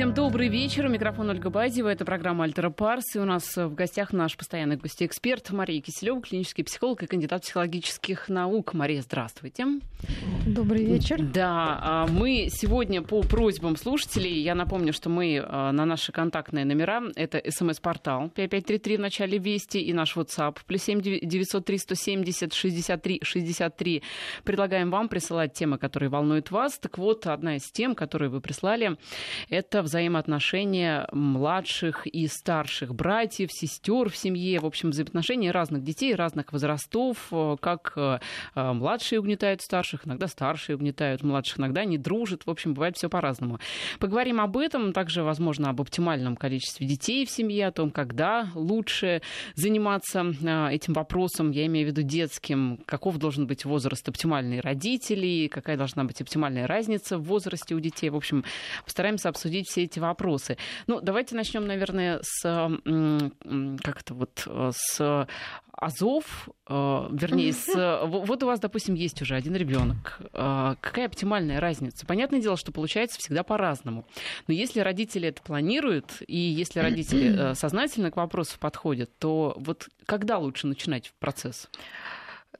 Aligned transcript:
Всем 0.00 0.14
добрый 0.14 0.48
вечер. 0.48 0.88
Микрофон 0.88 1.28
Ольга 1.28 1.50
Бадьева. 1.50 1.88
Это 1.88 2.06
программа 2.06 2.44
«Альтера 2.44 2.70
Парс». 2.70 3.16
И 3.16 3.18
у 3.18 3.26
нас 3.26 3.54
в 3.54 3.74
гостях 3.74 4.14
наш 4.14 4.34
постоянный 4.34 4.76
гость-эксперт 4.76 5.50
Мария 5.50 5.82
Киселева, 5.82 6.22
клинический 6.22 6.64
психолог 6.64 7.02
и 7.02 7.06
кандидат 7.06 7.42
психологических 7.42 8.30
наук. 8.30 8.72
Мария, 8.72 9.02
здравствуйте. 9.02 9.66
Добрый 10.46 10.86
вечер. 10.86 11.22
Да, 11.22 11.78
а, 11.82 12.06
мы 12.06 12.48
сегодня 12.50 13.02
по 13.02 13.20
просьбам 13.20 13.76
слушателей, 13.76 14.40
я 14.40 14.54
напомню, 14.54 14.94
что 14.94 15.10
мы 15.10 15.44
а, 15.46 15.70
на 15.70 15.84
наши 15.84 16.12
контактные 16.12 16.64
номера, 16.64 17.02
это 17.14 17.42
смс-портал 17.50 18.30
5533 18.30 18.96
в 18.96 19.00
начале 19.00 19.36
Вести 19.36 19.82
и 19.82 19.92
наш 19.92 20.16
WhatsApp, 20.16 20.56
плюс 20.66 20.82
7 20.82 21.02
903 21.02 21.78
170 21.78 22.54
63 22.54 23.20
63. 23.22 24.02
Предлагаем 24.44 24.90
вам 24.90 25.10
присылать 25.10 25.52
темы, 25.52 25.76
которые 25.76 26.08
волнуют 26.08 26.50
вас. 26.50 26.78
Так 26.78 26.96
вот, 26.96 27.26
одна 27.26 27.56
из 27.56 27.70
тем, 27.70 27.94
которые 27.94 28.30
вы 28.30 28.40
прислали, 28.40 28.96
это 29.50 29.82
взаимоотношения 29.90 31.08
младших 31.10 32.06
и 32.06 32.28
старших 32.28 32.94
братьев, 32.94 33.50
сестер 33.52 34.08
в 34.08 34.16
семье, 34.16 34.60
в 34.60 34.66
общем, 34.66 34.90
взаимоотношения 34.90 35.50
разных 35.50 35.82
детей, 35.82 36.14
разных 36.14 36.52
возрастов, 36.52 37.16
э, 37.32 37.56
как 37.60 37.92
э, 37.96 38.20
э, 38.54 38.72
младшие 38.72 39.18
угнетают 39.18 39.62
старших, 39.62 40.06
иногда 40.06 40.28
старшие 40.28 40.76
угнетают 40.76 41.24
младших, 41.24 41.58
иногда 41.58 41.84
не 41.84 41.98
дружат, 41.98 42.46
в 42.46 42.50
общем, 42.50 42.74
бывает 42.74 42.96
все 42.96 43.08
по-разному. 43.08 43.58
Поговорим 43.98 44.40
об 44.40 44.56
этом, 44.56 44.92
также, 44.92 45.24
возможно, 45.24 45.70
об 45.70 45.80
оптимальном 45.80 46.36
количестве 46.36 46.86
детей 46.86 47.26
в 47.26 47.30
семье, 47.30 47.66
о 47.66 47.72
том, 47.72 47.90
когда 47.90 48.48
лучше 48.54 49.22
заниматься 49.54 50.20
этим 50.70 50.92
вопросом, 50.92 51.50
я 51.50 51.66
имею 51.66 51.88
в 51.88 51.90
виду 51.90 52.02
детским, 52.02 52.78
каков 52.86 53.18
должен 53.18 53.48
быть 53.48 53.64
возраст 53.64 54.08
оптимальной 54.08 54.60
родителей, 54.60 55.48
какая 55.48 55.76
должна 55.76 56.04
быть 56.04 56.20
оптимальная 56.20 56.68
разница 56.68 57.18
в 57.18 57.24
возрасте 57.24 57.74
у 57.74 57.80
детей. 57.80 58.10
В 58.10 58.16
общем, 58.16 58.44
постараемся 58.84 59.28
обсудить 59.28 59.69
все 59.70 59.84
эти 59.84 59.98
вопросы. 59.98 60.56
Ну, 60.86 61.00
давайте 61.00 61.34
начнем, 61.34 61.66
наверное, 61.66 62.20
с 62.22 62.42
как 63.82 64.02
то 64.02 64.14
вот 64.14 64.46
с 64.46 65.26
Азов, 65.80 66.50
э, 66.68 67.08
вернее, 67.10 67.54
с, 67.54 68.04
вот 68.04 68.42
у 68.42 68.46
вас, 68.46 68.60
допустим, 68.60 68.94
есть 68.94 69.22
уже 69.22 69.34
один 69.34 69.56
ребенок. 69.56 70.20
Э, 70.34 70.74
какая 70.78 71.06
оптимальная 71.06 71.58
разница? 71.58 72.04
Понятное 72.04 72.40
дело, 72.40 72.58
что 72.58 72.70
получается 72.70 73.18
всегда 73.18 73.42
по-разному. 73.42 74.04
Но 74.46 74.52
если 74.52 74.80
родители 74.80 75.28
это 75.28 75.40
планируют, 75.40 76.22
и 76.26 76.36
если 76.36 76.80
родители 76.80 77.34
э, 77.34 77.54
сознательно 77.54 78.10
к 78.10 78.16
вопросу 78.16 78.58
подходят, 78.58 79.10
то 79.18 79.54
вот 79.56 79.88
когда 80.04 80.36
лучше 80.36 80.66
начинать 80.66 81.14
процесс? 81.18 81.70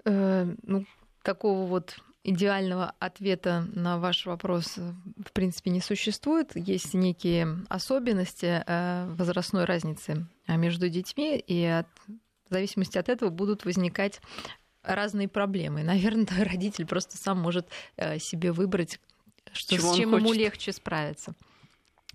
Ну, 0.06 0.86
такого 1.22 1.66
вот 1.66 1.96
идеального 2.22 2.94
ответа 2.98 3.66
на 3.72 3.98
ваш 3.98 4.26
вопрос 4.26 4.74
э, 4.76 4.92
в 5.24 5.32
принципе 5.32 5.70
не 5.70 5.80
существует. 5.80 6.52
Есть 6.54 6.94
некие 6.94 7.64
особенности 7.68 8.62
э, 8.66 9.06
возрастной 9.14 9.64
разницы 9.64 10.26
э, 10.46 10.56
между 10.56 10.88
детьми, 10.88 11.38
и 11.38 11.64
от, 11.64 11.86
в 12.48 12.52
зависимости 12.52 12.98
от 12.98 13.08
этого 13.08 13.30
будут 13.30 13.64
возникать 13.64 14.20
разные 14.82 15.28
проблемы. 15.28 15.82
Наверное, 15.82 16.26
родитель 16.44 16.86
просто 16.86 17.16
сам 17.16 17.38
может 17.38 17.68
себе 18.18 18.52
выбрать, 18.52 19.00
что, 19.52 19.76
с 19.76 19.96
чем 19.96 20.16
ему 20.16 20.32
легче 20.32 20.72
справиться. 20.72 21.34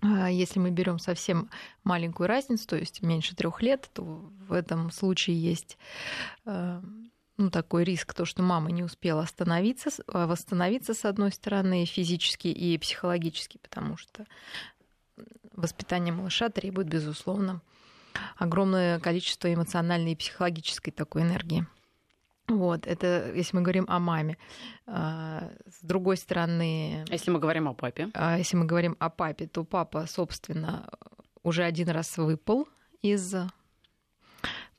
А 0.02 0.30
если 0.30 0.60
мы 0.60 0.70
берем 0.70 0.98
совсем 0.98 1.48
маленькую 1.82 2.26
разницу, 2.26 2.66
то 2.68 2.76
есть 2.76 3.02
меньше 3.02 3.34
трех 3.34 3.62
лет, 3.62 3.88
то 3.94 4.02
в 4.02 4.52
этом 4.52 4.90
случае 4.90 5.40
есть 5.40 5.78
ну, 7.38 7.50
такой 7.50 7.84
риск, 7.84 8.14
то, 8.14 8.24
что 8.24 8.42
мама 8.42 8.70
не 8.70 8.82
успела 8.82 9.22
остановиться, 9.22 9.90
а, 10.08 10.26
восстановиться, 10.26 10.94
с 10.94 11.04
одной 11.04 11.32
стороны, 11.32 11.84
физически 11.84 12.48
и 12.48 12.78
психологически, 12.78 13.58
потому 13.58 13.96
что 13.96 14.26
воспитание 15.52 16.14
малыша 16.14 16.48
требует, 16.48 16.88
безусловно, 16.88 17.60
огромное 18.36 18.98
количество 19.00 19.52
эмоциональной 19.52 20.12
и 20.12 20.16
психологической 20.16 20.92
такой 20.92 21.22
энергии. 21.22 21.66
Вот, 22.48 22.86
это 22.86 23.32
если 23.34 23.56
мы 23.56 23.62
говорим 23.62 23.86
о 23.88 23.98
маме. 23.98 24.38
А, 24.86 25.50
с 25.66 25.84
другой 25.84 26.16
стороны... 26.16 27.04
А 27.08 27.12
если 27.12 27.30
мы 27.30 27.40
говорим 27.40 27.68
о 27.68 27.74
папе? 27.74 28.08
Если 28.38 28.56
мы 28.56 28.64
говорим 28.64 28.96
о 28.98 29.10
папе, 29.10 29.46
то 29.46 29.64
папа, 29.64 30.06
собственно, 30.06 30.88
уже 31.42 31.64
один 31.64 31.88
раз 31.88 32.16
выпал 32.16 32.68
из 33.02 33.34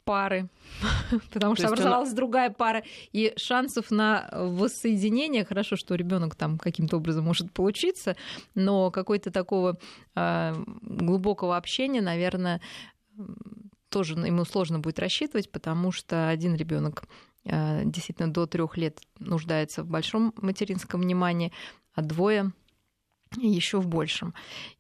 пары, 0.08 0.48
потому 1.34 1.56
что 1.56 1.68
образовалась 1.68 2.14
другая 2.14 2.50
пара, 2.50 2.84
и 3.12 3.34
шансов 3.36 3.92
на 3.92 4.30
воссоединение, 4.32 5.44
хорошо, 5.44 5.76
что 5.76 5.96
ребенок 5.96 6.36
там 6.36 6.58
каким-то 6.58 6.98
образом 6.98 7.26
может 7.26 7.52
получиться, 7.52 8.16
но 8.56 8.90
какой-то 8.90 9.32
такого 9.32 9.78
э, 10.16 10.54
глубокого 10.82 11.58
общения, 11.58 12.02
наверное, 12.02 12.62
тоже 13.90 14.14
ему 14.14 14.46
сложно 14.46 14.80
будет 14.80 15.00
рассчитывать, 15.00 15.52
потому 15.52 15.92
что 15.92 16.30
один 16.30 16.56
ребенок 16.56 17.04
э, 17.44 17.84
действительно 17.84 18.32
до 18.32 18.46
трех 18.46 18.78
лет 18.78 19.02
нуждается 19.20 19.84
в 19.84 19.88
большом 19.88 20.34
материнском 20.38 21.02
внимании, 21.02 21.52
а 21.94 22.02
двое 22.02 22.54
еще 23.36 23.82
в 23.82 23.88
большем. 23.88 24.34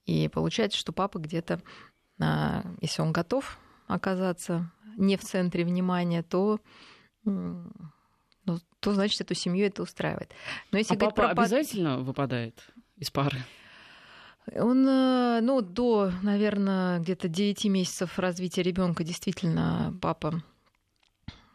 И 0.05 0.29
получается, 0.29 0.77
что 0.77 0.93
папа 0.93 1.19
где-то, 1.19 1.61
э, 2.19 2.61
если 2.79 3.01
он 3.01 3.11
готов 3.11 3.59
оказаться 3.87 4.71
не 4.97 5.15
в 5.15 5.21
центре 5.21 5.63
внимания, 5.63 6.23
то 6.23 6.59
ну, 7.23 8.59
то 8.79 8.93
значит 8.93 9.21
эту 9.21 9.33
семью 9.33 9.65
это 9.65 9.83
устраивает. 9.83 10.33
Но 10.71 10.77
если 10.77 10.95
а 10.95 10.99
папа 10.99 11.13
про... 11.13 11.29
обязательно 11.29 11.99
выпадает 11.99 12.67
из 12.97 13.11
пары? 13.11 13.37
Он, 14.55 14.87
э, 14.87 15.41
ну, 15.41 15.61
до, 15.61 16.11
наверное, 16.21 16.99
где-то 16.99 17.27
9 17.27 17.65
месяцев 17.65 18.17
развития 18.17 18.63
ребенка 18.63 19.03
действительно 19.03 19.97
папа 20.01 20.41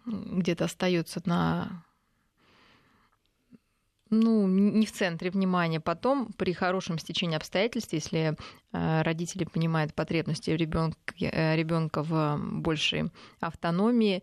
где-то 0.05 0.65
остается 0.65 1.23
на 1.25 1.85
ну, 4.13 4.47
не 4.47 4.85
в 4.85 4.93
центре 4.93 5.31
внимания. 5.31 5.81
Потом, 5.81 6.33
при 6.37 6.53
хорошем 6.53 6.99
стечении 6.99 7.35
обстоятельств, 7.35 7.95
если 7.95 8.37
э, 8.73 9.03
родители 9.03 9.45
понимают 9.45 9.95
потребности 9.95 10.51
ребенка, 10.51 10.99
э, 11.19 12.03
в 12.03 12.39
большей 12.39 13.11
автономии, 13.41 14.23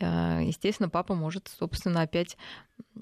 э, 0.00 0.40
естественно, 0.44 0.88
папа 0.88 1.14
может, 1.14 1.48
собственно, 1.56 2.02
опять 2.02 2.36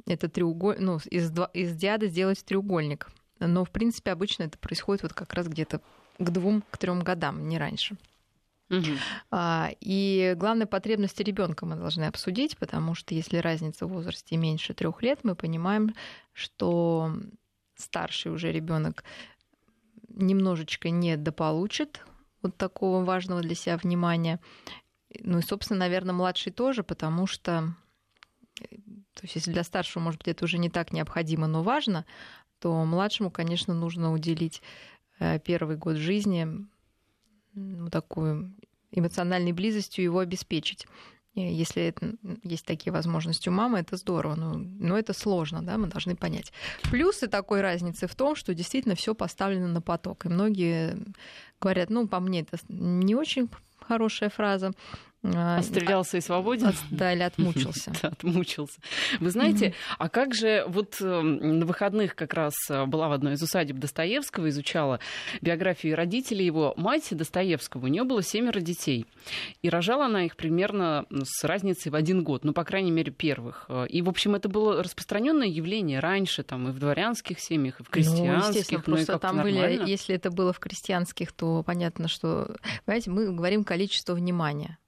этот 0.06 0.34
треугольник, 0.34 0.80
ну, 0.80 0.98
из, 1.10 1.32
из 1.54 1.74
диада 1.74 2.06
сделать 2.06 2.44
треугольник. 2.44 3.08
Но, 3.40 3.64
в 3.64 3.70
принципе, 3.70 4.12
обычно 4.12 4.44
это 4.44 4.58
происходит 4.58 5.04
вот 5.04 5.14
как 5.14 5.32
раз 5.32 5.48
где-то 5.48 5.80
к 6.18 6.30
двум, 6.30 6.62
к 6.70 6.76
трем 6.76 7.00
годам, 7.00 7.48
не 7.48 7.56
раньше. 7.56 7.96
Угу. 8.68 9.38
И 9.80 10.34
главные 10.36 10.66
потребности 10.66 11.22
ребенка 11.22 11.66
мы 11.66 11.76
должны 11.76 12.04
обсудить, 12.04 12.56
потому 12.58 12.94
что 12.94 13.14
если 13.14 13.38
разница 13.38 13.86
в 13.86 13.90
возрасте 13.90 14.36
меньше 14.36 14.74
трех 14.74 15.02
лет, 15.02 15.20
мы 15.22 15.36
понимаем, 15.36 15.94
что 16.32 17.12
старший 17.76 18.32
уже 18.32 18.50
ребенок 18.50 19.04
немножечко 20.08 20.90
недополучит 20.90 22.04
вот 22.42 22.56
такого 22.56 23.04
важного 23.04 23.40
для 23.40 23.54
себя 23.54 23.76
внимания. 23.76 24.40
Ну 25.20 25.38
и, 25.38 25.42
собственно, 25.42 25.80
наверное, 25.80 26.14
младший 26.14 26.52
тоже, 26.52 26.82
потому 26.82 27.26
что 27.26 27.74
то 29.16 29.22
есть 29.22 29.34
если 29.34 29.52
для 29.52 29.64
старшего, 29.64 30.02
может 30.02 30.20
быть, 30.20 30.28
это 30.28 30.44
уже 30.44 30.58
не 30.58 30.70
так 30.70 30.92
необходимо, 30.92 31.46
но 31.46 31.62
важно, 31.62 32.04
то 32.58 32.84
младшему, 32.84 33.30
конечно, 33.30 33.74
нужно 33.74 34.12
уделить 34.12 34.62
э, 35.18 35.38
первый 35.40 35.76
год 35.76 35.96
жизни 35.96 36.66
ну, 37.56 37.90
такую 37.90 38.54
эмоциональной 38.92 39.52
близостью 39.52 40.04
его 40.04 40.20
обеспечить. 40.20 40.86
Если 41.34 41.82
это, 41.82 42.14
есть 42.44 42.64
такие 42.64 42.92
возможности 42.92 43.50
у 43.50 43.52
мамы, 43.52 43.78
это 43.78 43.96
здорово, 43.98 44.36
но, 44.36 44.54
но 44.54 44.98
это 44.98 45.12
сложно, 45.12 45.62
да, 45.62 45.76
мы 45.76 45.86
должны 45.88 46.16
понять. 46.16 46.50
Плюсы 46.84 47.26
такой 47.26 47.60
разницы 47.60 48.06
в 48.06 48.14
том, 48.14 48.36
что 48.36 48.54
действительно 48.54 48.94
все 48.94 49.14
поставлено 49.14 49.68
на 49.68 49.82
поток. 49.82 50.24
И 50.24 50.30
многие 50.30 50.96
говорят, 51.60 51.90
ну, 51.90 52.08
по 52.08 52.20
мне 52.20 52.40
это 52.40 52.56
не 52.68 53.14
очень 53.14 53.50
хорошая 53.78 54.30
фраза, 54.30 54.72
Отстрелялся 55.34 56.18
и 56.18 56.20
свободен? 56.20 56.72
Да, 56.90 57.12
или 57.12 57.22
отмучился. 57.22 57.92
да, 58.02 58.08
отмучился. 58.08 58.80
Вы 59.20 59.30
знаете, 59.30 59.74
а 59.98 60.08
как 60.08 60.34
же 60.34 60.64
вот 60.68 60.96
эм, 61.00 61.58
на 61.58 61.66
выходных 61.66 62.14
как 62.14 62.34
раз 62.34 62.54
э, 62.70 62.84
была 62.86 63.08
в 63.08 63.12
одной 63.12 63.34
из 63.34 63.42
усадеб 63.42 63.76
Достоевского, 63.76 64.48
изучала 64.48 65.00
биографию 65.40 65.96
родителей 65.96 66.44
его. 66.44 66.74
Мать 66.76 67.08
Достоевского, 67.10 67.84
у 67.84 67.88
нее 67.88 68.04
было 68.04 68.22
семеро 68.22 68.60
детей. 68.60 69.06
И 69.62 69.68
рожала 69.68 70.06
она 70.06 70.24
их 70.24 70.36
примерно 70.36 71.06
с 71.10 71.44
разницей 71.44 71.90
в 71.90 71.94
один 71.94 72.22
год, 72.22 72.44
ну, 72.44 72.52
по 72.52 72.64
крайней 72.64 72.90
мере, 72.90 73.12
первых. 73.12 73.66
Э, 73.68 73.86
и, 73.88 74.02
в 74.02 74.08
общем, 74.08 74.34
это 74.34 74.48
было 74.48 74.82
распространенное 74.82 75.48
явление 75.48 76.00
раньше, 76.00 76.42
там, 76.42 76.68
и 76.68 76.72
в 76.72 76.78
дворянских 76.78 77.40
семьях, 77.40 77.80
и 77.80 77.84
в 77.84 77.88
крестьянских. 77.88 78.86
Ну, 78.86 78.94
просто 78.94 79.12
ну, 79.14 79.18
там 79.18 79.42
были, 79.42 79.88
если 79.88 80.14
это 80.14 80.30
было 80.30 80.52
в 80.52 80.58
крестьянских, 80.58 81.32
то 81.32 81.62
понятно, 81.62 82.08
что, 82.08 82.56
понимаете, 82.84 83.10
мы 83.10 83.32
говорим 83.32 83.64
количество 83.64 84.14
внимания 84.14 84.78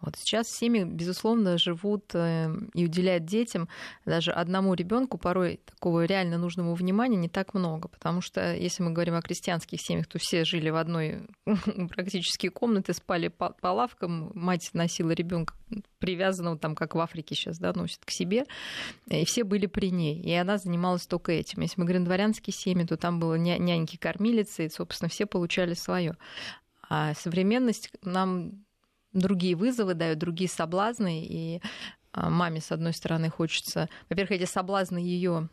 Вот 0.00 0.16
сейчас 0.16 0.48
семьи, 0.48 0.84
безусловно, 0.84 1.56
живут 1.56 2.14
э, 2.14 2.54
и 2.74 2.84
уделяют 2.84 3.24
детям 3.24 3.68
даже 4.04 4.30
одному 4.30 4.74
ребенку 4.74 5.16
порой 5.16 5.58
такого 5.64 6.04
реально 6.04 6.36
нужного 6.36 6.74
внимания 6.74 7.16
не 7.16 7.30
так 7.30 7.54
много, 7.54 7.88
потому 7.88 8.20
что 8.20 8.54
если 8.54 8.82
мы 8.82 8.92
говорим 8.92 9.14
о 9.14 9.22
крестьянских 9.22 9.80
семьях, 9.80 10.06
то 10.06 10.18
все 10.18 10.44
жили 10.44 10.68
в 10.68 10.76
одной 10.76 11.26
практически 11.88 12.48
комнате, 12.48 12.92
спали 12.92 13.28
по, 13.28 13.50
по 13.50 13.68
лавкам, 13.68 14.32
мать 14.34 14.68
носила 14.74 15.12
ребенка 15.12 15.54
привязанного 15.98 16.58
там, 16.58 16.74
как 16.74 16.94
в 16.94 17.00
Африке 17.00 17.34
сейчас, 17.34 17.58
да, 17.58 17.72
носит 17.72 18.04
к 18.04 18.10
себе, 18.10 18.44
и 19.10 19.24
все 19.24 19.44
были 19.44 19.66
при 19.66 19.90
ней, 19.90 20.20
и 20.20 20.32
она 20.32 20.58
занималась 20.58 21.06
только 21.06 21.32
этим. 21.32 21.62
Если 21.62 21.80
мы 21.80 21.86
говорим 21.86 22.04
дворянские 22.04 22.52
семьи, 22.52 22.84
то 22.84 22.98
там 22.98 23.18
было 23.18 23.34
няньки, 23.36 23.96
кормилицы, 23.96 24.66
и, 24.66 24.70
собственно, 24.70 25.08
все 25.08 25.24
получали 25.24 25.72
свое. 25.72 26.16
А 26.88 27.14
современность 27.14 27.90
нам 28.02 28.65
другие 29.16 29.56
вызовы 29.56 29.94
дают, 29.94 30.18
другие 30.18 30.48
соблазны, 30.48 31.24
и 31.24 31.60
а, 32.12 32.30
маме, 32.30 32.60
с 32.60 32.72
одной 32.72 32.92
стороны, 32.92 33.30
хочется... 33.30 33.88
Во-первых, 34.08 34.32
эти 34.32 34.44
соблазны 34.44 34.98
ее 34.98 35.48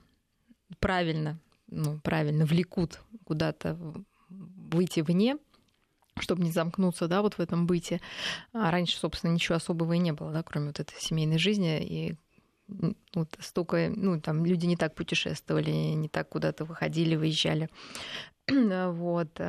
правильно, 0.79 1.39
ну, 1.67 1.99
правильно 1.99 2.45
влекут 2.45 3.01
куда-то 3.25 3.77
выйти 4.29 5.01
вне, 5.01 5.37
чтобы 6.19 6.43
не 6.43 6.51
замкнуться, 6.51 7.07
да, 7.07 7.21
вот 7.21 7.35
в 7.35 7.39
этом 7.39 7.67
быте. 7.67 8.01
А 8.53 8.71
раньше, 8.71 8.97
собственно, 8.97 9.31
ничего 9.31 9.55
особого 9.55 9.93
и 9.93 9.99
не 9.99 10.13
было, 10.13 10.31
да, 10.31 10.43
кроме 10.43 10.67
вот 10.67 10.79
этой 10.79 10.99
семейной 10.99 11.37
жизни, 11.37 11.83
и 11.83 12.15
вот 13.13 13.35
столько, 13.39 13.91
ну, 13.93 14.19
там 14.21 14.45
люди 14.45 14.65
не 14.65 14.77
так 14.77 14.95
путешествовали, 14.95 15.71
не 15.71 16.09
так 16.09 16.29
куда-то 16.29 16.65
выходили, 16.65 17.15
выезжали. 17.15 17.69
вот. 18.49 19.39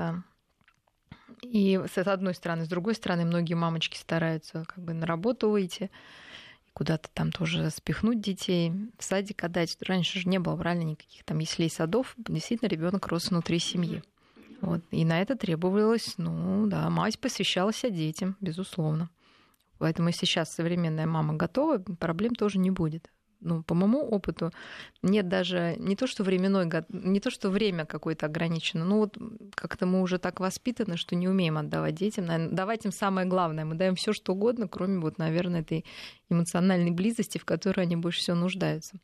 И 1.43 1.81
с 1.93 1.99
одной 1.99 2.35
стороны, 2.35 2.65
с 2.65 2.69
другой 2.69 2.95
стороны, 2.95 3.25
многие 3.25 3.55
мамочки 3.55 3.97
стараются 3.97 4.65
как 4.67 4.85
бы 4.85 4.93
на 4.93 5.07
работу 5.07 5.51
выйти, 5.51 5.91
куда-то 6.73 7.09
там 7.13 7.33
тоже 7.33 7.71
спихнуть 7.71 8.21
детей, 8.21 8.73
в 8.99 9.05
садик 9.05 9.45
отдать. 9.45 9.77
Раньше 9.81 10.21
же 10.21 10.29
не 10.29 10.39
было 10.39 10.57
правильно 10.57 10.85
никаких 10.85 11.25
там 11.25 11.39
яслей 11.39 11.71
садов. 11.71 12.15
Действительно, 12.17 12.69
ребенок 12.69 13.07
рос 13.09 13.31
внутри 13.31 13.59
семьи. 13.59 14.03
Вот. 14.61 14.83
И 14.91 15.05
на 15.05 15.21
это 15.21 15.37
требовалось, 15.37 16.15
ну 16.17 16.67
да, 16.67 16.89
мать 16.91 17.19
посвящала 17.19 17.73
себя 17.73 17.91
детям, 17.91 18.37
безусловно. 18.41 19.11
Поэтому 19.79 20.09
если 20.09 20.25
сейчас 20.25 20.55
современная 20.55 21.07
мама 21.07 21.35
готова, 21.35 21.79
проблем 21.79 22.35
тоже 22.35 22.59
не 22.59 22.71
будет 22.71 23.11
ну, 23.45 23.63
по 23.63 23.75
моему 23.75 24.01
опыту, 24.01 24.53
нет 25.03 25.29
даже 25.29 25.77
не 25.79 25.97
то, 25.97 26.07
что 26.07 26.25
временной, 26.25 26.69
не 26.89 27.21
то, 27.21 27.31
что 27.31 27.51
время 27.51 27.85
какое-то 27.85 28.27
ограничено, 28.27 28.85
ну 28.85 28.99
вот 28.99 29.19
как-то 29.55 29.87
мы 29.87 30.01
уже 30.01 30.19
так 30.19 30.41
воспитаны, 30.41 30.97
что 30.97 31.15
не 31.15 31.29
умеем 31.29 31.59
отдавать 31.59 31.95
детям. 31.95 32.27
Наверное, 32.27 32.57
давать 32.57 32.85
им 32.85 32.93
самое 32.93 33.27
главное. 33.27 33.65
Мы 33.65 33.75
даем 33.75 33.95
все 33.95 34.13
что 34.13 34.33
угодно, 34.33 34.67
кроме 34.67 34.99
вот, 34.99 35.19
наверное, 35.19 35.61
этой 35.61 35.85
эмоциональной 36.31 36.91
близости, 36.91 37.39
в 37.39 37.45
которой 37.45 37.83
они 37.83 37.97
больше 37.97 38.21
всего 38.21 38.37
нуждаются. 38.37 38.99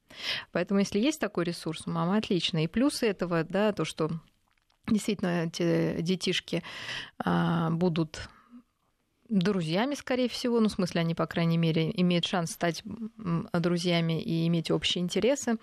Поэтому, 0.52 0.80
если 0.80 0.98
есть 0.98 1.20
такой 1.20 1.44
ресурс, 1.44 1.86
мама 1.86 2.16
отлично. 2.16 2.64
И 2.64 2.66
плюсы 2.66 3.06
этого, 3.06 3.44
да, 3.44 3.72
то, 3.72 3.84
что 3.84 4.10
действительно 4.88 5.44
эти 5.44 6.00
детишки 6.00 6.62
а, 7.18 7.70
будут 7.70 8.28
друзьями, 9.30 9.94
скорее 9.94 10.28
всего. 10.28 10.60
Ну, 10.60 10.68
в 10.68 10.72
смысле, 10.72 11.00
они, 11.00 11.14
по 11.14 11.26
крайней 11.26 11.56
мере, 11.56 11.90
имеют 12.00 12.26
шанс 12.26 12.50
стать 12.52 12.82
друзьями 13.52 14.20
и 14.20 14.46
иметь 14.48 14.70
общие 14.70 15.02
интересы. 15.02 15.56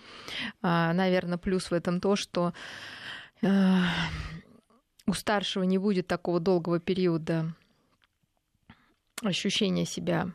А, 0.62 0.94
Наверное, 0.94 1.38
плюс 1.38 1.70
в 1.70 1.74
этом 1.74 2.00
то, 2.00 2.16
что 2.16 2.54
э, 3.42 3.82
у 5.06 5.14
старшего 5.14 5.64
не 5.64 5.78
будет 5.78 6.08
такого 6.08 6.40
долгого 6.40 6.80
периода 6.80 7.54
ощущения 9.22 9.86
себя 9.86 10.32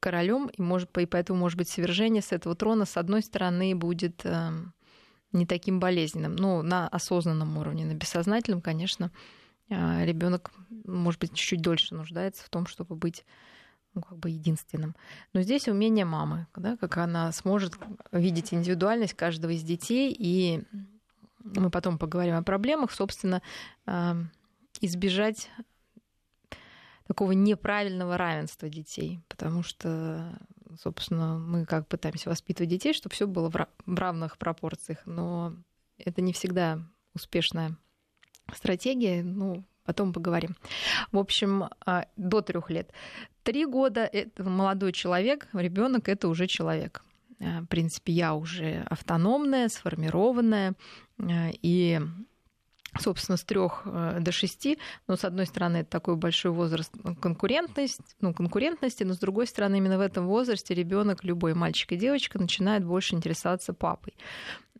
королем, 0.00 0.48
и, 0.48 0.60
может, 0.60 0.96
и 0.98 1.06
поэтому, 1.06 1.38
может 1.38 1.58
быть, 1.58 1.68
свержение 1.68 2.22
с 2.22 2.32
этого 2.32 2.54
трона, 2.54 2.86
с 2.86 2.96
одной 2.96 3.22
стороны, 3.22 3.74
будет 3.74 4.22
э, 4.24 4.50
не 5.32 5.46
таким 5.46 5.80
болезненным, 5.80 6.34
ну, 6.34 6.62
на 6.62 6.88
осознанном 6.88 7.56
уровне, 7.56 7.84
на 7.84 7.94
бессознательном, 7.94 8.60
конечно, 8.60 9.10
ребенок, 9.72 10.50
может 10.84 11.20
быть, 11.20 11.34
чуть-чуть 11.34 11.62
дольше 11.62 11.94
нуждается 11.94 12.44
в 12.44 12.48
том, 12.48 12.66
чтобы 12.66 12.96
быть 12.96 13.24
ну, 13.94 14.02
как 14.02 14.18
бы 14.18 14.30
единственным. 14.30 14.96
Но 15.32 15.42
здесь 15.42 15.68
умение 15.68 16.04
мамы, 16.04 16.46
да, 16.56 16.76
как 16.76 16.96
она 16.96 17.30
сможет 17.32 17.74
видеть 18.10 18.54
индивидуальность 18.54 19.14
каждого 19.14 19.50
из 19.52 19.62
детей, 19.62 20.14
и 20.18 20.62
мы 21.44 21.70
потом 21.70 21.98
поговорим 21.98 22.36
о 22.36 22.42
проблемах, 22.42 22.92
собственно, 22.92 23.42
а, 23.84 24.16
избежать 24.80 25.50
такого 27.06 27.32
неправильного 27.32 28.16
равенства 28.16 28.68
детей, 28.68 29.20
потому 29.28 29.62
что, 29.62 30.38
собственно, 30.80 31.38
мы 31.38 31.66
как 31.66 31.88
пытаемся 31.88 32.30
воспитывать 32.30 32.70
детей, 32.70 32.94
чтобы 32.94 33.14
все 33.14 33.26
было 33.26 33.50
в 33.50 33.98
равных 33.98 34.38
пропорциях, 34.38 35.00
но 35.04 35.54
это 35.98 36.22
не 36.22 36.32
всегда 36.32 36.80
успешная 37.14 37.76
стратегия, 38.56 39.22
ну, 39.22 39.64
потом 39.84 40.12
поговорим. 40.12 40.56
В 41.10 41.18
общем, 41.18 41.64
а, 41.84 42.06
до 42.16 42.40
трех 42.40 42.70
лет. 42.70 42.92
Три 43.42 43.66
года 43.66 44.04
это 44.04 44.44
молодой 44.44 44.92
человек, 44.92 45.48
ребенок 45.52 46.08
это 46.08 46.28
уже 46.28 46.46
человек. 46.46 47.02
А, 47.40 47.60
в 47.62 47.66
принципе, 47.66 48.12
я 48.12 48.34
уже 48.34 48.86
автономная, 48.88 49.68
сформированная, 49.68 50.74
а, 51.18 51.50
и 51.62 52.00
собственно, 53.00 53.38
с 53.38 53.44
трех 53.44 53.84
до 53.86 54.32
шести, 54.32 54.78
но 55.08 55.16
с 55.16 55.24
одной 55.24 55.46
стороны 55.46 55.78
это 55.78 55.88
такой 55.88 56.14
большой 56.16 56.50
возраст 56.50 56.92
ну, 57.02 57.16
конкурентность, 57.16 58.02
ну, 58.20 58.34
конкурентности, 58.34 59.02
но 59.02 59.14
с 59.14 59.18
другой 59.18 59.46
стороны 59.46 59.76
именно 59.76 59.96
в 59.96 60.02
этом 60.02 60.26
возрасте 60.26 60.74
ребенок, 60.74 61.24
любой 61.24 61.54
мальчик 61.54 61.92
и 61.92 61.96
девочка, 61.96 62.38
начинает 62.38 62.84
больше 62.84 63.14
интересоваться 63.14 63.72
папой. 63.72 64.12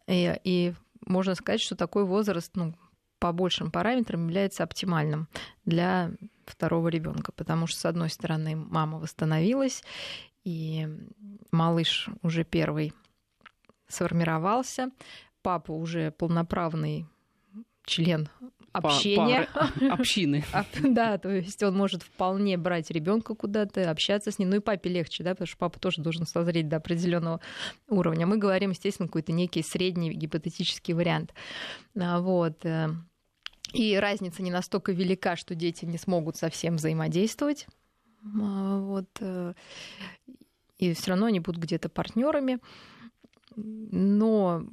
И, 0.08 0.38
и 0.44 0.74
можно 1.06 1.34
сказать, 1.34 1.62
что 1.62 1.74
такой 1.74 2.04
возраст, 2.04 2.50
ну, 2.54 2.74
по 3.22 3.30
большим 3.32 3.70
параметрам 3.70 4.20
является 4.20 4.64
оптимальным 4.64 5.28
для 5.64 6.10
второго 6.44 6.88
ребенка, 6.88 7.30
потому 7.30 7.68
что, 7.68 7.78
с 7.78 7.84
одной 7.84 8.10
стороны, 8.10 8.56
мама 8.56 8.98
восстановилась, 8.98 9.84
и 10.42 10.88
малыш 11.52 12.08
уже 12.22 12.42
первый 12.42 12.92
сформировался, 13.86 14.90
папа 15.40 15.70
уже 15.70 16.10
полноправный 16.10 17.06
член 17.84 18.28
общения. 18.72 19.48
Пары, 19.54 19.90
общины. 19.90 20.44
Да, 20.82 21.18
то 21.18 21.30
есть 21.30 21.62
он 21.62 21.76
может 21.76 22.02
вполне 22.02 22.56
брать 22.56 22.90
ребенка 22.90 23.34
куда-то, 23.34 23.90
общаться 23.90 24.30
с 24.30 24.38
ним. 24.38 24.50
Ну 24.50 24.56
и 24.56 24.60
папе 24.60 24.90
легче, 24.90 25.22
да, 25.22 25.30
потому 25.30 25.46
что 25.46 25.58
папа 25.58 25.78
тоже 25.78 26.02
должен 26.02 26.26
созреть 26.26 26.68
до 26.68 26.76
определенного 26.76 27.40
уровня. 27.88 28.26
Мы 28.26 28.38
говорим, 28.38 28.70
естественно, 28.70 29.08
какой-то 29.08 29.32
некий 29.32 29.62
средний 29.62 30.12
гипотетический 30.12 30.94
вариант. 30.94 31.34
А 31.98 32.20
вот. 32.20 32.64
И 33.72 33.96
разница 33.96 34.42
не 34.42 34.50
настолько 34.50 34.92
велика, 34.92 35.36
что 35.36 35.54
дети 35.54 35.84
не 35.84 35.98
смогут 35.98 36.36
совсем 36.36 36.76
взаимодействовать. 36.76 37.66
А, 38.40 38.78
вот. 38.78 39.08
Э, 39.20 39.54
и 40.78 40.94
все 40.94 41.10
равно 41.10 41.26
они 41.26 41.40
будут 41.40 41.62
где-то 41.62 41.88
партнерами. 41.88 42.58
Но 43.56 44.64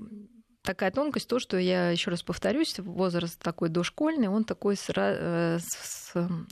такая 0.62 0.92
тонкость, 0.92 1.28
то, 1.28 1.40
что 1.40 1.58
я 1.58 1.92
еще 1.92 2.12
раз 2.12 2.24
повторюсь, 2.24 2.78
возраст 2.80 3.42
такой 3.42 3.70
дошкольный, 3.70 4.28
он 4.28 4.44
такой 4.44 4.76
э, 4.76 5.60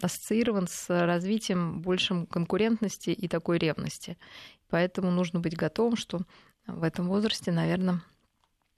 ассоциирован 0.02 0.68
с 0.68 0.90
развитием 0.90 1.82
большим 1.82 2.26
конкурентности 2.26 3.12
и 3.12 3.28
такой 3.28 3.58
ревности. 3.58 4.18
Поэтому 4.70 5.12
нужно 5.12 5.40
быть 5.40 5.56
готовым, 5.56 5.96
что 5.96 6.22
в 6.66 6.84
этом 6.84 7.08
возрасте, 7.08 7.52
наверное, 7.52 8.02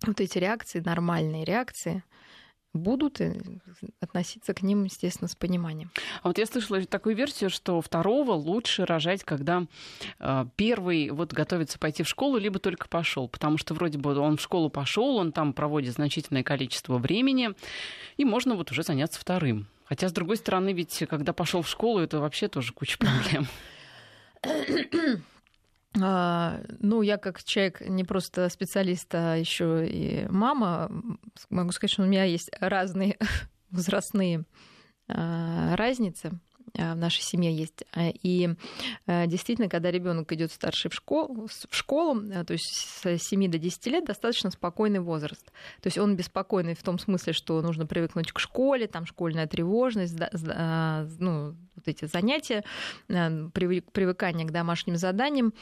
вот 0.06 0.20
эти 0.22 0.38
реакции, 0.38 0.80
нормальные 0.80 1.46
реакции, 1.46 2.04
будут 2.74 3.20
и 3.20 3.34
относиться 4.00 4.54
к 4.54 4.62
ним, 4.62 4.84
естественно, 4.84 5.28
с 5.28 5.36
пониманием. 5.36 5.92
А 6.22 6.28
вот 6.28 6.38
я 6.38 6.46
слышала 6.46 6.84
такую 6.86 7.16
версию, 7.16 7.50
что 7.50 7.82
второго 7.82 8.34
лучше 8.34 8.86
рожать, 8.86 9.24
когда 9.24 9.66
э, 10.20 10.46
первый 10.56 11.10
вот 11.10 11.34
готовится 11.34 11.80
пойти 11.80 12.04
в 12.04 12.08
школу, 12.08 12.38
либо 12.38 12.60
только 12.60 12.88
пошел, 12.88 13.28
потому 13.28 13.58
что 13.58 13.74
вроде 13.74 13.98
бы 13.98 14.16
он 14.18 14.38
в 14.38 14.42
школу 14.42 14.70
пошел, 14.70 15.18
он 15.18 15.32
там 15.32 15.54
проводит 15.54 15.94
значительное 15.94 16.44
количество 16.44 16.98
времени, 16.98 17.52
и 18.18 18.26
можно 18.26 18.56
вот 18.56 18.72
уже 18.72 18.84
заняться 18.84 19.20
вторым. 19.20 19.68
Хотя, 19.86 20.08
с 20.08 20.12
другой 20.12 20.38
стороны, 20.38 20.72
ведь 20.74 21.04
когда 21.10 21.34
пошел 21.34 21.64
в 21.64 21.68
школу, 21.68 22.00
это 22.00 22.20
вообще 22.20 22.48
тоже 22.48 22.74
куча 22.74 22.98
проблем. 23.00 23.48
А, 26.00 26.62
ну, 26.80 27.02
я 27.02 27.18
как 27.18 27.44
человек 27.44 27.82
не 27.82 28.04
просто 28.04 28.48
специалист, 28.50 29.08
а 29.14 29.36
еще 29.36 29.88
и 29.88 30.28
мама, 30.30 30.92
могу 31.50 31.72
сказать, 31.72 31.92
что 31.92 32.04
у 32.04 32.06
меня 32.06 32.26
есть 32.26 32.52
разные 32.60 33.18
возрастные 33.72 34.46
а, 35.08 35.76
разницы. 35.76 36.40
В 36.74 36.96
нашей 36.96 37.22
семье 37.22 37.54
есть. 37.54 37.84
И 37.96 38.50
действительно, 39.08 39.70
когда 39.70 39.92
ребенок 39.92 40.32
идет 40.32 40.52
старший 40.52 40.92
в 40.92 40.94
школу, 40.94 41.48
в 41.48 41.76
школу, 41.76 42.22
то 42.46 42.54
есть 42.54 42.66
с 42.66 43.18
7 43.18 43.52
до 43.52 43.58
10 43.58 43.88
лет, 43.88 44.06
достаточно 44.06 44.52
спокойный 44.52 45.00
возраст. 45.00 45.46
То 45.82 45.88
есть 45.88 45.98
он 45.98 46.16
беспокойный 46.16 46.76
в 46.76 46.84
том 46.84 47.00
смысле, 47.00 47.34
что 47.34 47.62
нужно 47.62 47.86
привыкнуть 47.86 48.32
к 48.32 48.40
школе, 48.40 48.88
там 48.88 49.06
школьная 49.06 49.48
тревожность, 49.48 50.16
ну, 51.20 51.56
вот 51.76 51.88
эти 51.88 52.06
занятия, 52.06 52.64
привыкание 53.08 54.46
к 54.48 54.52
домашним 54.52 54.98
заданиям 54.98 55.54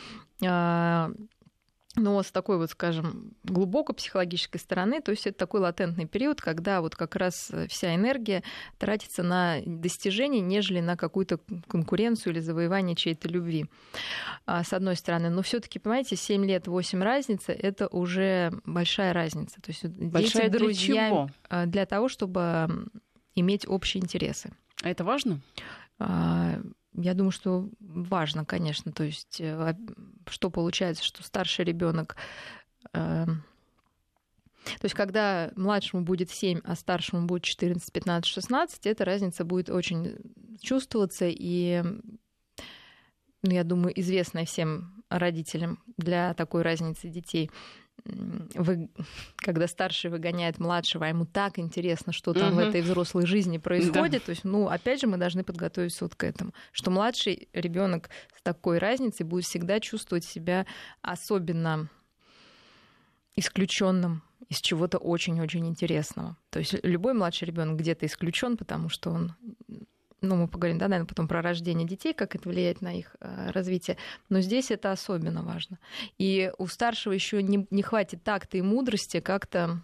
но 1.98 2.22
с 2.22 2.32
такой 2.32 2.58
вот, 2.58 2.70
скажем, 2.70 3.34
глубоко 3.44 3.92
психологической 3.92 4.60
стороны, 4.60 5.02
то 5.02 5.12
есть 5.12 5.26
это 5.28 5.38
такой 5.38 5.62
латентный 5.62 6.06
период, 6.06 6.40
когда 6.40 6.82
вот 6.82 6.96
как 6.96 7.16
раз 7.16 7.52
вся 7.68 7.96
энергия 7.96 8.44
тратится 8.78 9.24
на 9.24 9.58
достижение, 9.66 10.42
нежели 10.42 10.80
на 10.80 10.96
какую-то 10.96 11.40
конкуренцию 11.68 12.34
или 12.34 12.40
завоевание 12.40 12.96
чьей-то 12.96 13.28
любви. 13.28 13.66
А, 14.46 14.64
с 14.64 14.74
одной 14.74 14.96
стороны. 14.96 15.30
Но 15.30 15.42
все 15.42 15.60
таки 15.60 15.80
понимаете, 15.80 16.16
7 16.16 16.46
лет, 16.46 16.68
8 16.68 17.02
разницы— 17.02 17.52
это 17.54 17.88
уже 17.88 18.52
большая 18.66 19.12
разница. 19.12 19.60
То 19.62 19.72
есть 19.72 19.86
большая 19.86 20.50
дети, 20.50 20.58
друзья, 20.58 21.10
для? 21.10 21.28
А, 21.50 21.66
для 21.66 21.86
того, 21.86 22.10
чтобы 22.10 22.88
иметь 23.36 23.68
общие 23.68 24.04
интересы. 24.04 24.52
А 24.84 24.90
это 24.90 25.04
важно? 25.04 25.42
Я 26.94 27.14
думаю, 27.14 27.32
что 27.32 27.70
важно, 27.80 28.46
конечно. 28.46 28.92
То 28.92 29.04
есть, 29.04 29.40
э, 29.40 29.76
что 30.28 30.50
получается, 30.50 31.04
что 31.04 31.24
старший 31.24 31.66
ребенок 31.66 32.16
эм, 32.94 33.44
то 34.76 34.86
есть, 34.86 34.96
когда 34.96 35.52
младшему 35.56 36.04
будет 36.04 36.30
7, 36.30 36.60
а 36.64 36.76
старшему 36.76 37.26
будет 37.26 37.44
14, 37.44 37.92
15, 37.92 38.26
16, 38.26 38.86
эта 38.86 39.06
разница 39.06 39.46
будет 39.46 39.70
очень 39.70 40.18
чувствоваться, 40.60 41.26
и, 41.30 41.82
ну, 43.44 43.52
я 43.52 43.64
думаю, 43.64 43.98
известная 44.00 44.46
всем 44.46 45.04
родителям 45.10 45.82
для 45.96 46.34
такой 46.34 46.64
разницы 46.64 47.08
детей 47.08 47.50
вы, 48.56 48.90
когда 49.38 49.68
старший 49.68 50.10
выгоняет 50.10 50.60
младшего, 50.60 51.06
а 51.06 51.10
ему 51.10 51.26
так 51.26 51.60
интересно, 51.60 52.14
что 52.14 52.34
там 52.34 52.54
угу. 52.54 52.56
в 52.56 52.60
этой 52.60 52.82
взрослой 52.82 53.26
жизни 53.26 53.58
происходит. 53.58 54.22
Да. 54.22 54.26
То 54.26 54.30
есть, 54.32 54.44
ну, 54.44 54.68
опять 54.68 55.02
же, 55.02 55.08
мы 55.08 55.18
должны 55.18 55.44
подготовиться 55.44 56.06
вот 56.06 56.16
к 56.16 56.24
этому, 56.24 56.54
что 56.72 56.92
младший 56.92 57.50
ребенок 57.54 58.10
с 58.38 58.42
такой 58.42 58.78
разницей 58.78 59.26
будет 59.26 59.46
всегда 59.46 59.80
чувствовать 59.80 60.26
себя 60.26 60.66
особенно 61.02 61.90
исключенным 63.36 64.24
из 64.50 64.62
чего-то 64.62 64.98
очень-очень 64.98 65.68
интересного. 65.68 66.38
То 66.50 66.60
есть 66.60 66.76
любой 66.84 67.14
младший 67.14 67.48
ребенок 67.48 67.78
где-то 67.78 68.06
исключен, 68.06 68.58
потому 68.58 68.90
что 68.90 69.12
он 69.12 69.36
ну, 70.22 70.36
мы 70.36 70.48
поговорим, 70.48 70.80
да, 70.80 70.88
наверное, 70.88 71.08
потом 71.08 71.28
про 71.28 71.42
рождение 71.42 71.88
детей, 71.88 72.14
как 72.14 72.36
это 72.36 72.50
влияет 72.50 72.82
на 72.82 72.98
их 72.98 73.16
э, 73.20 73.52
развитие. 73.52 73.98
Но 74.30 74.42
здесь 74.42 74.72
это 74.72 74.92
особенно 74.92 75.44
важно. 75.44 75.78
И 76.18 76.52
у 76.58 76.68
старшего 76.68 77.14
еще 77.14 77.44
не, 77.44 77.68
не 77.70 77.84
хватит 77.84 78.24
такта 78.24 78.58
и 78.58 78.62
мудрости 78.62 79.20
как-то 79.20 79.80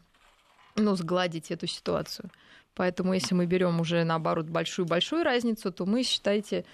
ну, 0.75 0.95
сгладить 0.95 1.51
эту 1.51 1.67
ситуацию. 1.67 2.31
Поэтому, 2.73 3.13
если 3.13 3.35
мы 3.35 3.45
берем 3.45 3.79
уже 3.79 4.03
наоборот 4.03 4.47
большую-большую 4.47 5.23
разницу, 5.23 5.71
то 5.71 5.85
мы, 5.85 6.01
считайте, 6.01 6.65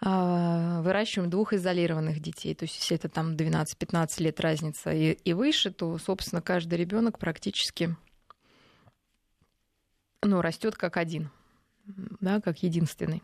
а, 0.00 0.80
выращиваем 0.82 1.28
двух 1.28 1.52
изолированных 1.52 2.20
детей. 2.20 2.54
То 2.54 2.64
есть, 2.64 2.76
если 2.78 2.96
это 2.96 3.08
там 3.08 3.34
12-15 3.34 4.22
лет 4.22 4.38
разница 4.38 4.92
и, 4.92 5.14
и 5.24 5.32
выше, 5.32 5.72
то, 5.72 5.98
собственно, 5.98 6.40
каждый 6.40 6.78
ребенок 6.78 7.18
практически 7.18 7.96
ну, 10.22 10.40
растет 10.40 10.76
как 10.76 10.96
один 10.96 11.30
да, 12.20 12.40
как 12.40 12.62
единственный. 12.62 13.22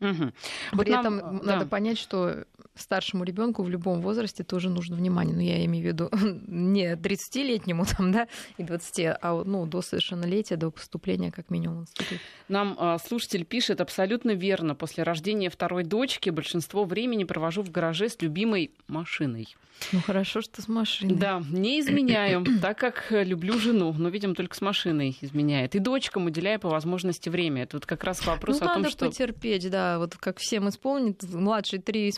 Угу. 0.00 0.32
При 0.72 0.76
вот 0.76 0.88
этом 0.88 1.16
нам, 1.18 1.36
надо 1.38 1.64
да. 1.64 1.66
понять, 1.66 1.98
что 1.98 2.46
старшему 2.74 3.24
ребенку 3.24 3.62
в 3.62 3.68
любом 3.68 4.00
возрасте 4.00 4.44
тоже 4.44 4.70
нужно 4.70 4.96
внимание. 4.96 5.34
Ну, 5.34 5.40
я 5.40 5.64
имею 5.64 5.84
в 5.84 5.88
виду 5.88 6.10
не 6.46 6.94
30-летнему 6.94 7.84
там, 7.84 8.12
да, 8.12 8.28
и 8.58 8.62
20, 8.62 9.16
а 9.20 9.42
ну, 9.44 9.66
до 9.66 9.82
совершеннолетия, 9.82 10.56
до 10.56 10.70
поступления 10.70 11.30
как 11.30 11.50
минимум 11.50 11.78
в 11.78 11.82
институт. 11.82 12.18
Нам 12.48 12.76
а, 12.78 12.98
слушатель 12.98 13.44
пишет 13.44 13.80
абсолютно 13.80 14.32
верно. 14.32 14.74
После 14.74 15.02
рождения 15.02 15.50
второй 15.50 15.84
дочки 15.84 16.30
большинство 16.30 16.84
времени 16.84 17.24
провожу 17.24 17.62
в 17.62 17.70
гараже 17.70 18.08
с 18.08 18.20
любимой 18.20 18.72
машиной. 18.86 19.48
Ну 19.92 20.00
хорошо, 20.00 20.40
что 20.40 20.62
с 20.62 20.68
машиной. 20.68 21.14
Да, 21.14 21.42
не 21.50 21.80
изменяю, 21.80 22.44
так 22.62 22.78
как 22.78 23.06
люблю 23.10 23.58
жену, 23.58 23.94
но, 23.96 24.08
видимо, 24.08 24.34
только 24.34 24.54
с 24.54 24.60
машиной 24.60 25.16
изменяет. 25.20 25.74
И 25.74 25.78
дочкам 25.78 26.26
уделяю 26.26 26.60
по 26.60 26.68
возможности 26.68 27.28
время. 27.28 27.64
Это 27.64 27.76
вот 27.76 27.86
как 27.86 28.04
раз 28.04 28.24
вопрос 28.26 28.60
ну, 28.60 28.66
о 28.66 28.74
том, 28.74 28.82
надо 28.82 28.92
что... 28.92 29.06
потерпеть, 29.06 29.70
да. 29.70 29.98
Вот 29.98 30.16
как 30.16 30.38
всем 30.38 30.68
исполнит, 30.68 31.22
младший 31.22 31.78
три 31.78 32.10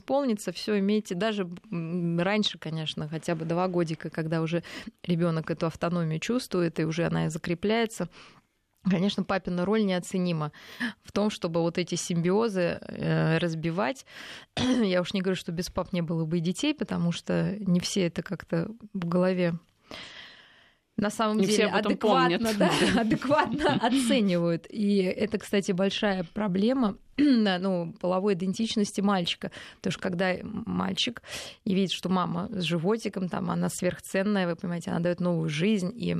исполнится, 0.42 0.52
все 0.52 0.78
имейте, 0.78 1.14
даже 1.14 1.48
раньше, 1.70 2.58
конечно, 2.58 3.08
хотя 3.08 3.34
бы 3.34 3.44
два 3.44 3.68
годика, 3.68 4.10
когда 4.10 4.42
уже 4.42 4.62
ребенок 5.04 5.50
эту 5.50 5.66
автономию 5.66 6.20
чувствует, 6.20 6.78
и 6.80 6.84
уже 6.84 7.06
она 7.06 7.30
закрепляется. 7.30 8.08
Конечно, 8.90 9.22
папина 9.22 9.64
роль 9.64 9.84
неоценима 9.84 10.50
в 11.04 11.12
том, 11.12 11.30
чтобы 11.30 11.60
вот 11.60 11.78
эти 11.78 11.94
симбиозы 11.94 12.80
э, 12.80 13.38
разбивать. 13.38 14.04
Я 14.56 15.00
уж 15.00 15.14
не 15.14 15.20
говорю, 15.20 15.36
что 15.36 15.52
без 15.52 15.70
пап 15.70 15.92
не 15.92 16.02
было 16.02 16.24
бы 16.24 16.38
и 16.38 16.40
детей, 16.40 16.74
потому 16.74 17.12
что 17.12 17.56
не 17.60 17.78
все 17.78 18.06
это 18.06 18.22
как-то 18.22 18.68
в 18.92 19.06
голове 19.06 19.54
на 20.96 21.10
самом 21.10 21.38
не 21.38 21.46
деле 21.46 21.68
адекватно, 21.68 22.50
да, 22.58 22.70
адекватно 23.00 23.78
оценивают. 23.80 24.66
И 24.68 24.96
это, 24.98 25.38
кстати, 25.38 25.72
большая 25.72 26.24
проблема 26.34 26.96
ну, 27.16 27.94
половой 28.00 28.34
идентичности 28.34 29.00
мальчика. 29.00 29.50
Потому 29.76 29.92
что 29.92 30.02
когда 30.02 30.34
мальчик 30.42 31.22
и 31.64 31.74
видит, 31.74 31.92
что 31.92 32.08
мама 32.08 32.48
с 32.50 32.62
животиком, 32.62 33.28
там, 33.28 33.50
она 33.50 33.68
сверхценная, 33.68 34.46
вы 34.46 34.56
понимаете, 34.56 34.90
она 34.90 35.00
дает 35.00 35.20
новую 35.20 35.48
жизнь, 35.48 35.92
и 35.94 36.16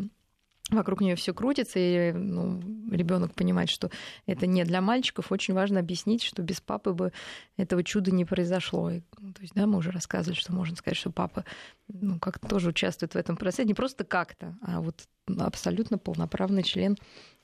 вокруг 0.71 1.01
нее 1.01 1.17
все 1.17 1.35
крутится, 1.35 1.79
и 1.79 2.13
ну, 2.13 2.61
ребенок 2.91 3.35
понимает, 3.35 3.71
что 3.71 3.91
это 4.27 4.47
не 4.47 4.65
для 4.65 4.81
мальчиков. 4.81 5.33
Очень 5.33 5.55
важно 5.55 5.81
объяснить, 5.81 6.23
что 6.23 6.43
без 6.43 6.61
папы 6.61 6.93
бы 6.93 7.13
этого 7.57 7.83
чуда 7.85 8.11
не 8.11 8.25
произошло. 8.25 8.91
И, 8.91 9.03
ну, 9.19 9.33
то 9.33 9.43
есть, 9.43 9.55
да, 9.55 9.67
мы 9.67 9.79
уже 9.79 9.91
рассказывали, 9.91 10.39
что 10.39 10.53
можно 10.53 10.77
сказать, 10.77 10.97
что 10.97 11.11
папа 11.11 11.45
ну, 11.89 12.19
как-то 12.19 12.49
тоже 12.49 12.71
участвует 12.71 13.15
в 13.15 13.17
этом 13.17 13.37
процессе, 13.37 13.67
не 13.67 13.75
просто 13.75 14.05
как-то, 14.05 14.57
а 14.63 14.81
вот 14.81 15.07
абсолютно 15.39 15.99
полноправный 15.99 16.63
член 16.63 16.97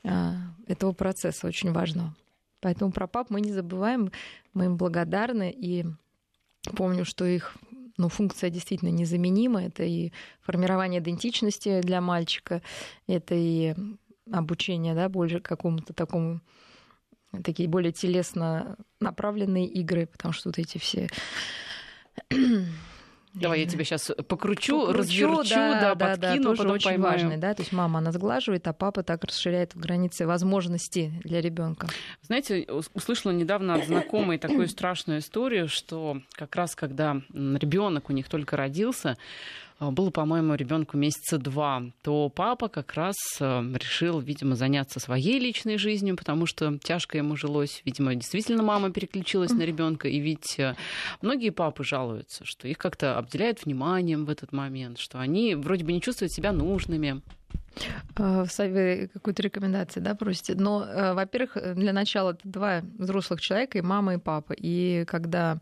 а, 0.04 0.36
этого 0.66 0.92
процесса 0.92 1.46
очень 1.46 1.72
важного. 1.72 2.14
Поэтому 2.60 2.92
про 2.92 3.06
пап 3.06 3.30
мы 3.30 3.40
не 3.40 3.52
забываем, 3.52 4.10
мы 4.52 4.66
им 4.66 4.76
благодарны 4.76 5.54
и 5.56 5.84
помню, 6.76 7.04
что 7.04 7.24
их 7.24 7.56
ну, 7.96 8.08
функция 8.08 8.50
действительно 8.50 8.90
незаменима. 8.90 9.64
Это 9.64 9.84
и 9.84 10.12
формирование 10.40 11.00
идентичности 11.00 11.80
для 11.80 12.00
мальчика, 12.00 12.62
это 13.06 13.34
и 13.34 13.74
обучение, 14.30 14.94
да, 14.94 15.08
больше 15.08 15.40
какому-то 15.40 15.92
такому 15.92 16.40
такие 17.44 17.68
более 17.68 17.92
телесно 17.92 18.76
направленные 19.00 19.66
игры, 19.66 20.06
потому 20.06 20.32
что 20.32 20.48
вот 20.48 20.58
эти 20.58 20.78
все 20.78 21.08
Давай 23.34 23.60
я 23.60 23.66
тебя 23.66 23.84
сейчас 23.84 24.06
покручу, 24.06 24.86
покручу 24.86 24.92
разверчу, 24.92 25.50
да, 25.50 25.80
да, 25.80 25.94
да, 25.94 26.06
подкину, 26.06 26.50
да, 26.50 26.56
тоже 26.56 26.68
очень 26.70 26.84
поймаю. 26.84 27.12
важный, 27.12 27.36
да, 27.36 27.54
то 27.54 27.62
есть 27.62 27.72
мама 27.72 27.98
она 27.98 28.12
сглаживает, 28.12 28.66
а 28.66 28.72
папа 28.72 29.02
так 29.02 29.24
расширяет 29.24 29.76
границы 29.76 30.26
возможностей 30.26 31.12
для 31.24 31.40
ребенка. 31.40 31.88
Знаете, 32.22 32.66
услышала 32.94 33.32
недавно 33.32 33.74
от 33.74 33.86
знакомой 33.86 34.38
такую 34.38 34.68
страшную 34.68 35.20
историю, 35.20 35.68
что 35.68 36.20
как 36.32 36.54
раз 36.56 36.74
когда 36.74 37.22
ребенок 37.32 38.10
у 38.10 38.12
них 38.12 38.28
только 38.28 38.56
родился, 38.56 39.16
было, 39.80 40.10
по-моему, 40.10 40.54
ребенку 40.54 40.96
месяца 40.96 41.38
два, 41.38 41.84
то 42.02 42.28
папа 42.28 42.68
как 42.68 42.94
раз 42.94 43.14
а, 43.40 43.62
решил, 43.74 44.18
видимо, 44.18 44.56
заняться 44.56 44.98
своей 44.98 45.38
личной 45.38 45.78
жизнью, 45.78 46.16
потому 46.16 46.46
что 46.46 46.78
тяжко 46.78 47.16
ему 47.16 47.36
жилось. 47.36 47.82
Видимо, 47.84 48.14
действительно 48.16 48.64
мама 48.64 48.90
переключилась 48.90 49.52
на 49.52 49.62
ребенка. 49.62 50.08
И 50.08 50.18
ведь 50.18 50.58
а, 50.58 50.74
многие 51.22 51.50
папы 51.50 51.84
жалуются, 51.84 52.44
что 52.44 52.66
их 52.66 52.76
как-то 52.76 53.18
обделяют 53.18 53.64
вниманием 53.64 54.24
в 54.24 54.30
этот 54.30 54.52
момент, 54.52 54.98
что 54.98 55.20
они 55.20 55.54
вроде 55.54 55.84
бы 55.84 55.92
не 55.92 56.00
чувствуют 56.00 56.32
себя 56.32 56.52
нужными. 56.52 57.22
Вы 58.16 59.08
какую-то 59.12 59.42
рекомендацию, 59.42 60.02
да, 60.02 60.16
просите? 60.16 60.56
Но, 60.56 60.84
во-первых, 61.14 61.56
для 61.76 61.92
начала 61.92 62.32
это 62.32 62.40
два 62.42 62.82
взрослых 62.98 63.40
человека, 63.40 63.78
и 63.78 63.82
мама, 63.82 64.14
и 64.14 64.18
папа. 64.18 64.52
И 64.52 65.04
когда 65.06 65.60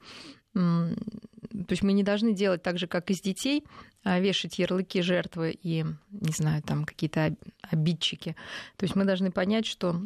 то 0.57 1.71
есть 1.71 1.83
мы 1.83 1.93
не 1.93 2.03
должны 2.03 2.33
делать 2.33 2.63
так 2.63 2.79
же, 2.79 2.87
как 2.87 3.11
и 3.11 3.15
с 3.15 3.21
детей, 3.21 3.65
а, 4.05 4.19
вешать 4.21 4.59
ярлыки 4.59 5.03
жертвы 5.03 5.57
и, 5.63 5.85
не 6.11 6.33
знаю, 6.33 6.63
там 6.63 6.85
какие-то 6.85 7.37
обидчики. 7.63 8.37
То 8.77 8.85
есть 8.85 8.97
мы 8.97 9.05
должны 9.05 9.31
понять, 9.31 9.67
что 9.67 10.01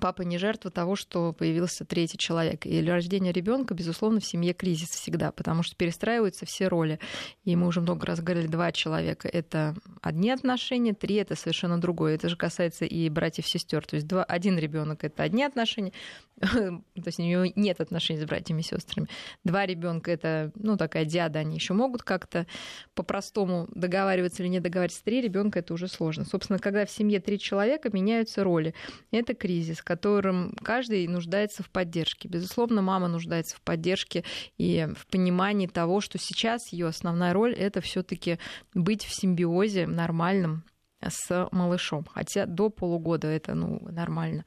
папа 0.00 0.22
не 0.22 0.38
жертва 0.38 0.70
того, 0.70 0.96
что 0.96 1.32
появился 1.32 1.84
третий 1.84 2.18
человек. 2.18 2.66
И 2.66 2.80
для 2.80 2.94
рождения 2.94 3.32
ребенка, 3.32 3.74
безусловно, 3.74 4.20
в 4.20 4.24
семье 4.24 4.52
кризис 4.52 4.88
всегда, 4.88 5.32
потому 5.32 5.62
что 5.62 5.76
перестраиваются 5.76 6.46
все 6.46 6.68
роли. 6.68 6.98
И 7.44 7.56
мы 7.56 7.66
уже 7.66 7.80
много 7.80 8.06
раз 8.06 8.20
говорили, 8.20 8.46
два 8.46 8.72
человека— 8.72 9.28
это 9.32 9.74
одни 10.00 10.30
отношения, 10.30 10.94
три— 10.94 11.14
это 11.16 11.36
совершенно 11.36 11.80
другое. 11.80 12.14
Это 12.14 12.28
же 12.28 12.36
касается 12.36 12.84
и 12.84 13.08
братьев 13.08 13.46
сестер. 13.46 13.84
То 13.84 13.96
есть 13.96 14.06
два, 14.06 14.24
один 14.24 14.58
ребенок 14.58 15.04
это 15.04 15.22
одни 15.22 15.44
отношения, 15.44 15.92
то 16.40 16.82
есть 17.06 17.18
у 17.18 17.22
него 17.22 17.44
нет 17.54 17.80
отношений 17.80 18.20
с 18.20 18.24
братьями 18.24 18.60
и 18.60 18.64
сестрами. 18.64 19.08
Два 19.44 19.66
ребенка 19.66 20.10
это, 20.10 20.52
ну, 20.54 20.76
такая 20.76 21.04
диада, 21.04 21.40
они 21.40 21.56
еще 21.56 21.74
могут 21.74 22.02
как-то 22.02 22.46
по-простому 22.94 23.68
договариваться 23.74 24.42
или 24.42 24.48
не 24.48 24.60
договариваться. 24.60 25.04
Три 25.04 25.20
ребенка 25.20 25.58
это 25.58 25.74
уже 25.74 25.88
сложно. 25.88 26.24
Собственно, 26.24 26.58
когда 26.58 26.86
в 26.86 26.90
семье 26.90 27.20
три 27.20 27.38
человека, 27.38 27.90
меняются 27.92 28.44
роли. 28.44 28.74
Это 29.10 29.34
кризис 29.34 29.81
в 29.82 29.84
котором 29.84 30.54
каждый 30.62 31.08
нуждается 31.08 31.64
в 31.64 31.68
поддержке. 31.68 32.28
Безусловно, 32.28 32.82
мама 32.82 33.08
нуждается 33.08 33.56
в 33.56 33.60
поддержке 33.62 34.22
и 34.56 34.86
в 34.96 35.08
понимании 35.08 35.66
того, 35.66 36.00
что 36.00 36.18
сейчас 36.18 36.72
ее 36.72 36.86
основная 36.86 37.32
роль 37.32 37.52
это 37.52 37.80
все-таки 37.80 38.38
быть 38.74 39.04
в 39.04 39.12
симбиозе 39.12 39.88
нормальном 39.88 40.62
с 41.04 41.48
малышом. 41.50 42.04
Хотя 42.04 42.46
до 42.46 42.70
полугода 42.70 43.26
это 43.26 43.54
ну, 43.54 43.80
нормально. 43.90 44.44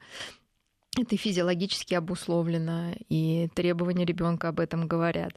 Это 0.98 1.18
физиологически 1.18 1.92
обусловлено, 1.92 2.94
и 3.10 3.50
требования 3.54 4.06
ребенка 4.06 4.48
об 4.48 4.58
этом 4.58 4.88
говорят. 4.88 5.34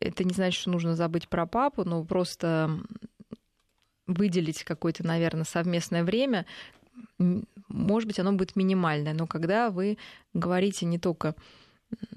Это 0.00 0.24
не 0.24 0.32
значит, 0.32 0.60
что 0.60 0.70
нужно 0.70 0.96
забыть 0.96 1.28
про 1.28 1.46
папу, 1.46 1.84
но 1.84 2.04
просто 2.04 2.80
выделить 4.08 4.64
какое-то, 4.64 5.06
наверное, 5.06 5.44
совместное 5.44 6.02
время, 6.02 6.46
может 7.68 8.06
быть, 8.06 8.18
оно 8.18 8.32
будет 8.32 8.56
минимальное, 8.56 9.14
но 9.14 9.26
когда 9.26 9.70
вы 9.70 9.98
говорите 10.34 10.86
не 10.86 10.98
только 10.98 11.34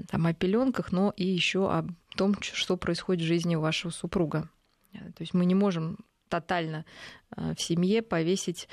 там, 0.08 0.26
о 0.26 0.34
пеленках, 0.34 0.92
но 0.92 1.14
и 1.16 1.26
еще 1.26 1.70
о 1.72 1.86
том, 2.16 2.36
что 2.42 2.78
происходит 2.78 3.24
в 3.24 3.28
жизни 3.28 3.56
вашего 3.56 3.92
супруга. 3.92 4.50
То 4.94 5.22
есть 5.22 5.34
мы 5.34 5.46
не 5.46 5.56
можем 5.56 5.98
тотально 6.30 6.86
э, 7.36 7.54
в 7.54 7.62
семье 7.62 8.02
повесить, 8.02 8.70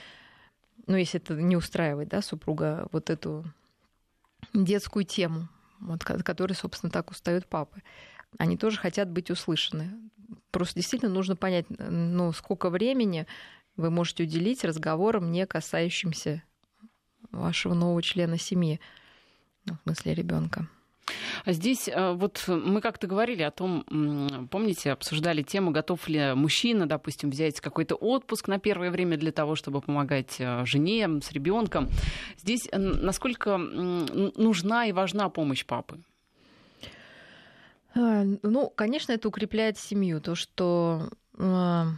ну, 0.87 0.97
если 0.97 1.21
это 1.21 1.35
не 1.35 1.57
устраивает, 1.57 2.09
да, 2.09 2.23
супруга, 2.23 2.89
вот 2.93 3.11
эту 3.11 3.45
детскую 4.55 5.05
тему, 5.05 5.49
вот, 5.81 6.05
которой, 6.05 6.55
собственно, 6.55 6.91
так 6.91 7.11
устают 7.11 7.47
папы. 7.47 7.83
Они 8.39 8.57
тоже 8.57 8.79
хотят 8.79 9.11
быть 9.11 9.31
услышаны. 9.31 9.91
Просто 10.51 10.77
действительно 10.77 11.13
нужно 11.13 11.37
понять, 11.37 11.67
ну, 11.69 12.33
сколько 12.33 12.71
времени 12.71 13.27
вы 13.77 13.91
можете 13.91 14.25
уделить 14.25 14.65
разговорам, 14.65 15.31
не 15.31 15.47
касающимся 15.47 16.43
вашего 17.31 17.75
нового 17.75 18.03
члена 18.03 18.39
семьи, 18.39 18.81
ну, 19.65 19.75
в 19.75 19.83
смысле 19.85 20.15
ребенка. 20.15 20.69
А 21.45 21.53
здесь 21.53 21.89
э, 21.89 22.13
вот 22.13 22.45
мы 22.47 22.81
как-то 22.81 23.07
говорили 23.07 23.43
о 23.43 23.51
том, 23.51 23.85
помните, 24.51 24.93
обсуждали 24.93 25.43
тему, 25.43 25.73
готов 25.73 26.09
ли 26.09 26.35
мужчина, 26.35 26.87
допустим, 26.87 27.31
взять 27.31 27.61
какой-то 27.61 27.97
отпуск 27.97 28.49
на 28.49 28.59
первое 28.59 28.91
время 28.91 29.17
для 29.17 29.33
того, 29.33 29.57
чтобы 29.57 29.81
помогать 29.81 30.37
э, 30.39 30.65
жене 30.65 31.21
с 31.21 31.33
ребенком. 31.33 31.89
Здесь 32.39 32.69
насколько 32.73 33.59
нужна 33.59 34.87
и 34.87 34.93
важна 34.93 35.29
помощь 35.29 35.65
папы? 35.67 36.01
А, 37.95 38.25
ну, 38.43 38.71
конечно, 38.71 39.13
это 39.13 39.29
укрепляет 39.29 39.79
семью, 39.79 40.21
то, 40.21 40.35
что 40.35 41.11
а, 41.39 41.89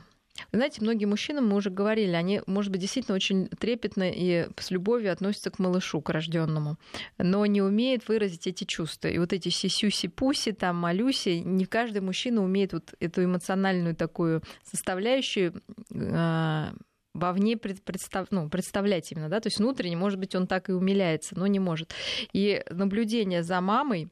знаете, 0.53 0.83
многие 0.83 1.05
мужчины, 1.05 1.41
мы 1.41 1.57
уже 1.57 1.71
говорили, 1.71 2.13
они, 2.13 2.43
может 2.47 2.73
быть, 2.73 2.81
действительно 2.81 3.15
очень 3.15 3.49
трепетно 3.49 4.11
и 4.11 4.49
с 4.59 4.71
любовью 4.71 5.13
относятся 5.13 5.51
к 5.51 5.59
малышу, 5.59 6.01
к 6.01 6.11
рожденному, 6.11 6.77
но 7.19 7.47
не 7.47 7.63
умеют 7.63 8.09
выразить 8.09 8.47
эти 8.47 8.65
чувства. 8.65 9.09
И 9.09 9.19
вот 9.19 9.33
эти 9.33 9.49
сисюси-пуси, 9.49 10.53
там, 10.53 10.77
малюси, 10.77 11.41
не 11.45 11.67
каждый 11.67 12.03
мужчина 12.03 12.43
умеет 12.43 12.73
вот 12.73 12.95
эту 13.01 13.25
эмоциональную 13.25 13.95
такую 13.95 14.43
составляющую 14.65 15.63
э, 15.93 16.67
вовне 17.15 17.57
представ, 17.57 18.29
ну, 18.31 18.49
представлять 18.49 19.13
именно, 19.13 19.29
да, 19.29 19.41
то 19.41 19.47
есть 19.47 19.59
внутренне, 19.59 19.97
может 19.97 20.19
быть, 20.19 20.35
он 20.35 20.47
так 20.47 20.69
и 20.69 20.73
умиляется, 20.73 21.39
но 21.39 21.47
не 21.47 21.61
может. 21.61 21.95
И 22.33 22.63
наблюдение 22.71 23.43
за 23.43 23.61
мамой, 23.61 24.09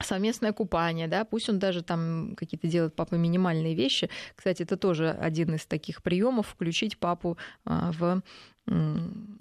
совместное 0.00 0.52
купание, 0.52 1.08
да, 1.08 1.24
пусть 1.24 1.48
он 1.48 1.58
даже 1.58 1.82
там 1.82 2.34
какие-то 2.36 2.66
делает 2.68 2.94
папа 2.94 3.14
минимальные 3.14 3.74
вещи. 3.74 4.10
Кстати, 4.34 4.62
это 4.62 4.76
тоже 4.76 5.10
один 5.10 5.54
из 5.54 5.66
таких 5.66 6.02
приемов 6.02 6.48
включить 6.48 6.98
папу 6.98 7.38
а, 7.64 7.92
в 7.92 8.22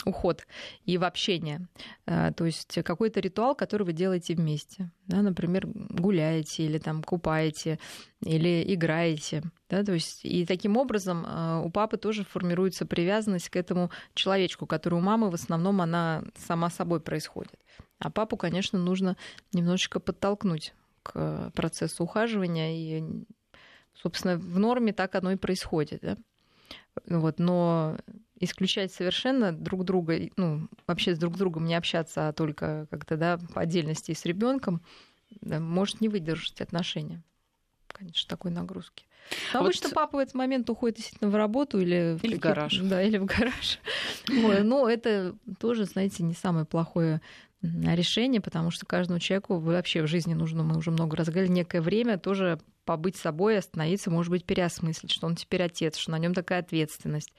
уход 0.05 0.45
и 0.85 0.97
в 0.97 1.03
общение. 1.03 1.67
А, 2.05 2.31
то 2.31 2.45
есть 2.45 2.77
какой-то 2.83 3.19
ритуал, 3.19 3.55
который 3.55 3.83
вы 3.83 3.93
делаете 3.93 4.35
вместе. 4.35 4.91
Да, 5.07 5.21
например, 5.21 5.65
гуляете 5.65 6.63
или 6.63 6.77
там 6.77 7.01
купаете 7.01 7.79
или 8.23 8.63
играете. 8.73 9.43
Да, 9.67 9.83
то 9.83 9.93
есть, 9.93 10.23
и 10.23 10.45
таким 10.45 10.77
образом 10.77 11.25
а, 11.27 11.61
у 11.61 11.71
папы 11.71 11.97
тоже 11.97 12.23
формируется 12.23 12.85
привязанность 12.85 13.49
к 13.49 13.55
этому 13.55 13.89
человечку, 14.13 14.67
который 14.67 14.95
у 14.95 15.01
мамы 15.01 15.31
в 15.31 15.33
основном 15.33 15.81
она 15.81 16.23
сама 16.37 16.69
собой 16.69 16.99
происходит. 16.99 17.59
А 17.99 18.09
папу, 18.09 18.37
конечно, 18.37 18.77
нужно 18.77 19.17
немножечко 19.53 19.99
подтолкнуть 19.99 20.73
к 21.03 21.51
процессу 21.55 22.03
ухаживания. 22.03 22.75
И, 22.75 23.03
собственно, 23.93 24.37
в 24.37 24.59
норме 24.59 24.93
так 24.93 25.15
оно 25.15 25.31
и 25.31 25.37
происходит. 25.37 26.01
Да? 26.01 26.17
Вот, 27.07 27.39
но 27.39 27.97
исключать 28.39 28.91
совершенно 28.91 29.51
друг 29.51 29.85
друга, 29.85 30.19
ну, 30.35 30.67
вообще 30.87 31.15
с 31.15 31.19
друг 31.19 31.37
другом 31.37 31.65
не 31.65 31.75
общаться, 31.75 32.27
а 32.27 32.33
только 32.33 32.87
как-то, 32.89 33.17
да, 33.17 33.39
по 33.53 33.61
отдельности 33.61 34.13
с 34.13 34.25
ребенком, 34.25 34.81
да, 35.41 35.59
может 35.59 36.01
не 36.01 36.09
выдержать 36.09 36.61
отношения. 36.61 37.23
Конечно, 37.87 38.27
такой 38.27 38.51
нагрузки. 38.51 39.05
Но 39.53 39.59
а 39.59 39.63
обычно 39.63 39.87
вот... 39.87 39.95
папа 39.95 40.17
в 40.17 40.19
этот 40.19 40.35
момент 40.35 40.69
уходит 40.69 40.97
действительно 40.97 41.31
в 41.31 41.35
работу 41.35 41.79
или, 41.79 42.19
или 42.21 42.35
в, 42.35 42.37
в 42.37 42.41
гараж. 42.41 42.77
Да, 42.79 43.01
или 43.01 43.17
в 43.17 43.25
гараж. 43.25 43.79
Но 44.27 44.89
это 44.89 45.35
тоже, 45.59 45.85
знаете, 45.85 46.23
не 46.23 46.33
самое 46.33 46.65
плохое 46.65 47.21
решение, 47.95 48.41
потому 48.41 48.71
что 48.71 48.85
каждому 48.85 49.19
человеку 49.19 49.59
вообще 49.59 50.01
в 50.01 50.07
жизни 50.07 50.33
нужно, 50.33 50.63
мы 50.63 50.77
уже 50.77 50.91
много 50.91 51.17
раз 51.17 51.29
говорили, 51.29 51.51
некое 51.51 51.81
время 51.81 52.17
тоже 52.17 52.59
побыть 52.85 53.15
собой, 53.15 53.57
остановиться, 53.57 54.11
может 54.11 54.31
быть, 54.31 54.45
переосмыслить, 54.45 55.11
что 55.11 55.27
он 55.27 55.35
теперь 55.35 55.63
отец, 55.63 55.97
что 55.97 56.11
на 56.11 56.19
нем 56.19 56.33
такая 56.33 56.59
ответственность. 56.59 57.33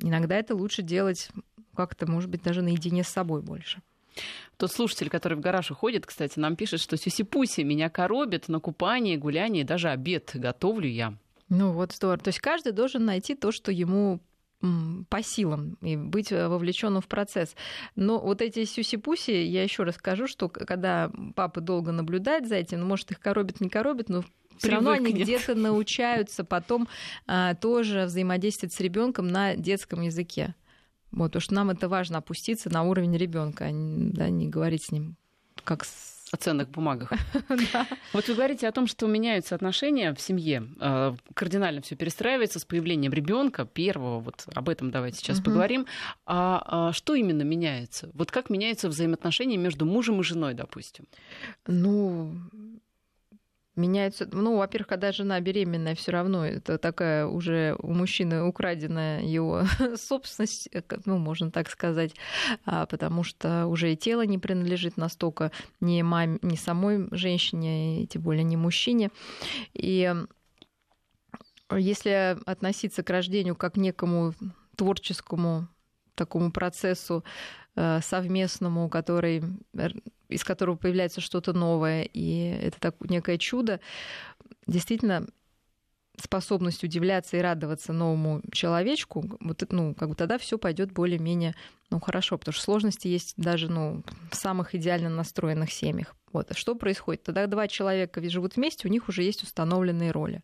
Иногда 0.00 0.36
это 0.36 0.54
лучше 0.54 0.82
делать 0.82 1.30
как-то, 1.74 2.10
может 2.10 2.30
быть, 2.30 2.42
даже 2.42 2.62
наедине 2.62 3.04
с 3.04 3.08
собой 3.08 3.42
больше. 3.42 3.80
Тот 4.56 4.72
слушатель, 4.72 5.10
который 5.10 5.36
в 5.36 5.40
гараж 5.40 5.70
уходит, 5.70 6.06
кстати, 6.06 6.38
нам 6.38 6.56
пишет, 6.56 6.80
что 6.80 6.96
сюси-пуси 6.96 7.62
меня 7.62 7.88
коробит 7.88 8.48
на 8.48 8.58
купание, 8.58 9.16
гуляние, 9.16 9.64
даже 9.64 9.90
обед 9.90 10.30
готовлю 10.34 10.88
я. 10.88 11.14
Ну 11.48 11.72
вот 11.72 11.92
здорово. 11.92 12.18
То 12.18 12.28
есть 12.28 12.40
каждый 12.40 12.72
должен 12.72 13.04
найти 13.04 13.34
то, 13.34 13.52
что 13.52 13.70
ему 13.72 14.20
по 14.60 15.22
силам 15.22 15.78
и 15.80 15.96
быть 15.96 16.32
э, 16.32 16.48
вовлеченным 16.48 17.00
в 17.00 17.06
процесс. 17.06 17.54
Но 17.94 18.18
вот 18.18 18.42
эти 18.42 18.64
сюси-пуси, 18.64 19.30
я 19.30 19.62
еще 19.62 19.84
раз 19.84 19.96
скажу, 19.96 20.26
что 20.26 20.48
когда 20.48 21.12
папа 21.36 21.60
долго 21.60 21.92
наблюдает 21.92 22.48
за 22.48 22.56
этим, 22.56 22.80
ну, 22.80 22.86
может, 22.86 23.10
их 23.12 23.20
коробит, 23.20 23.60
не 23.60 23.68
коробит, 23.68 24.08
но 24.08 24.24
все 24.56 24.72
равно 24.72 24.90
они 24.90 25.12
где-то 25.12 25.54
научаются 25.54 26.42
потом 26.42 26.88
а, 27.28 27.54
тоже 27.54 28.06
взаимодействовать 28.06 28.72
с 28.72 28.80
ребенком 28.80 29.28
на 29.28 29.54
детском 29.54 30.02
языке. 30.02 30.56
Вот, 31.12 31.40
что 31.40 31.54
нам 31.54 31.70
это 31.70 31.88
важно 31.88 32.18
опуститься 32.18 32.68
на 32.68 32.82
уровень 32.82 33.16
ребенка, 33.16 33.66
а 33.66 33.70
не, 33.70 34.10
да, 34.10 34.28
не 34.28 34.48
говорить 34.48 34.82
с 34.84 34.90
ним 34.90 35.16
как 35.68 35.84
с 35.84 36.17
о 36.32 36.36
ценных 36.36 36.70
бумагах. 36.70 37.12
Вот 38.12 38.28
вы 38.28 38.34
говорите 38.34 38.66
о 38.68 38.72
том, 38.72 38.86
что 38.86 39.06
меняются 39.06 39.54
отношения 39.54 40.14
в 40.14 40.20
семье, 40.20 40.68
э, 40.80 41.14
кардинально 41.34 41.82
все 41.82 41.96
перестраивается 41.96 42.58
с 42.58 42.64
появлением 42.64 43.12
ребенка 43.12 43.64
первого. 43.66 44.20
Вот 44.20 44.46
об 44.54 44.68
этом 44.68 44.90
давайте 44.90 45.18
сейчас 45.18 45.40
поговорим. 45.40 45.86
А, 46.26 46.62
а 46.88 46.92
что 46.92 47.14
именно 47.14 47.42
меняется? 47.42 48.10
Вот 48.14 48.30
как 48.30 48.50
меняются 48.50 48.88
взаимоотношения 48.88 49.56
между 49.56 49.86
мужем 49.86 50.20
и 50.20 50.24
женой, 50.24 50.54
допустим? 50.54 51.06
Ну, 51.66 52.34
меняются. 53.78 54.28
Ну, 54.30 54.56
во-первых, 54.58 54.88
когда 54.88 55.12
жена 55.12 55.40
беременная, 55.40 55.94
все 55.94 56.12
равно 56.12 56.44
это 56.44 56.76
такая 56.78 57.26
уже 57.26 57.76
у 57.78 57.92
мужчины 57.92 58.44
украденная 58.44 59.22
его 59.22 59.64
собственность, 59.96 60.68
э, 60.72 60.82
ну, 61.06 61.18
можно 61.18 61.50
так 61.50 61.70
сказать, 61.70 62.14
а, 62.66 62.86
потому 62.86 63.24
что 63.24 63.66
уже 63.66 63.92
и 63.92 63.96
тело 63.96 64.26
не 64.26 64.38
принадлежит 64.38 64.96
настолько 64.96 65.52
ни 65.80 66.02
маме, 66.02 66.38
ни 66.42 66.56
самой 66.56 67.08
женщине, 67.12 68.02
и 68.02 68.06
тем 68.06 68.22
более 68.22 68.44
не 68.44 68.56
мужчине. 68.56 69.10
И 69.72 70.14
если 71.70 72.38
относиться 72.46 73.02
к 73.02 73.10
рождению 73.10 73.54
как 73.54 73.74
к 73.74 73.76
некому 73.76 74.34
творческому 74.76 75.68
такому 76.14 76.50
процессу 76.50 77.24
совместному, 78.02 78.88
который 78.88 79.42
из 80.28 80.44
которого 80.44 80.76
появляется 80.76 81.20
что-то 81.20 81.52
новое, 81.52 82.02
и 82.02 82.58
это 82.62 82.78
так, 82.80 82.96
некое 83.00 83.38
чудо. 83.38 83.80
Действительно, 84.66 85.26
способность 86.20 86.84
удивляться 86.84 87.36
и 87.36 87.40
радоваться 87.40 87.92
новому 87.92 88.42
человечку, 88.52 89.38
вот, 89.40 89.64
ну, 89.70 89.94
как 89.94 90.10
бы 90.10 90.14
тогда 90.14 90.38
все 90.38 90.58
пойдет 90.58 90.92
более-менее 90.92 91.54
ну, 91.90 92.00
хорошо, 92.00 92.36
потому 92.36 92.52
что 92.52 92.62
сложности 92.62 93.08
есть 93.08 93.34
даже 93.36 93.70
ну, 93.70 94.02
в 94.30 94.36
самых 94.36 94.74
идеально 94.74 95.08
настроенных 95.08 95.72
семьях. 95.72 96.14
Вот. 96.32 96.50
А 96.50 96.54
что 96.54 96.74
происходит? 96.74 97.22
Тогда 97.22 97.46
два 97.46 97.66
человека 97.66 98.26
живут 98.28 98.56
вместе, 98.56 98.86
у 98.86 98.90
них 98.90 99.08
уже 99.08 99.22
есть 99.22 99.42
установленные 99.42 100.10
роли. 100.10 100.42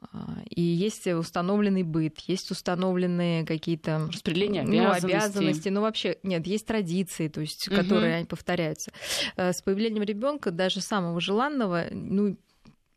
А, 0.00 0.42
и 0.48 0.62
есть 0.62 1.06
установленный 1.06 1.82
быт, 1.82 2.18
есть 2.20 2.50
установленные 2.50 3.44
какие-то 3.44 4.08
распределения 4.12 4.62
ну, 4.62 4.90
обязанностей. 4.90 5.16
обязанности, 5.16 5.68
ну 5.68 5.80
вообще 5.82 6.18
нет, 6.22 6.46
есть 6.46 6.66
традиции, 6.66 7.28
то 7.28 7.40
есть 7.40 7.68
угу. 7.68 7.76
которые 7.76 8.16
они 8.16 8.26
повторяются. 8.26 8.92
Э, 9.36 9.52
с 9.52 9.62
появлением 9.62 10.02
ребенка 10.02 10.50
даже 10.50 10.80
самого 10.80 11.20
желанного, 11.20 11.86
ну 11.92 12.36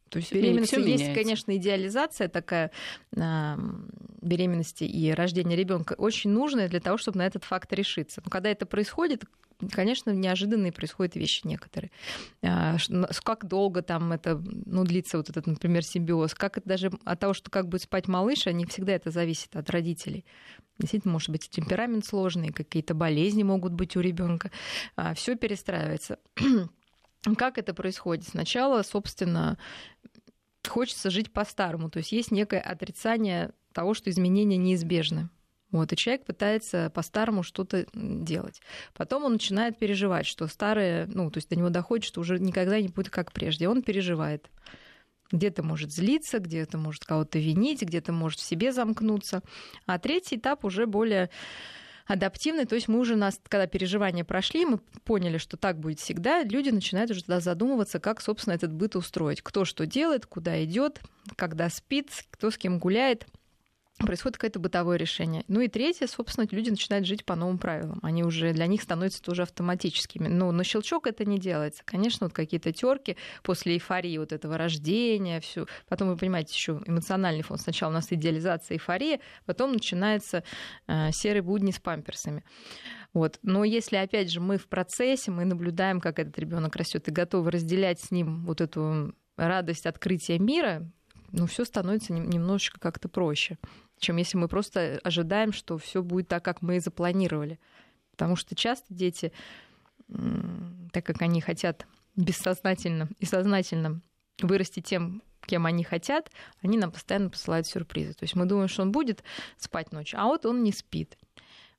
то 0.10 0.19
есть 0.19 0.31
беременность 0.34 0.71
есть, 0.71 0.86
меняется. 0.86 1.21
конечно, 1.21 1.58
идеализация 1.58 2.29
такая 2.29 2.71
э, 3.15 3.55
беременности 4.21 4.84
и 4.84 5.12
рождения 5.12 5.55
ребенка 5.55 5.93
очень 5.97 6.29
нужная 6.29 6.69
для 6.69 6.79
того, 6.79 6.97
чтобы 6.97 7.17
на 7.17 7.25
этот 7.25 7.43
факт 7.43 7.73
решиться. 7.73 8.21
Но 8.23 8.29
когда 8.29 8.49
это 8.49 8.65
происходит, 8.65 9.25
конечно, 9.71 10.11
неожиданные 10.11 10.71
происходят 10.71 11.15
вещи 11.15 11.41
некоторые. 11.45 11.91
А, 12.43 12.77
как 13.23 13.47
долго 13.47 13.81
там 13.81 14.11
это 14.11 14.41
ну, 14.45 14.83
длится, 14.83 15.17
вот 15.17 15.29
этот, 15.29 15.47
например, 15.47 15.83
симбиоз, 15.83 16.33
как 16.33 16.57
это 16.57 16.67
даже 16.67 16.91
от 17.03 17.19
того, 17.19 17.33
что 17.33 17.49
как 17.49 17.67
будет 17.67 17.83
спать 17.83 18.07
малыш, 18.07 18.45
не 18.47 18.65
всегда 18.65 18.93
это 18.93 19.11
зависит 19.11 19.55
от 19.55 19.69
родителей. 19.69 20.25
Действительно, 20.77 21.13
может 21.13 21.29
быть, 21.29 21.49
темперамент 21.49 22.05
сложный, 22.05 22.49
какие-то 22.49 22.93
болезни 22.93 23.43
могут 23.43 23.73
быть 23.73 23.95
у 23.95 24.01
ребенка. 24.01 24.51
А, 24.95 25.13
Все 25.13 25.35
перестраивается. 25.35 26.19
Как 27.37 27.57
это 27.57 27.73
происходит? 27.73 28.27
Сначала, 28.27 28.83
собственно, 28.83 29.57
хочется 30.67 31.09
жить 31.09 31.31
по-старому, 31.31 31.89
то 31.89 31.97
есть 31.97 32.11
есть 32.11 32.31
некое 32.31 32.59
отрицание 32.59 33.51
того, 33.73 33.93
что 33.93 34.09
изменения 34.09 34.57
неизбежны. 34.57 35.29
Вот, 35.75 35.91
и 35.91 35.97
человек 35.97 36.23
пытается 36.23 36.89
по-старому 36.91 37.43
что-то 37.43 37.85
делать. 37.93 38.61
Потом 38.93 39.25
он 39.25 39.33
начинает 39.33 39.77
переживать, 39.77 40.25
что 40.25 40.47
старое, 40.47 41.05
ну, 41.07 41.29
то 41.29 41.39
есть 41.39 41.49
до 41.49 41.57
него 41.57 41.69
доходит, 41.69 42.05
что 42.05 42.21
уже 42.21 42.39
никогда 42.39 42.79
не 42.79 42.88
будет 42.88 43.09
как 43.09 43.33
прежде. 43.33 43.67
Он 43.67 43.81
переживает. 43.81 44.49
Где-то 45.33 45.63
может 45.63 45.91
злиться, 45.91 46.39
где-то 46.39 46.77
может 46.77 47.03
кого-то 47.03 47.39
винить, 47.39 47.81
где-то 47.81 48.13
может 48.13 48.39
в 48.39 48.43
себе 48.43 48.71
замкнуться. 48.71 49.41
А 49.85 49.99
третий 49.99 50.38
этап 50.38 50.63
уже 50.63 50.85
более 50.85 51.29
адаптивный, 52.07 52.63
то 52.63 52.75
есть 52.75 52.88
мы 52.88 52.99
уже, 52.99 53.17
нас, 53.17 53.38
когда 53.43 53.67
переживания 53.67 54.23
прошли, 54.23 54.63
мы 54.65 54.77
поняли, 55.03 55.38
что 55.38 55.57
так 55.57 55.77
будет 55.77 55.99
всегда, 55.99 56.43
люди 56.43 56.69
начинают 56.69 57.11
уже 57.11 57.19
тогда 57.19 57.41
задумываться, 57.41 57.99
как, 57.99 58.21
собственно, 58.21 58.53
этот 58.53 58.71
быт 58.71 58.95
устроить. 58.95 59.41
Кто 59.41 59.65
что 59.65 59.85
делает, 59.85 60.25
куда 60.25 60.63
идет, 60.63 61.01
когда 61.35 61.69
спит, 61.69 62.11
кто 62.29 62.49
с 62.49 62.57
кем 62.57 62.79
гуляет 62.79 63.27
происходит 63.99 64.38
какое-то 64.38 64.60
бытовое 64.60 64.97
решение. 64.97 65.45
Ну 65.47 65.62
и 65.62 65.69
третье, 65.69 66.08
собственно, 66.08 66.45
люди 66.51 66.69
начинают 66.69 67.08
жить 67.08 67.23
по 67.23 67.36
новым 67.36 67.58
правилам. 67.58 67.99
Они 68.03 68.23
уже 68.23 68.51
для 68.51 68.67
них 68.67 68.81
становятся 68.81 69.21
тоже 69.21 69.43
автоматическими. 69.43 70.27
Но 70.27 70.51
на 70.51 70.63
щелчок 70.65 71.08
это 71.08 71.23
не 71.23 71.39
делается. 71.39 71.81
Конечно, 71.86 72.27
вот 72.27 72.34
какие-то 72.34 72.73
терки 72.73 73.15
после 73.41 73.75
эйфории 73.75 74.17
вот 74.17 74.34
этого 74.34 74.58
рождения, 74.58 75.39
все. 75.39 75.65
Потом 75.88 76.10
вы 76.10 76.17
понимаете 76.17 76.53
еще 76.53 76.81
эмоциональный 76.86 77.41
фон. 77.41 77.58
Сначала 77.58 77.91
у 77.91 77.93
нас 77.93 78.08
идеализация, 78.12 78.75
эйфория, 78.75 79.21
потом 79.45 79.71
начинается 79.71 80.43
э, 80.88 81.12
серые 81.12 81.41
будни 81.41 81.71
с 81.71 81.79
памперсами. 81.79 82.43
Вот. 83.13 83.39
Но 83.43 83.63
если, 83.63 83.95
опять 83.95 84.29
же, 84.29 84.41
мы 84.41 84.58
в 84.58 84.67
процессе, 84.67 85.31
мы 85.31 85.45
наблюдаем, 85.45 86.01
как 86.01 86.19
этот 86.19 86.38
ребенок 86.38 86.75
растет, 86.75 87.08
и 87.08 87.12
готовы 87.12 87.49
разделять 87.49 88.01
с 88.01 88.12
ним 88.12 88.45
вот 88.45 88.60
эту 88.60 89.15
радость 89.38 89.86
открытия 89.86 90.38
мира, 90.38 90.86
ну, 91.31 91.47
все 91.47 91.65
становится 91.65 92.13
немножечко 92.13 92.79
как-то 92.79 93.10
проще 93.10 93.58
чем 93.99 94.17
если 94.17 94.38
мы 94.38 94.47
просто 94.47 94.99
ожидаем, 95.03 95.53
что 95.53 95.77
все 95.77 96.01
будет 96.01 96.27
так, 96.27 96.43
как 96.43 96.62
мы 96.62 96.77
и 96.77 96.79
запланировали. 96.79 97.60
Потому 98.12 98.36
что 98.36 98.55
часто 98.55 98.93
дети, 98.93 99.31
так 100.08 101.05
как 101.05 101.21
они 101.21 101.41
хотят 101.41 101.86
бессознательно 102.15 103.10
и 103.19 103.25
сознательно 103.25 104.01
вырасти 104.41 104.79
тем, 104.79 105.21
кем 105.45 105.65
они 105.65 105.84
хотят, 105.84 106.31
они 106.62 106.77
нам 106.77 106.91
постоянно 106.91 107.29
посылают 107.29 107.67
сюрпризы. 107.67 108.13
То 108.13 108.23
есть 108.23 108.36
мы 108.36 108.45
думаем, 108.45 108.67
что 108.67 108.81
он 108.81 108.91
будет 108.91 109.23
спать 109.58 109.91
ночью, 109.91 110.19
а 110.19 110.25
вот 110.25 110.45
он 110.45 110.63
не 110.63 110.71
спит. 110.71 111.17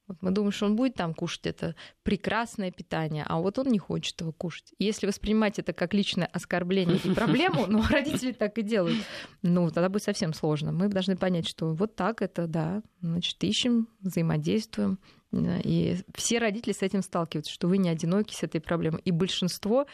Вот 0.09 0.19
мы 0.23 0.31
думаем, 0.31 0.53
что 0.53 0.67
он 0.67 0.77
будет 0.77 0.95
там 0.95 1.15
кушать 1.15 1.47
это 1.47 1.75
прекрасное 2.03 2.71
питание, 2.71 3.25
а 3.27 3.41
вот 3.41 3.59
он 3.59 3.67
не 3.69 3.79
хочет 3.79 4.21
его 4.21 4.33
кушать. 4.33 4.73
если 4.79 5.07
воспринимать 5.07 5.59
это 5.59 5.73
как 5.73 5.95
личное 5.95 6.27
оскорбление 6.27 6.99
и 7.03 7.15
проблему, 7.15 7.67
ну, 7.69 7.83
родители 7.91 8.33
так 8.33 8.57
и 8.59 8.63
делают, 8.63 8.99
ну, 9.43 9.71
тогда 9.71 9.89
будет 9.89 10.05
совсем 10.05 10.33
сложно. 10.33 10.73
Мы 10.73 10.89
должны 10.89 11.17
понять, 11.17 11.49
что 11.49 11.75
вот 11.75 11.97
так 11.97 12.23
это, 12.23 12.47
да, 12.47 12.83
значит, 13.01 13.43
ищем, 13.43 13.89
взаимодействуем. 14.01 14.99
И 15.33 15.99
все 16.15 16.39
родители 16.39 16.73
с 16.73 16.83
этим 16.83 17.03
сталкиваются, 17.03 17.53
что 17.53 17.67
вы 17.67 17.79
не 17.79 17.89
одиноки 17.89 18.33
с 18.33 18.43
этой 18.43 18.61
проблемой. 18.61 19.03
И 19.05 19.11
большинство 19.11 19.87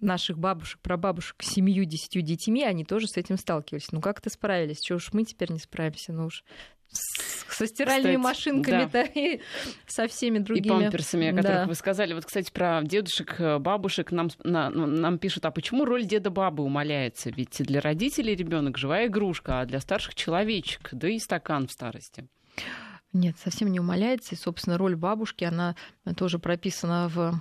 наших 0.00 0.38
бабушек, 0.38 0.80
прабабушек 0.80 1.42
с 1.42 1.48
семью, 1.48 1.84
десятью 1.84 2.22
детьми, 2.22 2.62
они 2.62 2.84
тоже 2.84 3.08
с 3.08 3.16
этим 3.16 3.36
сталкивались. 3.36 3.90
Ну 3.92 4.00
как-то 4.00 4.30
справились, 4.30 4.80
чего 4.80 4.96
уж 4.96 5.12
мы 5.12 5.24
теперь 5.24 5.50
не 5.52 5.58
справимся, 5.58 6.12
ну 6.12 6.26
уж 6.26 6.44
со 6.90 7.66
стиральными 7.66 8.16
кстати, 8.16 8.24
машинками 8.24 8.90
да. 8.92 9.02
и 9.14 9.40
со 9.86 10.06
всеми 10.06 10.38
другими. 10.38 10.66
И 10.66 10.68
памперсами, 10.68 11.28
о 11.28 11.36
которых 11.36 11.56
да. 11.56 11.66
вы 11.66 11.74
сказали. 11.74 12.14
Вот, 12.14 12.24
кстати, 12.24 12.50
про 12.50 12.82
дедушек, 12.82 13.36
э, 13.40 13.58
бабушек 13.58 14.12
нам, 14.12 14.30
на, 14.44 14.70
нам 14.70 15.18
пишут, 15.18 15.44
а 15.44 15.50
почему 15.50 15.84
роль 15.84 16.04
деда-бабы 16.04 16.62
умаляется? 16.62 17.30
Ведь 17.30 17.56
для 17.58 17.80
родителей 17.80 18.34
ребенок 18.34 18.78
живая 18.78 19.06
игрушка, 19.06 19.60
а 19.60 19.66
для 19.66 19.80
старших 19.80 20.14
человечек, 20.14 20.88
да 20.92 21.08
и 21.08 21.18
стакан 21.18 21.66
в 21.66 21.72
старости. 21.72 22.28
Нет, 23.12 23.36
совсем 23.42 23.72
не 23.72 23.80
умаляется. 23.80 24.34
И, 24.34 24.38
собственно, 24.38 24.78
роль 24.78 24.96
бабушки, 24.96 25.44
она 25.44 25.74
тоже 26.16 26.38
прописана 26.38 27.08
в 27.08 27.40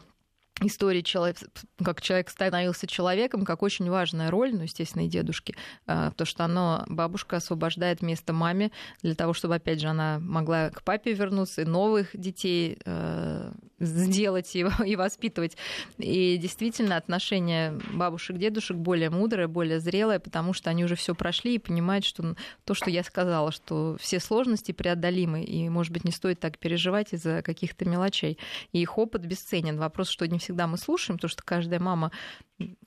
истории 0.62 1.02
человека, 1.02 1.46
как 1.84 2.02
человек 2.02 2.30
становился 2.30 2.88
человеком, 2.88 3.46
как 3.46 3.62
очень 3.63 3.89
важная 3.89 4.32
роль, 4.32 4.54
ну, 4.54 4.63
естественно, 4.63 5.06
и 5.06 5.10
дедушки, 5.10 5.56
а, 5.86 6.12
то, 6.12 6.26
что 6.26 6.46
оно, 6.46 6.84
бабушка 6.88 7.38
освобождает 7.38 8.02
место 8.02 8.34
маме 8.34 8.72
для 9.02 9.15
того, 9.15 9.34
чтобы, 9.34 9.56
опять 9.56 9.80
же, 9.80 9.88
она 9.88 10.20
могла 10.20 10.70
к 10.70 10.84
папе 10.84 11.13
вернуться 11.13 11.62
и 11.62 11.65
новых 11.65 12.10
детей 12.13 12.80
э, 12.86 13.52
сделать 13.80 14.56
и, 14.56 14.65
и 14.86 14.96
воспитывать. 14.96 15.58
И 15.98 16.38
действительно, 16.38 16.98
отношение 16.98 17.80
бабушек 17.93 18.38
дедушек 18.38 18.78
более 18.78 19.10
мудрое, 19.10 19.48
более 19.48 19.80
зрелое, 19.80 20.20
потому 20.20 20.54
что 20.54 20.70
они 20.70 20.84
уже 20.84 20.96
все 20.96 21.13
прошли 21.15 21.56
и 21.56 21.60
понимают, 21.60 22.06
что 22.06 22.36
то, 22.65 22.74
что 22.74 22.89
я 22.89 23.04
сказала, 23.04 23.52
что 23.52 23.98
все 24.00 24.20
сложности 24.20 24.72
преодолимы, 24.72 25.43
и, 25.43 25.70
может 25.70 25.93
быть, 25.93 26.04
не 26.04 26.12
стоит 26.12 26.39
так 26.39 26.58
переживать 26.58 27.13
из-за 27.13 27.41
каких-то 27.41 27.86
мелочей. 27.86 28.38
И 28.72 28.82
их 28.82 28.98
опыт 28.98 29.26
бесценен. 29.26 29.78
Вопрос, 29.78 30.10
что 30.10 30.28
не 30.28 30.39
всегда 30.47 30.65
мы 30.65 30.77
слушаем, 30.77 31.17
потому 31.17 31.29
что 31.29 31.43
каждая 31.43 31.81
мама 31.81 32.12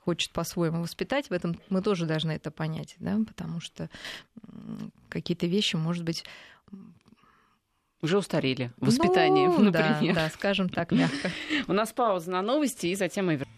хочет 0.03 0.33
по-своему 0.33 0.83
воспитать, 0.83 1.29
в 1.29 1.33
этом 1.33 1.61
мы 1.69 1.83
тоже 1.83 2.07
должны 2.07 2.33
это 2.33 2.51
понять, 2.51 2.97
да, 2.99 3.19
потому 3.27 3.61
что 3.61 3.91
какие-то 5.11 5.47
вещи, 5.47 5.77
может 5.77 6.03
быть, 6.03 6.25
уже 8.01 8.17
устарели 8.17 8.73
в 8.79 8.87
воспитании, 8.87 9.47
ну, 9.47 9.59
например. 9.71 10.15
Да, 10.15 10.23
да, 10.23 10.31
скажем 10.31 10.71
так 10.71 10.91
мягко. 10.91 11.31
У 11.69 11.75
нас 11.75 11.93
пауза 11.93 12.31
на 12.31 12.41
новости, 12.41 12.87
и 12.87 12.95
затем 12.95 13.27
мы 13.27 13.33
вернемся. 13.33 13.50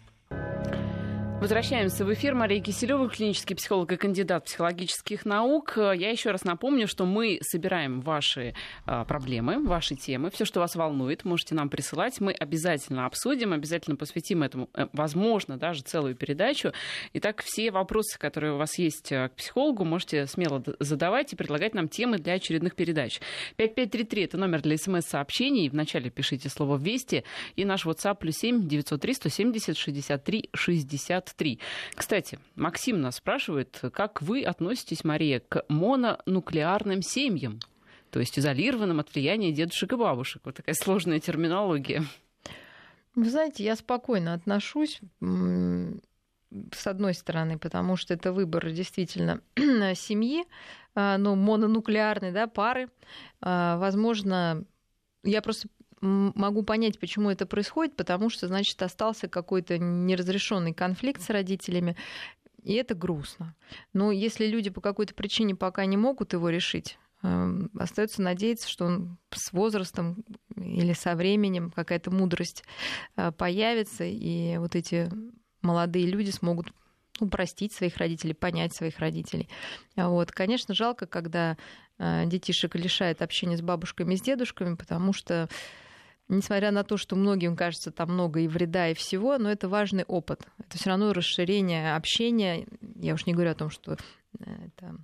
Возвращаемся 1.43 2.05
в 2.05 2.13
эфир. 2.13 2.35
Мария 2.35 2.61
Киселева, 2.61 3.09
клинический 3.09 3.53
психолог 3.53 3.91
и 3.91 3.97
кандидат 3.97 4.45
психологических 4.45 5.25
наук. 5.25 5.73
Я 5.75 6.09
еще 6.09 6.31
раз 6.31 6.45
напомню, 6.45 6.87
что 6.87 7.05
мы 7.05 7.39
собираем 7.41 7.99
ваши 7.99 8.55
а, 8.85 9.03
проблемы, 9.03 9.61
ваши 9.61 9.95
темы, 9.95 10.31
все, 10.31 10.45
что 10.45 10.61
вас 10.61 10.77
волнует, 10.77 11.25
можете 11.25 11.53
нам 11.53 11.67
присылать. 11.67 12.21
Мы 12.21 12.31
обязательно 12.31 13.05
обсудим, 13.05 13.51
обязательно 13.51 13.97
посвятим 13.97 14.41
этому, 14.41 14.69
э, 14.73 14.87
возможно, 14.93 15.57
даже 15.57 15.81
целую 15.81 16.15
передачу. 16.15 16.71
Итак, 17.11 17.43
все 17.43 17.71
вопросы, 17.71 18.17
которые 18.17 18.53
у 18.53 18.57
вас 18.57 18.77
есть 18.77 19.11
э, 19.11 19.27
к 19.27 19.35
психологу, 19.35 19.83
можете 19.83 20.27
смело 20.27 20.63
задавать 20.79 21.33
и 21.33 21.35
предлагать 21.35 21.73
нам 21.73 21.89
темы 21.89 22.19
для 22.19 22.35
очередных 22.35 22.73
передач. 22.73 23.19
5533 23.57 24.23
это 24.23 24.37
номер 24.37 24.61
для 24.61 24.77
смс-сообщений. 24.77 25.67
Вначале 25.67 26.09
пишите 26.09 26.47
слово 26.47 26.77
«Вести» 26.77 27.25
и 27.57 27.65
наш 27.65 27.85
WhatsApp 27.85 28.15
плюс 28.15 28.37
7 28.37 28.65
903 28.65 29.13
170 29.13 29.77
63 29.77 30.49
60 30.53 31.32
23. 31.33 31.59
Кстати, 31.95 32.39
Максим 32.55 33.01
нас 33.01 33.17
спрашивает, 33.17 33.81
как 33.93 34.21
вы 34.21 34.43
относитесь, 34.43 35.03
Мария, 35.03 35.39
к 35.39 35.65
мононуклеарным 35.67 37.01
семьям? 37.01 37.59
То 38.11 38.19
есть 38.19 38.37
изолированным 38.37 38.99
от 38.99 39.13
влияния 39.13 39.51
дедушек 39.51 39.93
и 39.93 39.95
бабушек. 39.95 40.41
Вот 40.45 40.55
такая 40.55 40.75
сложная 40.75 41.19
терминология. 41.19 42.03
Вы 43.15 43.29
знаете, 43.29 43.63
я 43.63 43.75
спокойно 43.75 44.33
отношусь 44.33 45.01
с 46.71 46.87
одной 46.87 47.15
стороны, 47.15 47.57
потому 47.57 47.95
что 47.95 48.13
это 48.13 48.31
выбор 48.31 48.69
действительно 48.71 49.41
семьи, 49.95 50.43
а, 50.93 51.17
ну, 51.17 51.35
мононуклеарной 51.35 52.31
да, 52.31 52.45
пары. 52.45 52.89
А, 53.41 53.77
возможно, 53.77 54.63
я 55.23 55.41
просто 55.41 55.67
могу 56.03 56.63
понять, 56.63 56.99
почему 56.99 57.29
это 57.29 57.45
происходит, 57.45 57.95
потому 57.95 58.29
что, 58.29 58.47
значит, 58.47 58.81
остался 58.81 59.27
какой-то 59.27 59.77
неразрешенный 59.77 60.73
конфликт 60.73 61.21
с 61.21 61.29
родителями. 61.29 61.95
И 62.61 62.73
это 62.73 62.95
грустно. 62.95 63.55
Но 63.93 64.11
если 64.11 64.47
люди 64.47 64.69
по 64.69 64.81
какой-то 64.81 65.13
причине 65.13 65.55
пока 65.55 65.85
не 65.85 65.97
могут 65.97 66.33
его 66.33 66.49
решить, 66.49 66.97
эм, 67.21 67.69
остается 67.77 68.21
надеяться, 68.21 68.69
что 68.69 68.85
он 68.85 69.17
с 69.31 69.51
возрастом 69.51 70.23
или 70.55 70.93
со 70.93 71.15
временем 71.15 71.71
какая-то 71.71 72.11
мудрость 72.11 72.63
э, 73.15 73.31
появится, 73.31 74.05
и 74.05 74.57
вот 74.57 74.75
эти 74.75 75.09
молодые 75.61 76.05
люди 76.05 76.29
смогут 76.29 76.73
ну, 77.19 77.29
простить 77.29 77.73
своих 77.73 77.97
родителей, 77.97 78.33
понять 78.33 78.75
своих 78.75 78.99
родителей. 78.99 79.49
Вот. 79.95 80.31
Конечно, 80.31 80.73
жалко, 80.73 81.05
когда 81.05 81.57
э, 81.97 82.23
детишек 82.25 82.75
лишает 82.75 83.21
общения 83.21 83.57
с 83.57 83.61
бабушками 83.61 84.13
и 84.13 84.17
с 84.17 84.21
дедушками, 84.21 84.75
потому 84.75 85.13
что 85.13 85.49
несмотря 86.27 86.71
на 86.71 86.83
то, 86.83 86.97
что 86.97 87.15
многим 87.15 87.55
кажется 87.55 87.91
там 87.91 88.13
много 88.13 88.39
и 88.39 88.47
вреда, 88.47 88.89
и 88.89 88.93
всего, 88.93 89.37
но 89.37 89.51
это 89.51 89.69
важный 89.69 90.03
опыт. 90.05 90.41
Это 90.59 90.77
все 90.77 90.89
равно 90.89 91.13
расширение 91.13 91.95
общения. 91.95 92.67
Я 92.95 93.13
уж 93.13 93.25
не 93.25 93.33
говорю 93.33 93.51
о 93.51 93.55
том, 93.55 93.69
что 93.69 93.93
э, 93.93 93.97
это 94.67 94.97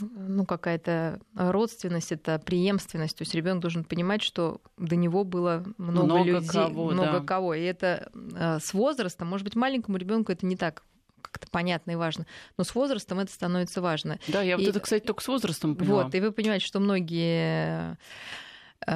ну, 0.00 0.44
какая-то 0.44 1.20
родственность, 1.34 2.12
это 2.12 2.38
преемственность. 2.38 3.16
То 3.16 3.22
есть 3.22 3.34
ребенок 3.34 3.62
должен 3.62 3.84
понимать, 3.84 4.22
что 4.22 4.60
до 4.76 4.96
него 4.96 5.24
было 5.24 5.64
много, 5.76 6.04
много 6.04 6.22
людей, 6.24 6.48
кого, 6.48 6.90
много 6.90 7.20
да. 7.20 7.26
кого. 7.26 7.54
И 7.54 7.62
это 7.62 8.10
э, 8.14 8.58
с 8.60 8.72
возрастом, 8.72 9.28
может 9.28 9.44
быть, 9.44 9.56
маленькому 9.56 9.96
ребенку 9.96 10.32
это 10.32 10.46
не 10.46 10.56
так 10.56 10.84
как-то 11.20 11.48
понятно 11.50 11.92
и 11.92 11.94
важно. 11.96 12.26
Но 12.56 12.64
с 12.64 12.74
возрастом 12.74 13.18
это 13.18 13.32
становится 13.32 13.82
важно. 13.82 14.18
Да, 14.28 14.40
я 14.42 14.54
и, 14.54 14.56
вот 14.56 14.66
это, 14.68 14.80
кстати, 14.80 15.04
только 15.04 15.22
с 15.22 15.28
возрастом 15.28 15.74
поняла. 15.74 16.04
Вот, 16.04 16.14
и 16.14 16.20
вы 16.20 16.32
понимаете, 16.32 16.64
что 16.64 16.80
многие 16.80 17.98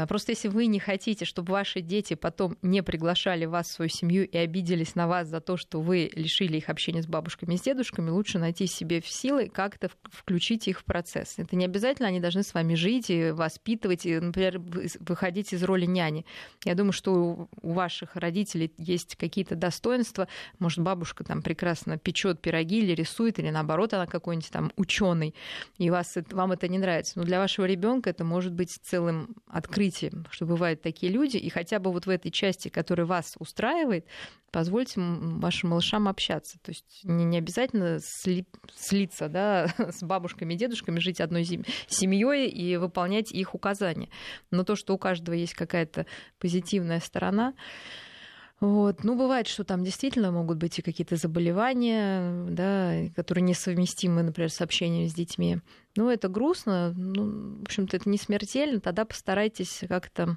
просто 0.08 0.32
если 0.32 0.48
вы 0.48 0.66
не 0.66 0.78
хотите, 0.78 1.24
чтобы 1.24 1.52
ваши 1.52 1.80
дети 1.80 2.14
потом 2.14 2.56
не 2.62 2.82
приглашали 2.82 3.44
вас 3.44 3.68
в 3.68 3.72
свою 3.72 3.88
семью 3.88 4.26
и 4.26 4.36
обиделись 4.36 4.94
на 4.94 5.08
вас 5.08 5.28
за 5.28 5.40
то, 5.40 5.56
что 5.56 5.80
вы 5.80 6.10
лишили 6.14 6.58
их 6.58 6.68
общения 6.68 7.02
с 7.02 7.06
бабушками 7.06 7.54
и 7.54 7.56
с 7.58 7.62
дедушками, 7.62 8.10
лучше 8.10 8.38
найти 8.38 8.66
себе 8.66 9.00
в 9.00 9.08
силы 9.08 9.48
как-то 9.48 9.90
включить 10.04 10.68
их 10.68 10.80
в 10.80 10.84
процесс. 10.84 11.34
Это 11.38 11.56
не 11.56 11.64
обязательно, 11.64 12.08
они 12.08 12.20
должны 12.20 12.42
с 12.42 12.54
вами 12.54 12.74
жить 12.74 13.10
и 13.10 13.32
воспитывать, 13.32 14.06
и, 14.06 14.18
например, 14.20 14.60
выходить 15.00 15.52
из 15.52 15.62
роли 15.64 15.86
няни. 15.86 16.24
Я 16.64 16.74
думаю, 16.74 16.92
что 16.92 17.48
у 17.60 17.72
ваших 17.72 18.14
родителей 18.16 18.72
есть 18.78 19.16
какие-то 19.16 19.56
достоинства. 19.56 20.28
Может, 20.58 20.78
бабушка 20.80 21.24
там 21.24 21.42
прекрасно 21.42 21.98
печет 21.98 22.40
пироги 22.40 22.78
или 22.78 22.92
рисует, 22.92 23.38
или 23.38 23.50
наоборот, 23.50 23.94
она 23.94 24.06
какой-нибудь 24.06 24.50
там 24.50 24.72
ученый, 24.76 25.34
и 25.78 25.90
вас, 25.90 26.16
вам 26.30 26.52
это 26.52 26.68
не 26.68 26.78
нравится. 26.78 27.18
Но 27.18 27.24
для 27.24 27.38
вашего 27.38 27.64
ребенка 27.64 28.10
это 28.10 28.24
может 28.24 28.52
быть 28.52 28.70
целым 28.82 29.34
открытием 29.48 29.71
открытием, 29.72 30.26
что 30.30 30.46
бывают 30.46 30.82
такие 30.82 31.10
люди, 31.10 31.36
и 31.36 31.48
хотя 31.48 31.78
бы 31.78 31.90
вот 31.90 32.06
в 32.06 32.10
этой 32.10 32.30
части, 32.30 32.68
которая 32.68 33.06
вас 33.06 33.34
устраивает, 33.38 34.06
позвольте 34.50 35.00
вашим 35.00 35.70
малышам 35.70 36.08
общаться. 36.08 36.58
То 36.62 36.70
есть 36.70 37.00
не, 37.04 37.24
не 37.24 37.38
обязательно 37.38 37.98
сли, 38.00 38.46
слиться 38.74 39.28
да, 39.28 39.68
с 39.78 40.02
бабушками 40.02 40.54
и 40.54 40.56
дедушками, 40.56 40.98
жить 40.98 41.20
одной 41.20 41.44
семьей 41.44 42.48
и 42.48 42.76
выполнять 42.76 43.32
их 43.32 43.54
указания. 43.54 44.10
Но 44.50 44.64
то, 44.64 44.76
что 44.76 44.94
у 44.94 44.98
каждого 44.98 45.34
есть 45.34 45.54
какая-то 45.54 46.06
позитивная 46.38 47.00
сторона, 47.00 47.54
вот. 48.62 49.02
Ну, 49.02 49.16
бывает, 49.16 49.48
что 49.48 49.64
там 49.64 49.82
действительно 49.82 50.30
могут 50.30 50.56
быть 50.56 50.78
и 50.78 50.82
какие-то 50.82 51.16
заболевания, 51.16 52.46
да, 52.48 53.08
которые 53.16 53.42
несовместимы, 53.42 54.22
например, 54.22 54.52
с 54.52 54.60
общением 54.60 55.08
с 55.08 55.14
детьми. 55.14 55.58
Ну, 55.96 56.08
это 56.08 56.28
грустно, 56.28 56.92
ну, 56.96 57.58
в 57.58 57.62
общем-то, 57.62 57.96
это 57.96 58.08
не 58.08 58.18
смертельно, 58.18 58.78
тогда 58.78 59.04
постарайтесь 59.04 59.82
как-то 59.88 60.36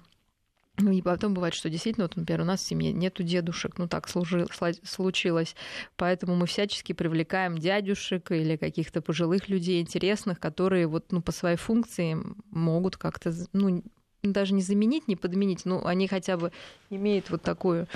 ну 0.78 0.92
и 0.92 1.04
потом 1.04 1.36
бывает, 1.36 1.54
что 1.54 1.70
действительно, 1.70 2.06
вот, 2.06 2.16
например, 2.16 2.42
у 2.42 2.46
нас 2.46 2.62
в 2.62 2.66
семье 2.66 2.92
нету 2.92 3.22
дедушек, 3.22 3.78
ну 3.78 3.88
так 3.88 4.10
случилось, 4.10 5.56
поэтому 5.96 6.36
мы 6.36 6.48
всячески 6.48 6.94
привлекаем 6.94 7.60
дядюшек 7.60 8.32
или 8.32 8.58
каких-то 8.58 9.04
пожилых 9.04 9.50
людей 9.50 9.82
интересных, 9.82 10.40
которые 10.40 10.88
вот 10.88 11.12
ну 11.12 11.22
по 11.22 11.32
своей 11.32 11.58
функции 11.58 12.18
могут 12.50 12.98
как-то 12.98 13.32
ну 13.54 13.84
даже 14.24 14.54
не 14.54 14.62
заменить, 14.62 15.08
не 15.08 15.16
подменить, 15.16 15.66
но 15.66 15.86
они 15.86 16.08
хотя 16.08 16.38
бы 16.38 16.52
имеют 16.90 17.30
вот 17.30 17.42
такую 17.42 17.88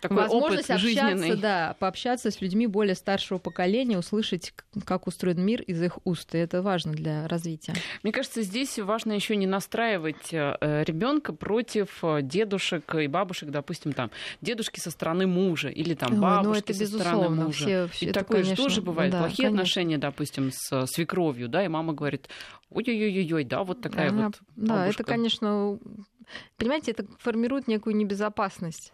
такой 0.00 0.18
возможность 0.18 0.70
опыт 0.70 0.84
общаться, 0.84 1.10
жизненный. 1.16 1.36
да, 1.36 1.76
пообщаться 1.78 2.30
с 2.30 2.40
людьми 2.40 2.66
более 2.66 2.94
старшего 2.94 3.38
поколения, 3.38 3.98
услышать, 3.98 4.52
как 4.84 5.06
устроен 5.06 5.40
мир 5.44 5.62
из 5.62 5.82
их 5.82 5.98
уст. 6.04 6.34
И 6.34 6.38
это 6.38 6.62
важно 6.62 6.92
для 6.92 7.26
развития. 7.26 7.74
Мне 8.02 8.12
кажется, 8.12 8.42
здесь 8.42 8.78
важно 8.78 9.12
еще 9.12 9.36
не 9.36 9.46
настраивать 9.46 10.32
э, 10.32 10.84
ребенка 10.86 11.32
против 11.32 11.98
э, 12.02 12.20
дедушек 12.22 12.94
и 12.94 13.06
бабушек, 13.06 13.50
допустим, 13.50 13.92
там 13.92 14.10
дедушки 14.40 14.80
со 14.80 14.90
стороны 14.90 15.26
мужа 15.26 15.68
или 15.68 15.94
там 15.94 16.14
ну, 16.14 16.22
бабушки 16.22 16.70
Ой, 16.70 16.74
со 16.74 16.86
стороны 16.86 17.28
мужа. 17.30 17.64
Все, 17.64 17.88
все 17.88 18.06
и 18.06 18.08
это, 18.10 18.20
такое 18.20 18.42
конечно, 18.42 18.56
же 18.56 18.62
тоже 18.62 18.82
бывает. 18.82 19.12
Да, 19.12 19.18
Плохие 19.18 19.48
конечно. 19.48 19.62
отношения, 19.62 19.98
допустим, 19.98 20.50
с 20.52 20.86
свекровью, 20.86 21.48
да, 21.48 21.64
и 21.64 21.68
мама 21.68 21.92
говорит, 21.92 22.28
ой-ой-ой-ой, 22.70 23.44
да, 23.44 23.64
вот 23.64 23.80
такая 23.80 24.10
да, 24.10 24.26
вот. 24.26 24.38
Да, 24.56 24.74
бабушка. 24.74 25.02
это, 25.02 25.10
конечно, 25.10 25.78
понимаете, 26.56 26.92
это 26.92 27.06
формирует 27.18 27.68
некую 27.68 27.96
небезопасность 27.96 28.92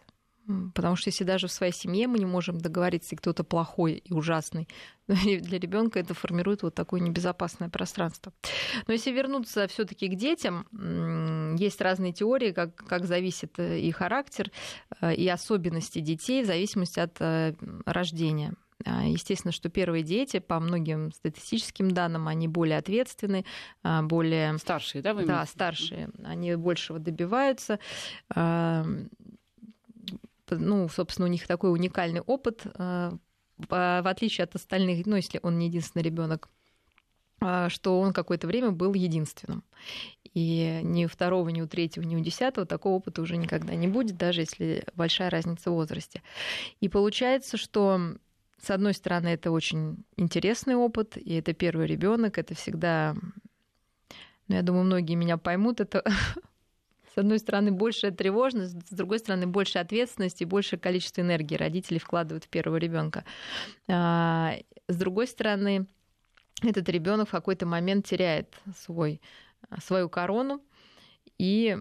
Потому 0.75 0.95
что 0.97 1.09
если 1.09 1.25
даже 1.25 1.47
в 1.47 1.53
своей 1.53 1.73
семье 1.73 2.07
мы 2.07 2.19
не 2.19 2.27
можем 2.27 2.59
договориться, 2.59 3.15
и 3.15 3.19
кто-то 3.19 3.45
плохой 3.45 3.95
и 3.95 4.13
ужасный, 4.13 4.69
для 5.07 5.59
ребенка 5.59 5.99
это 5.99 6.13
формирует 6.13 6.63
вот 6.63 6.75
такое 6.75 7.01
небезопасное 7.01 7.71
пространство. 7.71 8.33
Но 8.87 8.93
если 8.93 9.11
вернуться 9.11 9.67
все-таки 9.69 10.07
к 10.09 10.17
детям, 10.17 10.67
есть 11.59 11.81
разные 11.81 12.13
теории, 12.13 12.53
как, 12.53 12.75
как 12.77 13.07
зависит 13.07 13.59
э, 13.59 13.81
и 13.81 13.91
характер, 13.91 14.51
э, 15.01 15.15
и 15.15 15.27
особенности 15.29 16.01
детей 16.01 16.43
в 16.43 16.47
зависимости 16.47 17.01
от 17.01 17.17
э, 17.21 17.55
рождения. 17.87 18.55
А, 18.85 19.05
естественно, 19.05 19.53
что 19.53 19.69
первые 19.69 20.03
дети, 20.03 20.39
по 20.39 20.61
многим 20.61 21.13
статистическим 21.13 21.91
данным, 21.91 22.29
они 22.29 22.49
более 22.49 22.79
ответственны, 22.79 23.45
а, 23.83 24.03
более... 24.03 24.59
Старшие, 24.59 25.03
да, 25.03 25.15
вы 25.15 25.25
Да, 25.25 25.45
старшие. 25.47 26.11
Они 26.23 26.55
большего 26.55 26.99
добиваются 26.99 27.79
а, 28.35 28.85
ну, 30.51 30.89
собственно, 30.89 31.27
у 31.27 31.31
них 31.31 31.47
такой 31.47 31.73
уникальный 31.73 32.21
опыт, 32.21 32.63
э, 32.65 33.13
в 33.57 34.09
отличие 34.09 34.45
от 34.45 34.55
остальных, 34.55 35.07
ну, 35.07 35.17
если 35.17 35.41
он 35.43 35.59
не 35.59 35.67
единственный 35.67 36.03
ребенок, 36.03 36.49
что 37.69 38.01
он 38.01 38.13
какое-то 38.13 38.47
время 38.47 38.71
был 38.71 38.95
единственным. 38.95 39.65
И 40.33 40.81
ни 40.83 41.05
у 41.05 41.09
второго, 41.09 41.49
ни 41.51 41.61
у 41.61 41.69
третьего, 41.69 42.05
ни 42.05 42.17
у 42.17 42.21
десятого 42.21 42.67
такого 42.67 42.95
опыта 42.95 43.23
уже 43.23 43.37
никогда 43.37 43.75
не 43.75 43.87
будет, 43.87 44.17
даже 44.17 44.41
если 44.41 44.85
большая 44.95 45.31
разница 45.31 45.71
в 45.71 45.75
возрасте. 45.75 46.23
И 46.81 46.89
получается, 46.89 47.57
что 47.57 48.17
с 48.65 48.71
одной 48.71 48.95
стороны, 48.95 49.29
это 49.29 49.51
очень 49.51 50.05
интересный 50.17 50.75
опыт, 50.75 51.17
и 51.17 51.35
это 51.35 51.53
первый 51.53 51.87
ребенок, 51.87 52.39
это 52.39 52.55
всегда, 52.55 53.15
ну, 54.49 54.57
я 54.57 54.63
думаю, 54.63 54.85
многие 54.85 55.15
меня 55.15 55.37
поймут, 55.37 55.81
это 55.81 56.03
с 57.15 57.19
одной 57.19 57.39
стороны, 57.39 57.73
большая 57.73 58.11
тревожность, 58.11 58.89
с 58.89 58.91
другой 58.91 59.19
стороны, 59.19 59.47
больше 59.47 59.79
ответственности 59.79 60.45
большее 60.45 60.81
количество 60.81 61.21
энергии 61.21 61.57
родители 61.57 61.99
вкладывают 61.99 62.45
в 62.45 62.49
первого 62.49 62.77
ребенка. 62.77 63.25
А, 63.87 64.55
с 64.89 64.97
другой 64.97 65.27
стороны, 65.27 65.87
этот 66.63 66.89
ребенок 66.89 67.29
в 67.29 67.33
какой-то 67.33 67.67
момент 67.67 68.07
теряет 68.07 68.55
свой, 68.77 69.21
свою 69.79 70.09
корону, 70.09 70.63
и 71.39 71.79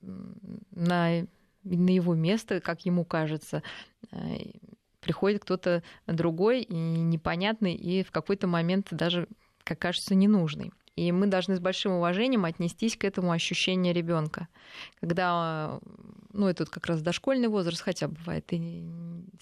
на, 0.00 1.26
на 1.62 1.90
его 1.90 2.14
место, 2.14 2.60
как 2.60 2.84
ему 2.86 3.04
кажется, 3.04 3.62
э, 4.10 4.16
приходит 5.00 5.42
кто-то 5.42 5.82
другой 6.06 6.62
и 6.62 6.74
непонятный, 6.74 7.74
и 7.74 8.02
в 8.02 8.10
какой-то 8.10 8.46
момент 8.46 8.88
даже, 8.90 9.28
как 9.64 9.78
кажется, 9.78 10.14
ненужный. 10.14 10.72
И 10.96 11.12
мы 11.12 11.28
должны 11.28 11.56
с 11.56 11.60
большим 11.60 11.92
уважением 11.92 12.44
отнестись 12.44 12.96
к 12.96 13.04
этому 13.04 13.30
ощущению 13.32 13.94
ребенка. 13.94 14.48
Когда, 15.00 15.80
ну, 16.32 16.46
это 16.46 16.66
как 16.66 16.86
раз 16.86 17.00
дошкольный 17.00 17.48
возраст, 17.48 17.80
хотя 17.80 18.08
бывает 18.08 18.44
и 18.50 18.86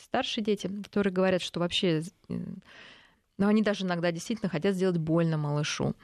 старшие 0.00 0.44
дети, 0.44 0.70
которые 0.84 1.12
говорят, 1.12 1.42
что 1.42 1.58
вообще, 1.58 2.02
ну, 2.28 3.46
они 3.46 3.62
даже 3.62 3.84
иногда 3.84 4.12
действительно 4.12 4.48
хотят 4.48 4.74
сделать 4.74 4.98
больно 4.98 5.36
малышу. 5.36 5.96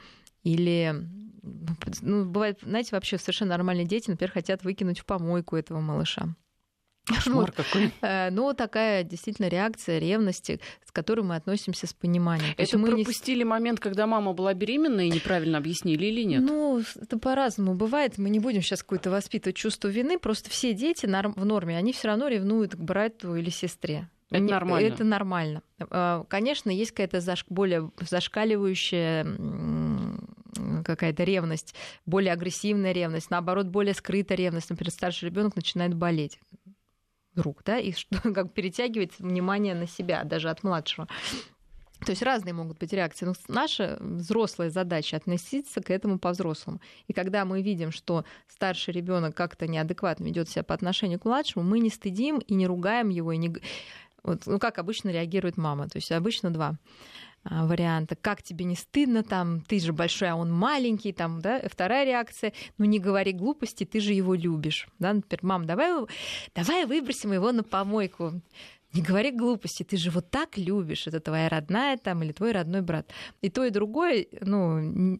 Или, 0.43 0.93
ну, 2.01 2.25
бывает, 2.25 2.59
знаете, 2.61 2.89
вообще 2.91 3.17
совершенно 3.17 3.51
нормальные 3.51 3.85
дети, 3.85 4.09
например, 4.09 4.31
хотят 4.31 4.63
выкинуть 4.63 4.99
в 4.99 5.05
помойку 5.05 5.55
этого 5.55 5.79
малыша. 5.79 6.35
Кошмар 7.05 7.51
какой. 7.51 7.91
Э, 8.01 8.29
ну, 8.31 8.53
такая 8.53 9.03
действительно 9.03 9.47
реакция 9.47 9.99
ревности, 9.99 10.59
с 10.85 10.91
которой 10.91 11.21
мы 11.21 11.35
относимся 11.35 11.87
с 11.87 11.93
пониманием. 11.93 12.53
Это 12.57 12.77
мы 12.77 12.89
пропустили 12.89 13.39
не... 13.39 13.45
момент, 13.45 13.79
когда 13.79 14.07
мама 14.07 14.33
была 14.33 14.53
беременна 14.53 15.07
и 15.07 15.11
неправильно 15.11 15.57
объяснили 15.57 16.05
или 16.07 16.23
нет? 16.23 16.41
Ну, 16.41 16.81
это 16.99 17.17
по-разному 17.17 17.75
бывает. 17.75 18.17
Мы 18.17 18.29
не 18.29 18.39
будем 18.39 18.61
сейчас 18.61 18.81
какое-то 18.81 19.09
воспитывать 19.09 19.55
чувство 19.55 19.87
вины. 19.87 20.17
Просто 20.17 20.49
все 20.49 20.73
дети 20.73 21.05
в 21.05 21.45
норме, 21.45 21.77
они 21.77 21.93
все 21.93 22.07
равно 22.07 22.27
ревнуют 22.27 22.75
к 22.75 22.79
брату 22.79 23.35
или 23.35 23.49
сестре. 23.49 24.09
Это 24.31 24.43
нормально. 24.43 24.87
Это 24.87 25.03
нормально. 25.03 25.61
Э, 25.79 26.23
конечно, 26.27 26.71
есть 26.71 26.91
какая-то 26.91 27.21
заш... 27.21 27.45
более 27.49 27.91
зашкаливающая 27.99 29.25
какая-то 30.83 31.23
ревность, 31.23 31.75
более 32.05 32.31
агрессивная 32.31 32.93
ревность, 32.93 33.29
наоборот, 33.29 33.67
более 33.67 33.93
скрытая 33.93 34.37
ревность. 34.37 34.69
Например, 34.69 34.91
старший 34.91 35.29
ребенок 35.29 35.55
начинает 35.55 35.93
болеть 35.93 36.39
вдруг, 37.35 37.63
да, 37.63 37.77
и 37.77 37.91
что, 37.91 38.19
как 38.33 38.53
перетягивать 38.53 39.19
внимание 39.19 39.75
на 39.75 39.87
себя, 39.87 40.23
даже 40.23 40.49
от 40.49 40.63
младшего. 40.63 41.07
То 42.05 42.11
есть 42.11 42.21
разные 42.21 42.53
могут 42.53 42.77
быть 42.77 42.91
реакции. 42.93 43.25
Но 43.25 43.33
наша 43.47 43.97
взрослая 43.99 44.69
задача 44.69 45.17
относиться 45.17 45.81
к 45.81 45.89
этому 45.89 46.19
по-взрослому. 46.19 46.81
И 47.07 47.13
когда 47.13 47.45
мы 47.45 47.61
видим, 47.61 47.91
что 47.91 48.25
старший 48.47 48.93
ребенок 48.93 49.35
как-то 49.35 49.65
неадекватно 49.65 50.25
ведет 50.25 50.49
себя 50.49 50.63
по 50.63 50.73
отношению 50.73 51.19
к 51.19 51.25
младшему, 51.25 51.63
мы 51.63 51.79
не 51.79 51.89
стыдим 51.89 52.39
и 52.39 52.53
не 52.53 52.67
ругаем 52.67 53.09
его, 53.09 53.31
и 53.31 53.37
не... 53.37 53.55
Вот, 54.23 54.45
ну, 54.45 54.59
как 54.59 54.77
обычно 54.77 55.09
реагирует 55.09 55.57
мама. 55.57 55.87
То 55.87 55.97
есть 55.97 56.11
обычно 56.11 56.51
два 56.51 56.75
варианта. 57.49 58.15
Как 58.15 58.41
тебе 58.41 58.65
не 58.65 58.75
стыдно, 58.75 59.23
там, 59.23 59.61
ты 59.61 59.79
же 59.79 59.93
большой, 59.93 60.29
а 60.29 60.35
он 60.35 60.51
маленький, 60.51 61.13
там, 61.13 61.41
да. 61.41 61.61
Вторая 61.69 62.05
реакция, 62.05 62.53
ну 62.77 62.85
не 62.85 62.99
говори 62.99 63.31
глупости, 63.31 63.83
ты 63.83 63.99
же 63.99 64.13
его 64.13 64.33
любишь. 64.33 64.87
Да? 64.99 65.13
Например, 65.13 65.39
мам, 65.43 65.65
давай, 65.65 65.91
давай 66.55 66.85
выбросим 66.85 67.33
его 67.33 67.51
на 67.51 67.63
помойку 67.63 68.41
не 68.95 69.01
говори 69.01 69.31
глупости, 69.31 69.83
ты 69.83 69.97
же 69.97 70.09
вот 70.09 70.29
так 70.29 70.57
любишь, 70.57 71.07
это 71.07 71.19
твоя 71.19 71.49
родная 71.49 71.97
там 71.97 72.23
или 72.23 72.31
твой 72.31 72.51
родной 72.51 72.81
брат. 72.81 73.11
И 73.41 73.49
то, 73.49 73.65
и 73.65 73.69
другое, 73.69 74.25
ну, 74.41 75.19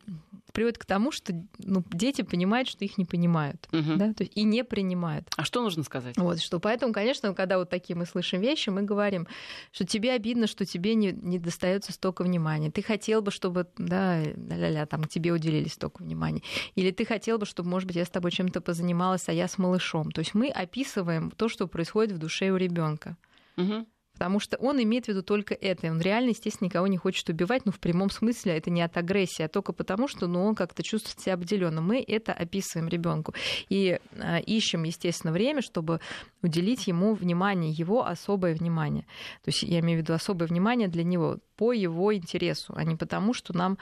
приводит 0.54 0.78
к 0.78 0.86
тому, 0.86 1.12
что 1.12 1.34
ну, 1.60 1.84
дети 1.92 2.22
понимают, 2.22 2.70
что 2.70 2.86
их 2.86 2.98
не 2.98 3.04
понимают, 3.04 3.68
угу. 3.74 3.96
да, 3.98 4.14
то 4.14 4.24
есть 4.24 4.32
и 4.36 4.44
не 4.44 4.64
принимают. 4.64 5.28
А 5.36 5.44
что 5.44 5.62
нужно 5.62 5.84
сказать? 5.84 6.18
Вот, 6.18 6.40
что 6.40 6.60
поэтому, 6.60 6.94
конечно, 6.94 7.34
когда 7.34 7.58
вот 7.58 7.70
такие 7.70 7.98
мы 7.98 8.06
слышим 8.06 8.40
вещи, 8.40 8.70
мы 8.70 8.84
говорим, 8.84 9.28
что 9.74 9.86
тебе 9.86 10.14
обидно, 10.14 10.48
что 10.48 10.66
тебе 10.66 10.96
не, 10.96 11.12
не 11.12 11.40
достается 11.40 11.92
столько 11.92 12.24
внимания. 12.24 12.72
Ты 12.72 12.82
хотел 12.82 13.22
бы, 13.22 13.32
чтобы, 13.32 13.68
да, 13.78 14.24
ля-ля, 14.24 14.86
там 14.86 15.04
тебе 15.04 15.34
уделили 15.34 15.68
столько 15.68 16.02
внимания. 16.02 16.42
Или 16.76 16.92
ты 16.92 17.06
хотел 17.06 17.38
бы, 17.38 17.46
чтобы, 17.46 17.70
может 17.70 17.88
быть, 17.88 17.98
я 17.98 18.06
с 18.06 18.10
тобой 18.10 18.32
чем-то 18.32 18.62
позанималась, 18.62 19.28
а 19.28 19.34
я 19.34 19.50
с 19.50 19.58
малышом. 19.58 20.12
То 20.12 20.20
есть 20.20 20.34
мы 20.34 20.50
описываем 20.50 21.32
то, 21.32 21.50
что 21.50 21.68
происходит 21.68 22.14
в 22.14 22.18
душе 22.18 22.52
у 22.52 22.56
ребенка. 22.56 23.18
Угу. 23.58 23.86
Потому 24.16 24.40
что 24.40 24.56
он 24.58 24.82
имеет 24.82 25.06
в 25.06 25.08
виду 25.10 25.24
только 25.24 25.54
это. 25.54 25.92
Он 25.92 26.00
реально, 26.00 26.30
естественно, 26.30 26.68
никого 26.68 26.88
не 26.88 26.96
хочет 26.96 27.28
убивать, 27.28 27.66
но 27.66 27.74
в 27.74 27.82
прямом 27.82 28.10
смысле 28.10 28.54
это 28.54 28.70
не 28.70 28.82
от 28.82 28.96
агрессии, 28.96 29.44
а 29.44 29.50
только 29.50 29.74
потому, 29.74 30.08
что 30.08 30.28
ну, 30.28 30.46
он 30.46 30.56
как-то 30.56 30.84
чувствует 30.84 31.20
себя 31.20 31.34
обделенным. 31.34 31.86
Мы 31.86 32.02
это 32.02 32.32
описываем 32.32 32.88
ребенку 32.88 33.34
и 33.68 34.00
э, 34.12 34.42
ищем, 34.44 34.84
естественно, 34.84 35.34
время, 35.34 35.62
чтобы 35.62 36.00
уделить 36.42 36.88
ему 36.88 37.14
внимание, 37.14 37.72
его 37.72 38.06
особое 38.06 38.56
внимание. 38.56 39.04
То 39.44 39.50
есть 39.50 39.64
я 39.64 39.82
имею 39.82 40.00
в 40.00 40.04
виду 40.04 40.14
особое 40.14 40.48
внимание 40.48 40.88
для 40.88 41.04
него 41.04 41.40
по 41.58 41.74
его 41.74 42.16
интересу, 42.16 42.74
а 42.78 42.86
не 42.86 42.96
потому, 42.96 43.34
что 43.34 43.56
нам 43.56 43.78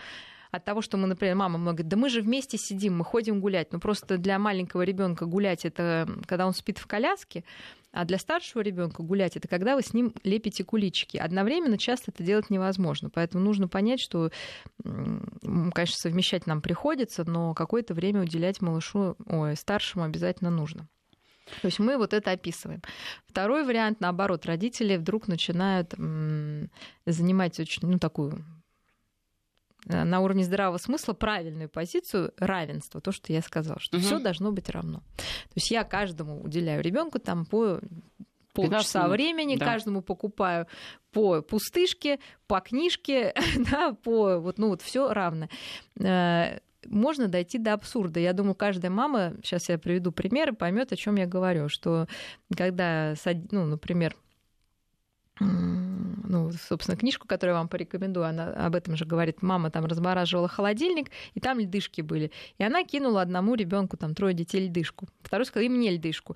от 0.54 0.64
того, 0.64 0.82
что 0.84 0.98
мы, 0.98 1.08
например, 1.08 1.36
мама 1.36 1.58
много 1.58 1.78
говорит, 1.78 1.90
да 1.90 1.98
мы 1.98 2.10
же 2.10 2.22
вместе 2.22 2.60
сидим, 2.60 2.98
мы 2.98 3.04
ходим 3.04 3.42
гулять. 3.42 3.74
Ну 3.74 3.80
просто 3.80 4.20
для 4.20 4.38
маленького 4.38 4.84
ребенка 4.84 5.26
гулять 5.26 5.66
это 5.66 6.08
когда 6.28 6.46
он 6.46 6.54
спит 6.54 6.78
в 6.78 6.86
коляске, 6.86 7.44
а 7.92 8.06
для 8.06 8.20
старшего 8.20 8.62
ребенка 8.62 9.02
гулять 9.02 9.36
это 9.36 9.48
когда 9.48 9.76
вы 9.76 9.82
с 9.82 9.94
ним 9.96 10.14
лепите 10.24 10.64
куличики. 10.64 11.18
Одновременно 11.18 11.80
часто 11.80 12.12
это 12.12 12.24
делать 12.24 12.52
невозможно. 12.52 13.10
Поэтому 13.10 13.44
нужно 13.44 13.68
понять, 13.68 14.00
что, 14.00 14.30
конечно, 14.84 15.98
совмещать 15.98 16.46
нам 16.46 16.62
приходится, 16.62 17.28
но 17.28 17.56
какое-то 17.56 17.96
время 17.96 18.22
уделять 18.22 18.62
малышу, 18.62 19.16
ой, 19.26 19.56
старшему 19.56 20.06
обязательно 20.06 20.52
нужно. 20.52 20.88
То 21.62 21.66
есть 21.66 21.80
мы 21.80 21.98
вот 21.98 22.14
это 22.14 22.30
описываем. 22.30 22.84
Второй 23.26 23.66
вариант, 23.66 24.02
наоборот, 24.02 24.46
родители 24.46 24.98
вдруг 24.98 25.28
начинают 25.28 25.94
занимать 27.08 27.60
очень, 27.60 27.88
ну, 27.88 27.98
такую 27.98 28.46
на 29.86 30.22
уровне 30.22 30.44
здравого 30.44 30.78
смысла 30.78 31.14
правильную 31.14 31.70
позицию 31.70 32.34
равенства, 32.38 33.02
то, 33.02 33.12
что 33.12 33.34
я 33.34 33.42
сказала, 33.42 33.80
что 33.80 33.98
угу. 33.98 34.06
все 34.06 34.20
должно 34.20 34.52
быть 34.52 34.70
равно. 34.70 35.00
То 35.18 35.56
есть 35.56 35.72
я 35.72 35.84
каждому 35.84 36.42
уделяю 36.42 36.82
ребенку 36.82 37.20
там 37.20 37.46
по 37.46 37.80
полчаса 38.54 39.08
времени, 39.08 39.58
да. 39.58 39.66
каждому 39.66 40.02
покупаю 40.02 40.68
по 41.12 41.42
пустышке, 41.42 42.20
по 42.48 42.60
книжке, 42.60 43.34
да, 43.72 43.94
по 43.94 44.38
вот, 44.38 44.58
ну 44.58 44.70
вот 44.70 44.82
все 44.82 45.12
равно. 45.12 45.50
Э, 46.00 46.60
можно 46.86 47.28
дойти 47.28 47.58
до 47.58 47.74
абсурда. 47.74 48.20
Я 48.20 48.34
думаю, 48.34 48.56
каждая 48.56 48.92
мама, 48.92 49.34
сейчас 49.44 49.70
я 49.70 49.78
приведу 49.78 50.12
примеры, 50.12 50.54
поймет, 50.54 50.92
о 50.92 50.96
чем 50.96 51.16
я 51.16 51.26
говорю, 51.26 51.70
что 51.70 52.08
когда, 52.56 53.16
ну, 53.52 53.66
например, 53.66 54.16
ну, 55.40 56.52
собственно, 56.52 56.98
книжку, 56.98 57.28
которую 57.28 57.56
я 57.56 57.60
вам 57.60 57.68
порекомендую, 57.68 58.26
она 58.26 58.54
об 58.54 58.76
этом 58.76 58.96
же 58.96 59.06
говорит. 59.06 59.42
Мама 59.42 59.72
там 59.72 59.86
размораживала 59.86 60.48
холодильник, 60.48 61.10
и 61.34 61.40
там 61.40 61.60
льдышки 61.60 62.02
были. 62.02 62.32
И 62.58 62.64
она 62.64 62.84
кинула 62.84 63.22
одному 63.22 63.56
ребенку 63.56 63.98
там 63.98 64.14
трое 64.14 64.34
детей 64.34 64.68
льдышку. 64.68 65.08
Второй 65.22 65.46
сказал, 65.46 65.66
и 65.66 65.70
мне 65.70 65.92
льдышку 65.92 66.36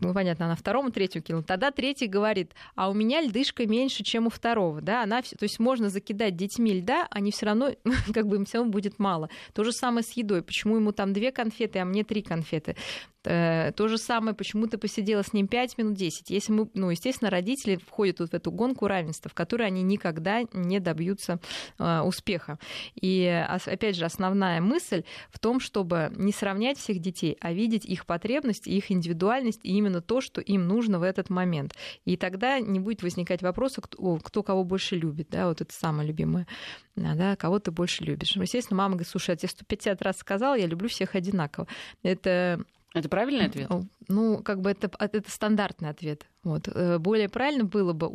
ну, 0.00 0.14
понятно, 0.14 0.46
она 0.46 0.56
второму, 0.56 0.90
третью 0.90 1.22
кинула. 1.22 1.42
Тогда 1.42 1.70
третий 1.70 2.06
говорит, 2.06 2.52
а 2.74 2.90
у 2.90 2.94
меня 2.94 3.20
льдышка 3.20 3.66
меньше, 3.66 4.02
чем 4.02 4.26
у 4.26 4.30
второго, 4.30 4.80
да, 4.80 5.02
она, 5.02 5.22
то 5.22 5.42
есть 5.42 5.58
можно 5.58 5.88
закидать 5.88 6.36
детьми 6.36 6.72
льда, 6.72 7.06
они 7.10 7.30
все 7.30 7.46
равно, 7.46 7.70
как 8.14 8.26
бы 8.26 8.36
им 8.36 8.44
все 8.44 8.64
будет 8.64 8.98
мало. 8.98 9.28
То 9.52 9.64
же 9.64 9.72
самое 9.72 10.04
с 10.04 10.12
едой. 10.12 10.42
Почему 10.42 10.76
ему 10.76 10.92
там 10.92 11.12
две 11.12 11.32
конфеты, 11.32 11.78
а 11.78 11.84
мне 11.84 12.04
три 12.04 12.22
конфеты? 12.22 12.76
Э, 13.24 13.72
то 13.72 13.88
же 13.88 13.98
самое, 13.98 14.34
почему 14.34 14.66
ты 14.68 14.78
посидела 14.78 15.22
с 15.22 15.32
ним 15.32 15.48
5 15.48 15.78
минут 15.78 15.94
10. 15.94 16.30
Если 16.30 16.52
мы, 16.52 16.68
ну, 16.74 16.90
естественно, 16.90 17.30
родители 17.30 17.76
входят 17.76 18.20
вот 18.20 18.30
в 18.30 18.34
эту 18.34 18.52
гонку 18.52 18.86
равенства, 18.86 19.30
в 19.30 19.34
которой 19.34 19.66
они 19.66 19.82
никогда 19.82 20.42
не 20.52 20.78
добьются 20.78 21.40
э, 21.78 22.00
успеха. 22.00 22.58
И, 22.94 23.26
опять 23.66 23.96
же, 23.96 24.04
основная 24.04 24.60
мысль 24.60 25.02
в 25.30 25.38
том, 25.38 25.58
чтобы 25.58 26.12
не 26.16 26.32
сравнять 26.32 26.78
всех 26.78 27.00
детей, 27.00 27.36
а 27.40 27.52
видеть 27.52 27.84
их 27.84 28.06
потребность, 28.06 28.66
их 28.68 28.90
индивидуальность 28.92 29.60
и 29.64 29.72
именно 29.76 30.00
то, 30.00 30.20
что 30.20 30.40
им 30.40 30.68
нужно 30.68 30.98
в 30.98 31.02
этот 31.02 31.28
момент. 31.28 31.74
И 32.04 32.16
тогда 32.16 32.60
не 32.60 32.78
будет 32.78 33.02
возникать 33.02 33.42
вопроса, 33.42 33.80
кто, 33.80 34.16
кто 34.18 34.42
кого 34.42 34.62
больше 34.62 34.96
любит. 34.96 35.28
Да, 35.30 35.48
вот 35.48 35.60
это 35.60 35.72
самое 35.72 36.08
любимое. 36.08 36.46
Да, 36.94 37.36
кого 37.36 37.58
ты 37.58 37.70
больше 37.70 38.04
любишь. 38.04 38.36
Естественно, 38.36 38.78
мама 38.78 38.94
говорит, 38.94 39.08
слушай, 39.08 39.30
я 39.30 39.36
тебе 39.36 39.48
150 39.48 40.02
раз 40.02 40.18
сказала, 40.18 40.54
я 40.56 40.66
люблю 40.66 40.88
всех 40.88 41.14
одинаково. 41.14 41.66
Это 42.02 42.64
это 42.94 43.08
правильный 43.08 43.46
ответ? 43.46 43.70
Ну, 44.08 44.42
как 44.42 44.60
бы 44.60 44.70
это, 44.70 44.90
это 44.98 45.30
стандартный 45.30 45.90
ответ. 45.90 46.26
Вот. 46.42 46.68
Э, 46.68 46.98
более 46.98 47.28
правильно 47.28 47.64
было 47.64 47.92
бы 47.92 48.08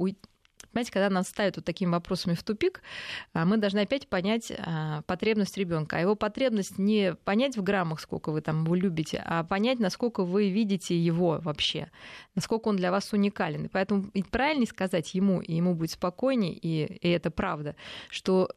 Понимаете, 0.73 0.91
когда 0.91 1.09
нас 1.11 1.27
ставят 1.27 1.57
вот 1.57 1.65
такими 1.65 1.91
вопросами 1.91 2.33
в 2.33 2.41
тупик, 2.41 2.81
а, 3.33 3.45
мы 3.45 3.57
должны 3.57 3.79
опять 3.79 4.07
понять 4.07 4.51
а, 4.57 5.03
потребность 5.03 5.55
ребенка. 5.55 5.97
А 5.97 5.99
его 5.99 6.15
потребность 6.15 6.79
не 6.79 7.13
понять 7.13 7.55
в 7.55 7.61
граммах, 7.61 7.99
сколько 7.99 8.31
вы 8.31 8.41
там 8.41 8.63
его 8.63 8.73
любите, 8.73 9.21
а 9.23 9.43
понять, 9.43 9.77
насколько 9.77 10.23
вы 10.23 10.49
видите 10.49 10.97
его 10.97 11.39
вообще, 11.43 11.91
насколько 12.33 12.69
он 12.69 12.77
для 12.77 12.89
вас 12.89 13.13
уникален. 13.13 13.65
И 13.65 13.67
поэтому 13.67 14.09
правильнее 14.31 14.65
сказать 14.65 15.13
ему, 15.13 15.41
и 15.41 15.53
ему 15.53 15.75
будет 15.75 15.91
спокойнее, 15.91 16.53
и, 16.53 16.85
и 16.85 17.09
это 17.09 17.29
правда, 17.29 17.75
что 18.09 18.49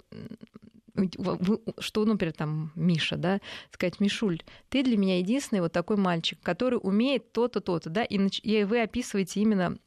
что, 1.79 2.05
например, 2.05 2.33
там 2.33 2.73
Миша, 2.75 3.17
да, 3.17 3.41
сказать, 3.71 4.01
Мишуль, 4.01 4.43
ты 4.69 4.83
для 4.83 4.97
меня 4.97 5.19
единственный 5.19 5.61
вот 5.61 5.73
такой 5.73 5.97
мальчик, 5.97 6.39
который 6.43 6.79
умеет 6.83 7.33
то-то, 7.33 7.61
то-то, 7.61 7.91
да, 7.91 8.05
и, 8.05 8.17
и 8.17 8.65
вы 8.65 8.83
описываете 8.83 9.41
именно 9.41 9.79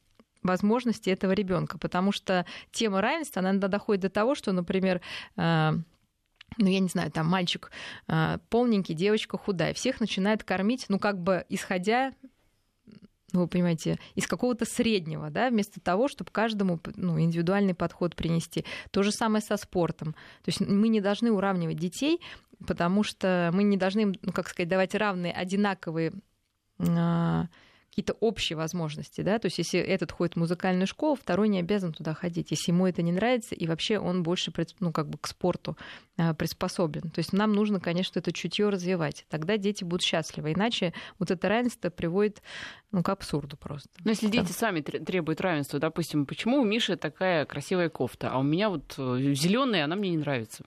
возможности 0.43 1.09
этого 1.09 1.33
ребенка, 1.33 1.77
потому 1.77 2.11
что 2.11 2.45
тема 2.71 3.01
равенства, 3.01 3.39
она 3.41 3.51
иногда 3.51 3.67
доходит 3.67 4.01
до 4.03 4.09
того, 4.09 4.35
что, 4.35 4.51
например, 4.51 5.01
э, 5.35 5.71
ну, 6.57 6.67
я 6.67 6.79
не 6.79 6.87
знаю, 6.87 7.11
там 7.11 7.27
мальчик 7.27 7.71
э, 8.07 8.37
полненький, 8.49 8.95
девочка 8.95 9.37
худая, 9.37 9.73
всех 9.73 9.99
начинает 9.99 10.43
кормить, 10.43 10.85
ну, 10.89 10.99
как 10.99 11.21
бы 11.21 11.45
исходя 11.49 12.13
вы 13.33 13.47
понимаете, 13.47 13.99
из 14.15 14.27
какого-то 14.27 14.65
среднего, 14.65 15.29
да, 15.29 15.49
вместо 15.49 15.79
того, 15.79 16.07
чтобы 16.07 16.31
каждому 16.31 16.79
ну, 16.95 17.19
индивидуальный 17.19 17.73
подход 17.73 18.15
принести. 18.15 18.65
То 18.91 19.03
же 19.03 19.11
самое 19.11 19.41
со 19.41 19.57
спортом. 19.57 20.13
То 20.43 20.49
есть 20.49 20.61
мы 20.61 20.87
не 20.87 21.01
должны 21.01 21.31
уравнивать 21.31 21.77
детей, 21.77 22.19
потому 22.65 23.03
что 23.03 23.51
мы 23.53 23.63
не 23.63 23.77
должны 23.77 24.13
ну, 24.21 24.31
как 24.31 24.47
сказать, 24.49 24.69
давать 24.69 24.95
равные, 24.95 25.33
одинаковые 25.33 26.13
а, 26.79 27.47
какие-то 27.89 28.13
общие 28.19 28.55
возможности, 28.55 29.21
да, 29.21 29.39
то 29.39 29.47
есть 29.47 29.57
если 29.57 29.79
этот 29.79 30.11
ходит 30.11 30.35
в 30.35 30.39
музыкальную 30.39 30.87
школу, 30.87 31.15
второй 31.15 31.49
не 31.49 31.59
обязан 31.59 31.91
туда 31.91 32.13
ходить, 32.13 32.51
если 32.51 32.71
ему 32.71 32.87
это 32.87 33.01
не 33.01 33.11
нравится, 33.11 33.55
и 33.55 33.67
вообще 33.67 33.99
он 33.99 34.23
больше, 34.23 34.53
ну, 34.79 34.91
как 34.91 35.09
бы 35.09 35.17
к 35.17 35.27
спорту 35.27 35.77
а, 36.17 36.33
приспособлен. 36.33 37.09
То 37.09 37.19
есть 37.19 37.33
нам 37.33 37.53
нужно, 37.53 37.79
конечно, 37.79 38.19
это 38.19 38.31
чутье 38.31 38.69
развивать, 38.69 39.25
тогда 39.29 39.57
дети 39.57 39.83
будут 39.83 40.03
счастливы, 40.03 40.53
иначе 40.53 40.93
вот 41.17 41.31
это 41.31 41.49
равенство 41.49 41.89
приводит, 41.89 42.41
ну, 42.91 43.03
к 43.03 43.09
абсурду 43.09 43.57
просто. 43.57 43.89
Но 44.03 44.11
если 44.11 44.27
дети 44.27 44.51
сами 44.51 44.81
требуют 44.81 45.41
равенства, 45.41 45.79
допустим, 45.79 46.25
почему 46.25 46.61
у 46.61 46.65
Миши 46.65 46.95
такая 46.95 47.45
красивая 47.45 47.89
кофта, 47.89 48.29
а 48.31 48.39
у 48.39 48.43
меня 48.43 48.69
вот 48.69 48.95
э, 48.97 49.33
зеленая, 49.33 49.85
она 49.85 49.95
мне 49.95 50.11
не 50.11 50.17
нравится? 50.17 50.63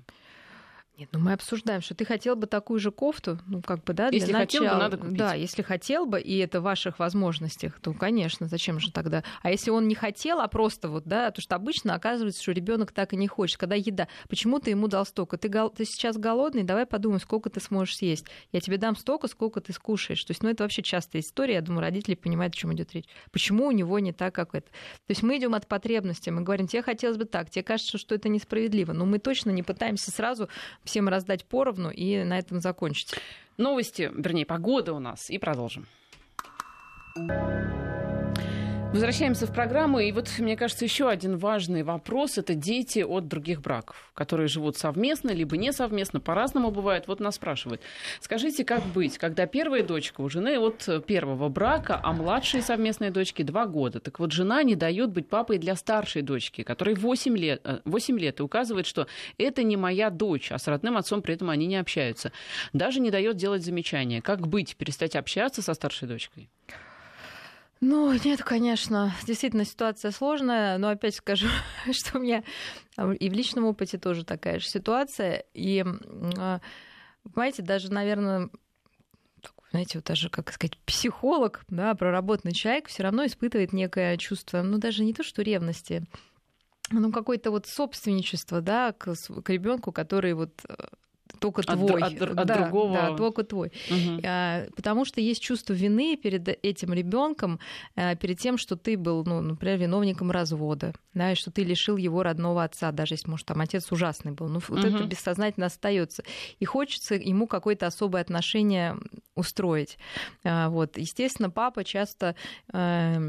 Нет, 0.98 1.08
ну 1.12 1.20
мы 1.20 1.32
обсуждаем, 1.32 1.80
что 1.80 1.94
ты 1.94 2.04
хотел 2.04 2.36
бы 2.36 2.46
такую 2.46 2.78
же 2.78 2.90
кофту, 2.90 3.38
ну 3.46 3.62
как 3.62 3.82
бы, 3.82 3.94
да, 3.94 4.10
для 4.10 4.18
если 4.18 4.32
начала. 4.32 4.66
хотел 4.66 4.74
бы, 4.74 4.82
надо 4.82 4.96
купить. 4.98 5.16
Да, 5.16 5.34
если 5.34 5.62
хотел 5.62 6.04
бы, 6.04 6.20
и 6.20 6.36
это 6.36 6.60
в 6.60 6.64
ваших 6.64 6.98
возможностях, 6.98 7.80
то, 7.80 7.94
конечно, 7.94 8.46
зачем 8.46 8.78
же 8.78 8.92
тогда? 8.92 9.24
А 9.42 9.50
если 9.50 9.70
он 9.70 9.88
не 9.88 9.94
хотел, 9.94 10.40
а 10.40 10.48
просто 10.48 10.90
вот, 10.90 11.04
да, 11.04 11.30
то 11.30 11.40
что 11.40 11.56
обычно 11.56 11.94
оказывается, 11.94 12.42
что 12.42 12.52
ребенок 12.52 12.92
так 12.92 13.14
и 13.14 13.16
не 13.16 13.26
хочет. 13.26 13.56
Когда 13.56 13.74
еда, 13.74 14.06
почему 14.28 14.58
ты 14.58 14.70
ему 14.70 14.86
дал 14.86 15.06
столько? 15.06 15.38
Ты, 15.38 15.48
гол... 15.48 15.70
ты 15.70 15.86
сейчас 15.86 16.18
голодный, 16.18 16.62
давай 16.62 16.84
подумай, 16.84 17.20
сколько 17.20 17.48
ты 17.48 17.60
сможешь 17.60 17.96
съесть. 17.96 18.26
Я 18.52 18.60
тебе 18.60 18.76
дам 18.76 18.94
столько, 18.94 19.28
сколько 19.28 19.62
ты 19.62 19.72
скушаешь. 19.72 20.22
То 20.22 20.32
есть, 20.32 20.42
ну 20.42 20.50
это 20.50 20.62
вообще 20.62 20.82
частая 20.82 21.22
история, 21.22 21.54
я 21.54 21.62
думаю, 21.62 21.80
родители 21.80 22.16
понимают, 22.16 22.54
о 22.54 22.56
чем 22.58 22.74
идет 22.74 22.92
речь. 22.92 23.06
Почему 23.30 23.66
у 23.66 23.72
него 23.72 23.98
не 23.98 24.12
так, 24.12 24.34
как 24.34 24.54
это? 24.54 24.68
То 24.68 25.10
есть 25.10 25.22
мы 25.22 25.38
идем 25.38 25.54
от 25.54 25.66
потребности, 25.66 26.28
мы 26.28 26.42
говорим, 26.42 26.66
тебе 26.66 26.82
хотелось 26.82 27.16
бы 27.16 27.24
так, 27.24 27.48
тебе 27.48 27.62
кажется, 27.62 27.96
что 27.96 28.14
это 28.14 28.28
несправедливо, 28.28 28.92
но 28.92 29.06
мы 29.06 29.18
точно 29.18 29.50
не 29.50 29.62
пытаемся 29.62 30.10
сразу 30.10 30.50
всем 30.84 31.08
раздать 31.08 31.44
поровну 31.44 31.90
и 31.90 32.22
на 32.24 32.38
этом 32.38 32.60
закончить. 32.60 33.14
Новости, 33.56 34.10
вернее, 34.14 34.46
погода 34.46 34.92
у 34.92 34.98
нас, 34.98 35.30
и 35.30 35.38
продолжим. 35.38 35.86
Возвращаемся 38.92 39.46
в 39.46 39.54
программу. 39.54 40.00
И 40.00 40.12
вот, 40.12 40.28
мне 40.38 40.54
кажется, 40.54 40.84
еще 40.84 41.08
один 41.08 41.38
важный 41.38 41.82
вопрос– 41.82 42.36
это 42.36 42.54
дети 42.54 42.98
от 42.98 43.26
других 43.26 43.62
браков, 43.62 44.12
которые 44.12 44.48
живут 44.48 44.76
совместно, 44.76 45.30
либо 45.30 45.56
не 45.56 45.72
совместно, 45.72 46.20
по-разному 46.20 46.70
бывает. 46.70 47.08
Вот 47.08 47.18
нас 47.18 47.36
спрашивают, 47.36 47.80
скажите, 48.20 48.66
как 48.66 48.84
быть, 48.84 49.16
когда 49.16 49.46
первая 49.46 49.82
дочка 49.82 50.20
у 50.20 50.28
жены 50.28 50.58
от 50.58 51.06
первого 51.06 51.48
брака, 51.48 51.98
а 52.02 52.12
младшей 52.12 52.60
совместной 52.60 53.08
дочке 53.08 53.44
два 53.44 53.66
года. 53.66 53.98
Так 53.98 54.18
вот, 54.18 54.30
жена 54.30 54.62
не 54.62 54.76
дает 54.76 55.10
быть 55.10 55.26
папой 55.26 55.56
для 55.56 55.74
старшей 55.74 56.20
дочки, 56.20 56.62
которой 56.62 56.94
8 56.94 57.34
лет, 57.34 57.66
8 57.86 58.18
лет 58.18 58.40
и 58.40 58.42
указывает, 58.42 58.86
что 58.86 59.06
это 59.38 59.62
не 59.62 59.78
моя 59.78 60.10
дочь, 60.10 60.52
а 60.52 60.58
с 60.58 60.68
родным 60.68 60.98
отцом 60.98 61.22
при 61.22 61.34
этом 61.34 61.48
они 61.48 61.66
не 61.66 61.76
общаются. 61.76 62.30
Даже 62.74 63.00
не 63.00 63.10
дает 63.10 63.36
делать 63.36 63.64
замечания. 63.64 64.20
Как 64.20 64.46
быть, 64.46 64.76
перестать 64.76 65.16
общаться 65.16 65.62
со 65.62 65.72
старшей 65.72 66.08
дочкой? 66.08 66.50
Ну, 67.84 68.12
нет, 68.24 68.44
конечно, 68.44 69.12
действительно 69.26 69.64
ситуация 69.64 70.12
сложная, 70.12 70.78
но 70.78 70.90
опять 70.90 71.16
скажу, 71.16 71.48
что 71.90 72.18
у 72.18 72.20
меня 72.20 72.44
и 73.18 73.28
в 73.28 73.32
личном 73.32 73.64
опыте 73.64 73.98
тоже 73.98 74.24
такая 74.24 74.60
же 74.60 74.68
ситуация. 74.68 75.44
И, 75.52 75.84
а, 76.38 76.60
понимаете, 77.24 77.62
даже, 77.62 77.92
наверное, 77.92 78.50
знаете, 79.72 79.98
вот 79.98 80.04
даже, 80.04 80.30
как 80.30 80.52
сказать, 80.52 80.78
психолог, 80.86 81.64
да, 81.66 81.92
проработанный 81.96 82.54
человек 82.54 82.86
все 82.86 83.02
равно 83.02 83.26
испытывает 83.26 83.72
некое 83.72 84.16
чувство, 84.16 84.62
ну, 84.62 84.78
даже 84.78 85.02
не 85.02 85.12
то, 85.12 85.24
что 85.24 85.42
ревности, 85.42 86.04
ну, 86.92 87.10
какое-то 87.10 87.50
вот 87.50 87.66
собственничество, 87.66 88.60
да, 88.60 88.92
к, 88.92 89.12
к 89.12 89.50
ребенку, 89.50 89.90
который 89.90 90.34
вот 90.34 90.52
только 91.38 91.62
твой. 91.62 92.02
От, 92.02 92.20
от, 92.20 92.38
от 92.38 92.46
да, 92.46 92.58
другого. 92.58 92.94
Да, 92.94 93.16
только 93.16 93.44
твой. 93.44 93.72
Угу. 93.90 94.20
А, 94.24 94.66
потому 94.76 95.04
что 95.04 95.20
есть 95.20 95.42
чувство 95.42 95.72
вины 95.72 96.16
перед 96.16 96.48
этим 96.48 96.92
ребенком, 96.92 97.58
а, 97.96 98.14
перед 98.14 98.38
тем, 98.38 98.58
что 98.58 98.76
ты 98.76 98.96
был, 98.96 99.24
ну, 99.24 99.40
например, 99.40 99.78
виновником 99.78 100.30
развода, 100.30 100.94
да, 101.14 101.32
и 101.32 101.34
что 101.34 101.50
ты 101.50 101.62
лишил 101.62 101.96
его 101.96 102.22
родного 102.22 102.64
отца, 102.64 102.92
даже 102.92 103.14
если, 103.14 103.30
может, 103.30 103.46
там 103.46 103.60
отец 103.60 103.90
ужасный 103.90 104.32
был. 104.32 104.48
Ну, 104.48 104.60
вот 104.68 104.84
угу. 104.84 104.86
это 104.86 105.04
бессознательно 105.04 105.66
остается. 105.66 106.22
И 106.60 106.64
хочется 106.64 107.14
ему 107.14 107.46
какое-то 107.46 107.86
особое 107.86 108.22
отношение 108.22 108.96
устроить. 109.34 109.98
А, 110.44 110.68
вот. 110.68 110.98
Естественно, 110.98 111.50
папа 111.50 111.84
часто 111.84 112.34
а, 112.72 113.20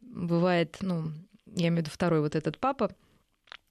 бывает, 0.00 0.78
ну, 0.80 1.12
я 1.46 1.68
имею 1.68 1.76
в 1.76 1.78
виду 1.86 1.90
второй 1.90 2.20
вот 2.20 2.34
этот 2.34 2.58
папа, 2.58 2.90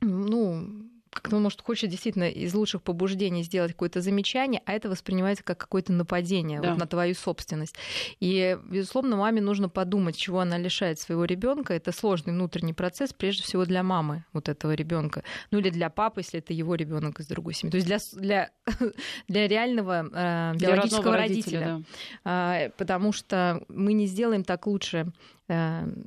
ну, 0.02 0.91
как-то 1.12 1.38
может, 1.40 1.62
хочет 1.62 1.90
действительно 1.90 2.30
из 2.30 2.54
лучших 2.54 2.82
побуждений 2.82 3.44
сделать 3.44 3.74
какое-то 3.74 4.02
замечание, 4.02 4.62
а 4.66 4.74
это 4.74 4.90
воспринимается 4.90 5.44
как 5.44 5.58
какое-то 5.58 5.92
нападение 5.92 6.62
да. 6.62 6.70
вот 6.70 6.80
на 6.80 6.88
твою 6.88 7.14
собственность. 7.16 7.76
И, 8.20 8.58
безусловно, 8.64 9.18
маме 9.18 9.42
нужно 9.42 9.68
подумать, 9.68 10.16
чего 10.16 10.40
она 10.40 10.58
лишает 10.58 11.00
своего 11.00 11.26
ребенка. 11.26 11.74
Это 11.74 11.92
сложный 11.92 12.34
внутренний 12.34 12.74
процесс, 12.74 13.12
прежде 13.14 13.44
всего 13.44 13.66
для 13.66 13.84
мамы 13.84 14.24
вот 14.32 14.48
этого 14.48 14.72
ребенка, 14.72 15.24
ну 15.52 15.60
или 15.60 15.70
для 15.70 15.90
папы, 15.90 16.22
если 16.22 16.40
это 16.40 16.54
его 16.54 16.76
ребенок 16.76 17.20
из 17.20 17.28
другой 17.28 17.54
семьи. 17.54 17.72
То 17.72 17.78
есть 17.78 17.88
для, 17.88 18.00
для, 18.14 18.50
для 19.28 19.48
реального 19.48 20.06
э, 20.06 20.58
биологического 20.58 21.12
для 21.12 21.18
родителя. 21.18 21.60
родителя 21.60 21.86
да. 22.24 22.66
э, 22.66 22.70
потому 22.78 23.12
что 23.12 23.64
мы 23.68 23.94
не 23.94 24.08
сделаем 24.08 24.44
так 24.46 24.66
лучше 24.66 25.12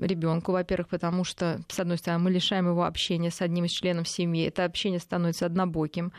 ребенку, 0.00 0.52
во-первых, 0.52 0.88
потому 0.88 1.24
что, 1.24 1.60
с 1.68 1.78
одной 1.78 1.98
стороны, 1.98 2.24
мы 2.24 2.30
лишаем 2.30 2.68
его 2.68 2.84
общения 2.84 3.30
с 3.30 3.40
одним 3.40 3.64
из 3.64 3.72
членов 3.72 4.08
семьи, 4.08 4.46
это 4.46 4.64
общение 4.64 5.00
становится 5.00 5.46
однобоким, 5.46 6.12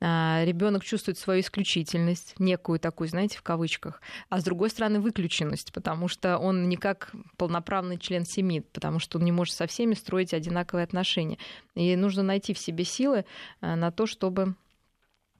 а, 0.00 0.42
ребенок 0.44 0.84
чувствует 0.84 1.18
свою 1.18 1.40
исключительность, 1.40 2.34
некую 2.38 2.78
такую, 2.78 3.08
знаете, 3.08 3.38
в 3.38 3.42
кавычках, 3.42 4.00
а 4.28 4.40
с 4.40 4.44
другой 4.44 4.70
стороны, 4.70 5.00
выключенность, 5.00 5.72
потому 5.72 6.08
что 6.08 6.38
он 6.38 6.68
не 6.68 6.76
как 6.76 7.12
полноправный 7.36 7.98
член 7.98 8.24
семьи, 8.24 8.60
потому 8.72 8.98
что 8.98 9.18
он 9.18 9.24
не 9.24 9.32
может 9.32 9.54
со 9.54 9.66
всеми 9.66 9.94
строить 9.94 10.34
одинаковые 10.34 10.84
отношения. 10.84 11.38
И 11.74 11.96
нужно 11.96 12.22
найти 12.22 12.54
в 12.54 12.58
себе 12.58 12.84
силы 12.84 13.24
э, 13.60 13.74
на 13.74 13.90
то, 13.90 14.06
чтобы 14.06 14.42
э, 14.42 14.61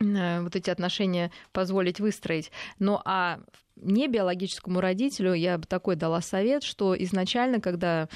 вот 0.02 0.56
эти 0.56 0.70
отношения 0.70 1.30
позволить 1.52 2.00
выстроить. 2.00 2.50
Ну 2.78 3.00
а 3.04 3.40
не 3.76 4.08
биологическому 4.08 4.80
родителю 4.80 5.34
я 5.34 5.58
бы 5.58 5.66
такой 5.66 5.96
дала 5.96 6.20
совет, 6.20 6.62
что 6.62 6.94
изначально, 6.96 7.60
когда 7.60 8.08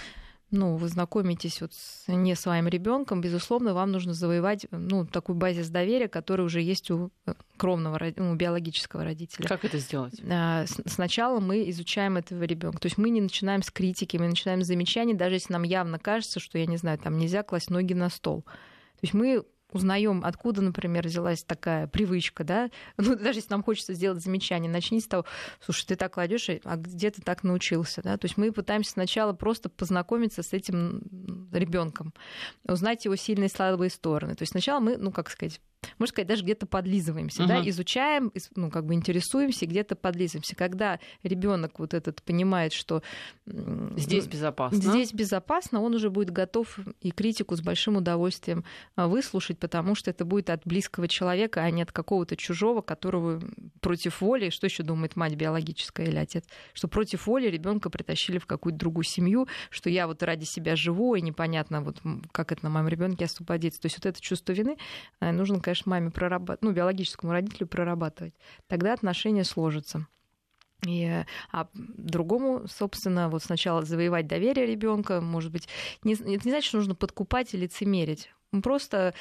ну, 0.53 0.77
вы 0.77 0.89
знакомитесь 0.89 1.61
вот 1.61 1.75
с 1.75 2.05
не 2.07 2.37
своим 2.37 2.69
ребенком, 2.69 3.21
безусловно, 3.21 3.75
вам 3.75 3.91
нужно 3.91 4.15
завоевать 4.15 4.67
ну, 4.71 5.05
такую 5.05 5.37
базис 5.37 5.69
доверия, 5.71 6.09
который 6.09 6.47
уже 6.47 6.61
есть 6.61 6.91
у 6.91 7.11
э, 7.27 7.35
кровного 7.57 7.99
ну, 8.17 8.35
биологического 8.37 9.03
родителя. 9.03 9.49
Как 9.49 9.65
это 9.65 9.79
сделать? 9.79 10.21
А, 10.31 10.65
сначала 10.87 11.41
мы 11.41 11.69
изучаем 11.71 12.17
этого 12.17 12.45
ребенка. 12.45 12.79
То 12.79 12.87
есть 12.87 12.97
мы 12.97 13.11
не 13.11 13.21
начинаем 13.21 13.63
с 13.63 13.71
критики, 13.71 14.17
мы 14.19 14.29
начинаем 14.29 14.63
с 14.63 14.67
замечаний, 14.67 15.15
даже 15.15 15.35
если 15.35 15.53
нам 15.53 15.65
явно 15.65 15.99
кажется, 15.99 16.39
что, 16.39 16.59
я 16.59 16.67
не 16.67 16.77
знаю, 16.77 16.99
там 16.99 17.19
нельзя 17.19 17.43
класть 17.43 17.71
ноги 17.71 17.95
на 17.95 18.09
стол. 18.09 18.43
То 18.43 19.03
есть 19.03 19.15
мы 19.15 19.45
узнаем, 19.77 20.23
откуда, 20.25 20.63
например, 20.63 21.07
взялась 21.07 21.45
такая 21.45 21.87
привычка, 21.87 22.45
да, 22.45 22.71
ну, 22.97 23.17
даже 23.17 23.39
если 23.39 23.51
нам 23.51 23.63
хочется 23.63 23.95
сделать 23.95 24.23
замечание, 24.23 24.71
начни 24.71 25.01
с 25.01 25.07
того, 25.07 25.25
слушай, 25.61 25.87
ты 25.87 25.97
так 25.97 26.15
кладешь, 26.15 26.49
а 26.65 26.77
где 26.77 27.11
ты 27.11 27.23
так 27.23 27.45
научился, 27.45 28.03
да, 28.03 28.17
то 28.17 28.25
есть 28.27 28.37
мы 28.37 28.53
пытаемся 28.53 28.93
сначала 28.93 29.33
просто 29.33 29.69
познакомиться 29.69 30.43
с 30.43 30.53
этим 30.53 31.49
ребенком, 31.53 32.13
узнать 32.65 33.05
его 33.05 33.17
сильные 33.17 33.47
и 33.47 33.53
слабые 33.53 33.91
стороны, 33.91 34.35
то 34.35 34.43
есть 34.43 34.53
сначала 34.53 34.81
мы, 34.81 34.97
ну, 34.97 35.13
как 35.13 35.31
сказать, 35.31 35.61
можно 35.99 36.13
сказать, 36.13 36.29
даже 36.29 36.43
где-то 36.43 36.67
подлизываемся, 36.67 37.43
uh-huh. 37.43 37.47
да, 37.47 37.69
изучаем, 37.69 38.33
ну, 38.55 38.71
как 38.71 38.87
бы 38.87 38.95
интересуемся, 38.95 39.67
где-то 39.67 39.97
подлизываемся. 39.97 40.57
Когда 40.57 40.99
ребенок 41.23 41.79
вот 41.79 41.95
этот 41.95 42.23
понимает, 42.23 42.73
что 42.73 43.03
здесь 43.47 44.25
ну, 44.25 44.31
безопасно, 44.31 44.79
здесь 44.79 45.13
безопасно, 45.13 45.81
он 45.81 45.95
уже 45.95 46.11
будет 46.11 46.31
готов 46.31 46.79
и 47.01 47.11
критику 47.11 47.57
с 47.57 47.61
большим 47.61 47.97
удовольствием 47.97 48.65
а, 48.95 49.09
выслушать, 49.09 49.59
потому 49.59 49.95
что 49.95 50.11
это 50.11 50.25
будет 50.25 50.51
от 50.51 50.63
близкого 50.65 51.09
человека, 51.09 51.63
а 51.63 51.71
не 51.71 51.83
от 51.83 51.93
какого-то 51.93 52.37
чужого, 52.37 52.83
которого 52.83 53.41
против 53.81 54.21
воли, 54.21 54.51
что 54.51 54.67
еще 54.67 54.83
думает 54.83 55.17
мать 55.17 55.35
биологическая 55.35 56.07
или 56.07 56.17
отец, 56.17 56.45
что 56.73 56.89
против 56.89 57.27
воли 57.27 57.49
ребенка 57.49 57.91
притащили 57.91 58.39
в 58.39 58.47
какую-то 58.47 58.79
другую 58.79 59.05
семью, 59.05 59.49
что 59.71 59.91
я 59.91 60.07
вот 60.07 60.23
ради 60.23 60.45
себя 60.45 60.77
живу, 60.77 61.15
и 61.15 61.21
непонятно, 61.21 61.81
вот 61.83 62.01
как 62.33 62.53
это 62.53 62.65
на 62.65 62.71
моем 62.71 62.89
ребенке 62.89 63.25
освободиться. 63.25 63.81
То 63.81 63.87
есть 63.87 63.99
вот 63.99 64.07
это 64.07 64.21
чувство 64.21 64.53
вины 64.53 64.77
э, 65.21 65.33
нужно, 65.33 65.61
конечно, 65.61 65.76
конечно, 65.77 65.91
маме 65.91 66.11
прорабатывать, 66.11 66.63
ну, 66.63 66.73
биологическому 66.73 67.33
родителю 67.33 67.67
прорабатывать. 67.67 68.35
Тогда 68.67 68.93
отношения 68.93 69.45
сложатся. 69.45 70.07
И, 70.87 71.25
а 71.53 71.69
другому, 71.75 72.67
собственно, 72.69 73.29
вот 73.29 73.43
сначала 73.43 73.83
завоевать 73.83 74.27
доверие 74.27 74.67
ребенка, 74.67 75.21
может 75.21 75.51
быть, 75.51 75.69
не, 76.05 76.15
это 76.15 76.27
не 76.27 76.51
значит, 76.51 76.65
что 76.65 76.79
нужно 76.79 76.95
подкупать 76.95 77.55
или 77.55 77.63
лицемерить. 77.63 78.31
Просто 78.63 79.15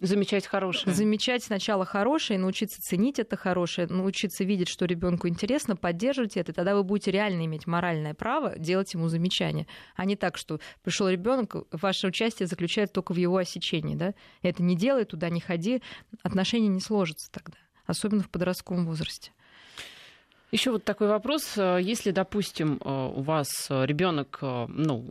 Замечать 0.00 0.46
хорошее. 0.46 0.94
Замечать 0.94 1.42
сначала 1.42 1.84
хорошее, 1.84 2.38
научиться 2.38 2.80
ценить 2.80 3.18
это 3.18 3.36
хорошее, 3.36 3.88
научиться 3.88 4.44
видеть, 4.44 4.68
что 4.68 4.84
ребенку 4.84 5.26
интересно, 5.26 5.74
поддерживать 5.74 6.36
это. 6.36 6.52
Тогда 6.52 6.76
вы 6.76 6.84
будете 6.84 7.10
реально 7.10 7.46
иметь 7.46 7.66
моральное 7.66 8.14
право 8.14 8.56
делать 8.58 8.94
ему 8.94 9.08
замечания. 9.08 9.66
А 9.96 10.04
не 10.04 10.14
так, 10.14 10.36
что 10.36 10.60
пришел 10.82 11.08
ребенок, 11.08 11.56
ваше 11.72 12.06
участие 12.06 12.46
заключается 12.46 12.94
только 12.94 13.12
в 13.12 13.16
его 13.16 13.36
осечении. 13.36 13.96
Да? 13.96 14.14
Это 14.42 14.62
не 14.62 14.76
делай, 14.76 15.04
туда 15.04 15.30
не 15.30 15.40
ходи. 15.40 15.82
Отношения 16.22 16.68
не 16.68 16.80
сложатся 16.80 17.30
тогда, 17.32 17.58
особенно 17.86 18.22
в 18.22 18.30
подростковом 18.30 18.86
возрасте. 18.86 19.32
Еще 20.50 20.70
вот 20.70 20.84
такой 20.84 21.08
вопрос. 21.08 21.58
Если, 21.58 22.10
допустим, 22.10 22.80
э, 22.82 23.12
у 23.14 23.20
вас 23.20 23.66
ребенок, 23.68 24.38
э, 24.40 24.66
ну, 24.68 25.04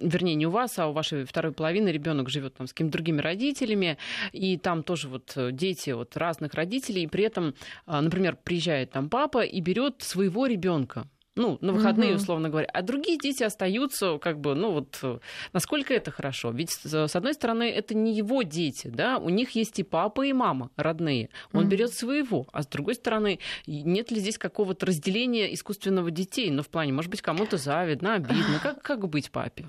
вернее, 0.00 0.34
не 0.34 0.46
у 0.46 0.50
вас, 0.50 0.76
а 0.80 0.88
у 0.88 0.92
вашей 0.92 1.24
второй 1.24 1.52
половины 1.52 1.90
ребенок 1.90 2.28
живет 2.28 2.54
там 2.54 2.66
с 2.66 2.72
какими-то 2.72 2.94
другими 2.94 3.20
родителями, 3.20 3.98
и 4.32 4.56
там 4.56 4.82
тоже 4.82 5.08
вот 5.08 5.32
дети 5.52 5.90
вот 5.90 6.16
разных 6.16 6.54
родителей, 6.54 7.04
и 7.04 7.06
при 7.06 7.22
этом, 7.22 7.54
э, 7.86 8.00
например, 8.00 8.36
приезжает 8.42 8.90
там 8.90 9.08
папа 9.08 9.42
и 9.44 9.60
берет 9.60 10.02
своего 10.02 10.46
ребенка 10.46 11.06
ну, 11.36 11.58
на 11.60 11.72
выходные, 11.72 12.10
угу. 12.10 12.20
условно 12.20 12.48
говоря, 12.48 12.68
а 12.72 12.82
другие 12.82 13.18
дети 13.18 13.42
остаются, 13.42 14.18
как 14.18 14.40
бы, 14.40 14.54
ну 14.54 14.72
вот, 14.72 15.22
насколько 15.52 15.94
это 15.94 16.10
хорошо? 16.10 16.50
Ведь, 16.50 16.70
с 16.70 17.16
одной 17.16 17.34
стороны, 17.34 17.70
это 17.70 17.94
не 17.94 18.14
его 18.14 18.42
дети, 18.42 18.88
да, 18.88 19.18
у 19.18 19.28
них 19.28 19.50
есть 19.52 19.78
и 19.78 19.82
папа, 19.82 20.26
и 20.26 20.32
мама 20.32 20.70
родные, 20.76 21.30
он 21.52 21.62
угу. 21.62 21.70
берет 21.70 21.92
своего, 21.92 22.46
а 22.52 22.62
с 22.62 22.66
другой 22.66 22.94
стороны, 22.94 23.38
нет 23.66 24.10
ли 24.10 24.20
здесь 24.20 24.38
какого-то 24.38 24.86
разделения 24.86 25.54
искусственного 25.54 26.10
детей, 26.10 26.50
ну, 26.50 26.62
в 26.62 26.68
плане, 26.68 26.92
может 26.92 27.10
быть, 27.10 27.22
кому-то 27.22 27.56
завидно, 27.56 28.14
обидно, 28.14 28.60
как, 28.62 28.82
как 28.82 29.08
быть 29.08 29.30
папе? 29.30 29.66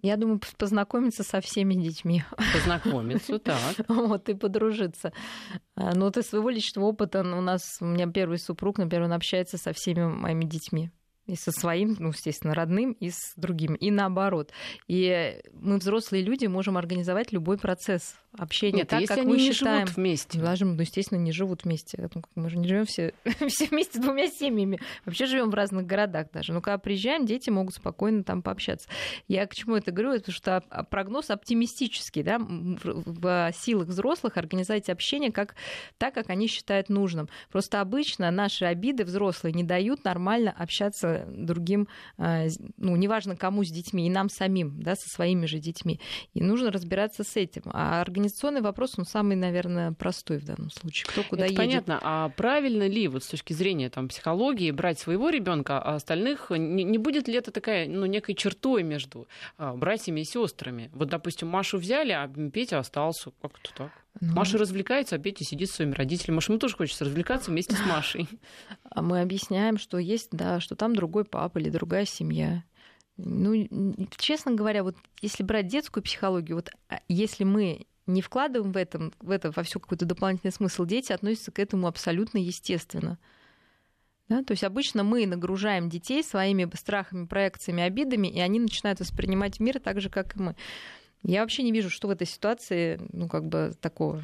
Я 0.00 0.16
думаю, 0.16 0.40
познакомиться 0.56 1.24
со 1.24 1.40
всеми 1.40 1.74
детьми. 1.74 2.22
Познакомиться, 2.52 3.38
так. 3.38 3.58
Вот, 3.88 4.28
и 4.28 4.34
подружиться. 4.34 5.12
А, 5.74 5.94
Но 5.94 6.06
ну, 6.06 6.10
ты 6.10 6.22
своего 6.22 6.50
личного 6.50 6.86
опыта, 6.86 7.20
у 7.20 7.40
нас, 7.40 7.62
у 7.80 7.84
меня 7.84 8.06
первый 8.06 8.38
супруг, 8.38 8.78
например, 8.78 9.06
он 9.06 9.12
общается 9.12 9.58
со 9.58 9.72
всеми 9.72 10.04
моими 10.04 10.44
детьми 10.44 10.90
и 11.28 11.36
со 11.36 11.52
своим, 11.52 11.94
ну, 11.98 12.08
естественно, 12.08 12.54
родным, 12.54 12.92
и 12.92 13.10
с 13.10 13.34
другим, 13.36 13.74
и 13.74 13.90
наоборот. 13.90 14.50
И 14.88 15.40
мы, 15.52 15.76
взрослые 15.76 16.22
люди, 16.22 16.46
можем 16.46 16.78
организовать 16.78 17.32
любой 17.32 17.58
процесс 17.58 18.16
общения 18.36 18.78
Нет, 18.78 18.88
так, 18.88 19.00
если 19.00 19.14
как 19.14 19.22
они 19.24 19.32
мы 19.32 19.38
не 19.38 19.52
считаем. 19.52 19.86
живут 19.86 19.96
вместе. 19.96 20.40
Даже, 20.40 20.64
ну, 20.64 20.80
естественно, 20.80 21.18
не 21.18 21.32
живут 21.32 21.64
вместе. 21.64 22.08
Мы 22.34 22.48
же 22.48 22.56
не 22.56 22.66
живем 22.66 22.86
все, 22.86 23.12
все 23.48 23.66
вместе 23.66 24.00
двумя 24.00 24.28
семьями. 24.28 24.80
Вообще 25.04 25.26
живем 25.26 25.50
в 25.50 25.54
разных 25.54 25.86
городах 25.86 26.28
даже. 26.32 26.52
Но 26.52 26.62
когда 26.62 26.78
приезжаем, 26.78 27.26
дети 27.26 27.50
могут 27.50 27.74
спокойно 27.74 28.24
там 28.24 28.42
пообщаться. 28.42 28.88
Я 29.26 29.46
к 29.46 29.54
чему 29.54 29.76
это 29.76 29.92
говорю? 29.92 30.18
Потому 30.18 30.34
что 30.34 30.62
прогноз 30.90 31.30
оптимистический, 31.30 32.22
да, 32.22 32.38
в 32.40 33.52
силах 33.54 33.88
взрослых 33.88 34.38
организовать 34.38 34.88
общение 34.88 35.30
как, 35.30 35.56
так, 35.98 36.14
как 36.14 36.30
они 36.30 36.46
считают 36.46 36.88
нужным. 36.88 37.28
Просто 37.50 37.80
обычно 37.80 38.30
наши 38.30 38.64
обиды 38.64 39.04
взрослые 39.04 39.52
не 39.52 39.64
дают 39.64 40.04
нормально 40.04 40.54
общаться 40.56 41.17
другим, 41.26 41.88
а, 42.16 42.46
ну, 42.76 42.96
неважно 42.96 43.36
кому 43.36 43.64
с 43.64 43.70
детьми, 43.70 44.06
и 44.06 44.10
нам 44.10 44.28
самим, 44.28 44.82
да, 44.82 44.94
со 44.94 45.08
своими 45.08 45.46
же 45.46 45.58
детьми. 45.58 46.00
И 46.34 46.42
нужно 46.42 46.70
разбираться 46.70 47.24
с 47.24 47.36
этим. 47.36 47.62
А 47.66 48.00
организационный 48.00 48.60
вопрос, 48.60 48.94
он 48.98 49.04
самый, 49.04 49.36
наверное, 49.36 49.92
простой 49.92 50.38
в 50.38 50.44
данном 50.44 50.70
случае. 50.70 51.06
Кто 51.08 51.22
куда 51.22 51.44
Это 51.44 51.52
едет. 51.52 51.56
понятно. 51.56 51.98
А 52.02 52.28
правильно 52.30 52.86
ли 52.86 53.08
вот 53.08 53.24
с 53.24 53.28
точки 53.28 53.52
зрения 53.52 53.90
там, 53.90 54.08
психологии 54.08 54.70
брать 54.70 54.98
своего 54.98 55.30
ребенка, 55.30 55.78
а 55.78 55.96
остальных 55.96 56.50
не, 56.50 56.84
не 56.84 56.98
будет 56.98 57.28
ли 57.28 57.34
это 57.34 57.50
такая 57.50 57.88
ну, 57.88 58.06
некой 58.06 58.34
чертой 58.34 58.82
между 58.82 59.28
а, 59.56 59.74
братьями 59.74 60.20
и 60.20 60.24
сестрами? 60.24 60.90
Вот, 60.92 61.08
допустим, 61.08 61.48
Машу 61.48 61.78
взяли, 61.78 62.12
а 62.12 62.28
Петя 62.52 62.78
остался. 62.78 63.30
Как-то 63.40 63.70
так. 63.74 63.92
Ну... 64.20 64.34
Маша 64.34 64.58
развлекается, 64.58 65.16
а 65.16 65.18
Петя 65.18 65.44
сидит 65.44 65.70
с 65.70 65.74
своими 65.74 65.94
родителями. 65.94 66.36
Может, 66.36 66.50
ему 66.50 66.58
тоже 66.58 66.76
хочется 66.76 67.04
развлекаться 67.04 67.50
вместе 67.50 67.76
с 67.76 67.80
Машей. 67.86 68.28
А 68.90 69.02
мы 69.02 69.20
объясняем, 69.20 69.78
что 69.78 69.98
есть, 69.98 70.30
да, 70.32 70.60
что 70.60 70.74
там 70.74 70.96
другой 70.96 71.24
папа 71.24 71.58
или 71.58 71.70
другая 71.70 72.04
семья. 72.04 72.64
Ну, 73.16 73.68
честно 74.16 74.52
говоря, 74.52 74.82
вот 74.82 74.96
если 75.20 75.42
брать 75.42 75.68
детскую 75.68 76.02
психологию, 76.02 76.56
вот 76.56 76.70
а, 76.88 77.00
если 77.08 77.44
мы 77.44 77.86
не 78.06 78.22
вкладываем 78.22 78.72
в, 78.72 78.76
этом, 78.76 79.12
в 79.20 79.30
это 79.30 79.52
во 79.54 79.62
все 79.62 79.78
какой-то 79.78 80.06
дополнительный 80.06 80.52
смысл, 80.52 80.84
дети 80.84 81.12
относятся 81.12 81.52
к 81.52 81.58
этому 81.58 81.86
абсолютно 81.86 82.38
естественно. 82.38 83.18
Да? 84.28 84.42
То 84.42 84.52
есть 84.52 84.64
обычно 84.64 85.04
мы 85.04 85.26
нагружаем 85.26 85.88
детей 85.88 86.22
своими 86.22 86.68
страхами, 86.74 87.26
проекциями, 87.26 87.82
обидами, 87.82 88.28
и 88.28 88.40
они 88.40 88.60
начинают 88.60 89.00
воспринимать 89.00 89.60
мир 89.60 89.80
так 89.80 90.00
же, 90.00 90.10
как 90.10 90.36
и 90.36 90.40
мы. 90.40 90.56
Я 91.22 91.42
вообще 91.42 91.62
не 91.62 91.72
вижу, 91.72 91.90
что 91.90 92.08
в 92.08 92.10
этой 92.10 92.26
ситуации, 92.26 93.00
ну, 93.12 93.28
как 93.28 93.46
бы 93.46 93.74
такого 93.80 94.22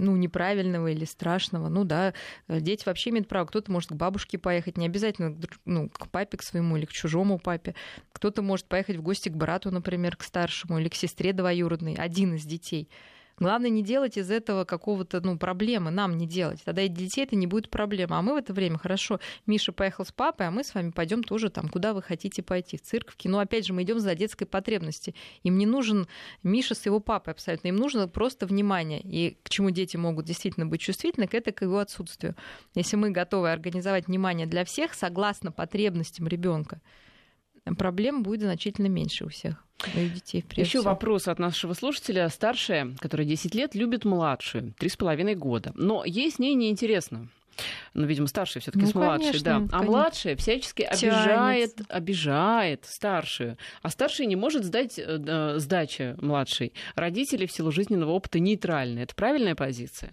ну, 0.00 0.16
неправильного 0.16 0.88
или 0.88 1.04
страшного. 1.04 1.68
Ну 1.68 1.84
да, 1.84 2.14
дети 2.48 2.84
вообще 2.86 3.10
имеют 3.10 3.28
право. 3.28 3.46
Кто-то 3.46 3.70
может 3.70 3.90
к 3.90 3.94
бабушке 3.94 4.38
поехать, 4.38 4.78
не 4.78 4.86
обязательно 4.86 5.36
ну, 5.66 5.88
к 5.90 6.08
папе 6.08 6.38
к 6.38 6.42
своему 6.42 6.76
или 6.76 6.86
к 6.86 6.92
чужому 6.92 7.38
папе. 7.38 7.74
Кто-то 8.12 8.42
может 8.42 8.66
поехать 8.66 8.96
в 8.96 9.02
гости 9.02 9.28
к 9.28 9.36
брату, 9.36 9.70
например, 9.70 10.16
к 10.16 10.22
старшему 10.22 10.78
или 10.78 10.88
к 10.88 10.94
сестре 10.94 11.32
двоюродной, 11.32 11.94
один 11.94 12.34
из 12.34 12.44
детей. 12.44 12.88
Главное 13.40 13.70
не 13.70 13.82
делать 13.82 14.18
из 14.18 14.30
этого 14.30 14.66
какого-то, 14.66 15.22
ну, 15.22 15.38
проблемы, 15.38 15.90
нам 15.90 16.18
не 16.18 16.26
делать. 16.26 16.60
Тогда 16.62 16.82
и 16.82 16.88
для 16.88 17.06
детей 17.06 17.24
это 17.24 17.36
не 17.36 17.46
будет 17.46 17.70
проблема. 17.70 18.18
А 18.18 18.22
мы 18.22 18.34
в 18.34 18.36
это 18.36 18.52
время, 18.52 18.76
хорошо, 18.76 19.18
Миша 19.46 19.72
поехал 19.72 20.04
с 20.04 20.12
папой, 20.12 20.46
а 20.46 20.50
мы 20.50 20.62
с 20.62 20.74
вами 20.74 20.90
пойдем 20.90 21.24
тоже 21.24 21.48
там, 21.48 21.70
куда 21.70 21.94
вы 21.94 22.02
хотите 22.02 22.42
пойти, 22.42 22.76
в 22.76 22.82
цирк, 22.82 23.10
в 23.10 23.16
кино. 23.16 23.38
Опять 23.38 23.66
же, 23.66 23.72
мы 23.72 23.82
идем 23.82 23.98
за 23.98 24.14
детской 24.14 24.44
потребности. 24.44 25.14
Им 25.42 25.56
не 25.56 25.64
нужен 25.64 26.06
Миша 26.42 26.74
с 26.74 26.84
его 26.84 27.00
папой 27.00 27.32
абсолютно. 27.32 27.68
Им 27.68 27.76
нужно 27.76 28.08
просто 28.08 28.44
внимание. 28.44 29.00
И 29.00 29.38
к 29.42 29.48
чему 29.48 29.70
дети 29.70 29.96
могут 29.96 30.26
действительно 30.26 30.66
быть 30.66 30.82
чувствительны, 30.82 31.26
к 31.26 31.34
это 31.34 31.50
к 31.50 31.62
его 31.62 31.78
отсутствию. 31.78 32.36
Если 32.74 32.96
мы 32.96 33.10
готовы 33.10 33.50
организовать 33.50 34.06
внимание 34.06 34.46
для 34.46 34.66
всех 34.66 34.92
согласно 34.92 35.50
потребностям 35.50 36.28
ребенка, 36.28 36.82
проблем 37.78 38.22
будет 38.22 38.42
значительно 38.42 38.88
меньше 38.88 39.24
у 39.24 39.28
всех. 39.28 39.64
У 39.94 39.98
детей, 39.98 40.44
Еще 40.56 40.64
всего. 40.78 40.84
вопрос 40.84 41.28
от 41.28 41.38
нашего 41.38 41.72
слушателя. 41.74 42.28
Старшая, 42.28 42.94
которая 42.98 43.26
10 43.26 43.54
лет, 43.54 43.74
любит 43.74 44.04
младшую, 44.04 44.74
3,5 44.78 45.34
года. 45.34 45.72
Но 45.74 46.04
ей 46.04 46.30
с 46.30 46.38
ней 46.38 46.54
неинтересно. 46.54 47.28
Ну, 47.94 48.06
видимо, 48.06 48.26
старшая 48.26 48.62
все-таки 48.62 48.86
ну, 48.86 48.90
с 48.90 48.94
младшей, 48.94 49.26
конечно, 49.26 49.44
да. 49.44 49.56
А 49.56 49.58
конечно. 49.58 49.82
младшая 49.82 50.36
всячески 50.36 50.82
обижает, 50.82 51.74
Тянется. 51.74 51.94
обижает 51.94 52.84
старшую. 52.86 53.58
А 53.82 53.90
старшая 53.90 54.26
не 54.26 54.36
может 54.36 54.64
сдать 54.64 54.98
э, 54.98 55.54
сдачи 55.58 56.14
младшей. 56.20 56.72
Родители 56.94 57.46
в 57.46 57.52
силу 57.52 57.70
жизненного 57.70 58.10
опыта 58.12 58.38
нейтральны. 58.38 59.00
Это 59.00 59.14
правильная 59.14 59.54
позиция? 59.54 60.12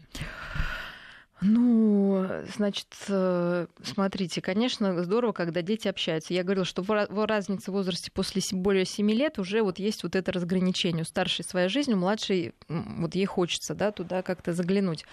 Ну, 1.40 2.28
значит, 2.56 2.88
э, 3.10 3.68
смотрите, 3.84 4.42
конечно, 4.42 5.04
здорово, 5.04 5.34
когда 5.34 5.62
дети 5.62 5.88
общаются. 5.88 6.34
Я 6.34 6.44
говорила, 6.44 6.66
что 6.66 6.82
в 6.82 7.28
разнице 7.28 7.70
в 7.70 7.76
возрасте 7.76 8.12
после 8.12 8.42
более 8.54 8.86
7 8.86 9.12
лет 9.12 9.38
уже 9.38 9.62
вот 9.62 9.78
есть 9.78 10.02
вот 10.02 10.16
это 10.16 10.32
разграничение. 10.32 11.04
У 11.04 11.06
старшей 11.06 11.46
своя 11.46 11.70
жизнь, 11.70 11.94
у 11.94 11.98
младшей 11.98 12.54
вот 12.68 13.14
ей 13.14 13.26
хочется, 13.26 13.76
да, 13.76 13.92
туда 13.92 14.24
как-то 14.24 14.54
заглянуть. 14.54 15.06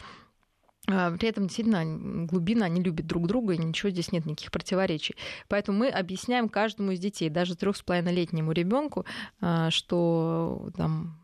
А, 0.87 1.11
при 1.17 1.29
этом 1.29 1.45
действительно 1.45 2.27
глубина, 2.27 2.67
они 2.67 2.83
любят 2.83 3.07
друг 3.07 3.27
друга, 3.27 3.55
и 3.55 3.59
ничего 3.59 3.91
здесь 3.91 4.13
нет, 4.13 4.27
никаких 4.27 4.51
противоречий. 4.51 5.17
Поэтому 5.49 5.79
мы 5.79 5.89
объясняем 5.89 6.49
каждому 6.49 6.93
из 6.93 7.01
детей, 7.01 7.31
даже 7.31 7.57
трех 7.57 7.77
с 7.77 7.83
половиной 7.83 8.15
летнему 8.15 8.53
ребенку, 8.53 9.05
а, 9.41 9.71
что 9.71 10.71
там 10.77 11.19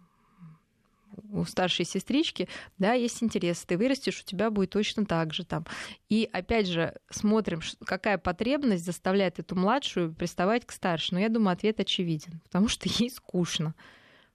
у 1.31 1.45
старшей 1.45 1.85
сестрички, 1.85 2.49
да, 2.79 2.93
есть 2.93 3.23
интерес, 3.23 3.65
ты 3.65 3.77
вырастешь, 3.77 4.21
у 4.21 4.25
тебя 4.25 4.51
будет 4.51 4.71
точно 4.71 5.05
так 5.05 5.33
же 5.35 5.45
там. 5.45 5.67
И 6.09 6.29
опять 6.33 6.67
же 6.67 6.95
смотрим, 7.11 7.61
какая 7.85 8.19
потребность 8.19 8.85
заставляет 8.85 9.39
эту 9.39 9.57
младшую 9.57 10.15
приставать 10.15 10.67
к 10.67 10.73
старшей. 10.73 11.15
Но 11.15 11.21
я 11.21 11.29
думаю, 11.29 11.55
ответ 11.55 11.81
очевиден, 11.81 12.41
потому 12.45 12.69
что 12.69 12.89
ей 12.99 13.11
скучно. 13.11 13.75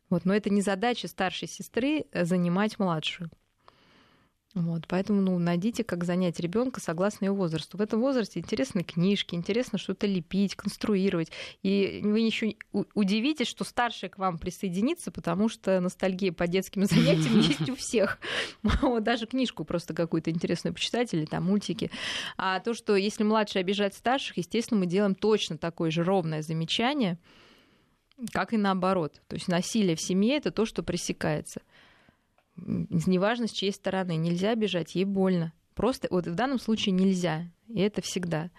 Вот, 0.09 0.25
но 0.25 0.35
это 0.35 0.49
не 0.49 0.61
задача 0.61 1.07
старшей 1.07 1.47
сестры 1.47 2.05
э, 2.11 2.25
занимать 2.25 2.77
младшую. 2.77 3.31
Вот, 4.55 4.87
поэтому 4.87 5.19
ну, 5.19 5.37
найдите, 5.37 5.83
как 5.83 6.05
занять 6.05 6.39
ребенка 6.39 6.79
согласно 6.79 7.25
его 7.25 7.35
возрасту. 7.35 7.77
В 7.77 7.81
этом 7.81 7.99
возрасте 7.99 8.39
интересны 8.39 8.85
книжки, 8.85 9.35
интересно 9.35 9.77
что-то 9.77 10.07
лепить, 10.07 10.55
конструировать. 10.55 11.29
И 11.61 11.99
вы 12.01 12.21
еще 12.21 12.55
удивитесь, 12.71 13.47
что 13.47 13.65
старший 13.65 14.07
к 14.07 14.17
вам 14.17 14.37
присоединится, 14.37 15.11
потому 15.11 15.49
что 15.49 15.81
ностальгия 15.81 16.31
по 16.31 16.47
детским 16.47 16.85
занятиям 16.85 17.37
есть 17.37 17.69
у 17.69 17.75
всех. 17.75 18.17
Вот, 18.81 19.03
даже 19.03 19.25
книжку 19.25 19.65
просто 19.65 19.93
какую-то 19.93 20.31
интересную 20.31 20.73
почитать 20.73 21.13
или 21.13 21.25
там 21.25 21.43
мультики. 21.43 21.91
А 22.37 22.61
то, 22.61 22.73
что 22.73 22.95
если 22.95 23.25
младший 23.25 23.59
обижает 23.59 23.93
старших, 23.93 24.37
естественно, 24.37 24.79
мы 24.79 24.85
делаем 24.85 25.15
точно 25.15 25.57
такое 25.57 25.91
же 25.91 26.05
ровное 26.05 26.41
замечание, 26.41 27.17
как 28.31 28.53
и 28.53 28.57
наоборот. 28.57 29.21
То 29.27 29.35
есть 29.35 29.49
насилие 29.49 29.97
в 29.97 30.01
семье 30.01 30.37
это 30.37 30.51
то, 30.51 30.65
что 30.65 30.81
пресекается 30.81 31.61
неважно 32.57 33.47
с 33.47 33.51
чьей 33.51 33.71
стороны, 33.71 34.15
нельзя 34.15 34.51
обижать, 34.51 34.95
ей 34.95 35.05
больно. 35.05 35.53
Просто 35.73 36.07
вот 36.09 36.25
в 36.25 36.35
данном 36.35 36.59
случае 36.59 36.93
нельзя, 36.93 37.51
и 37.67 37.81
это 37.81 38.01
всегда. 38.01 38.49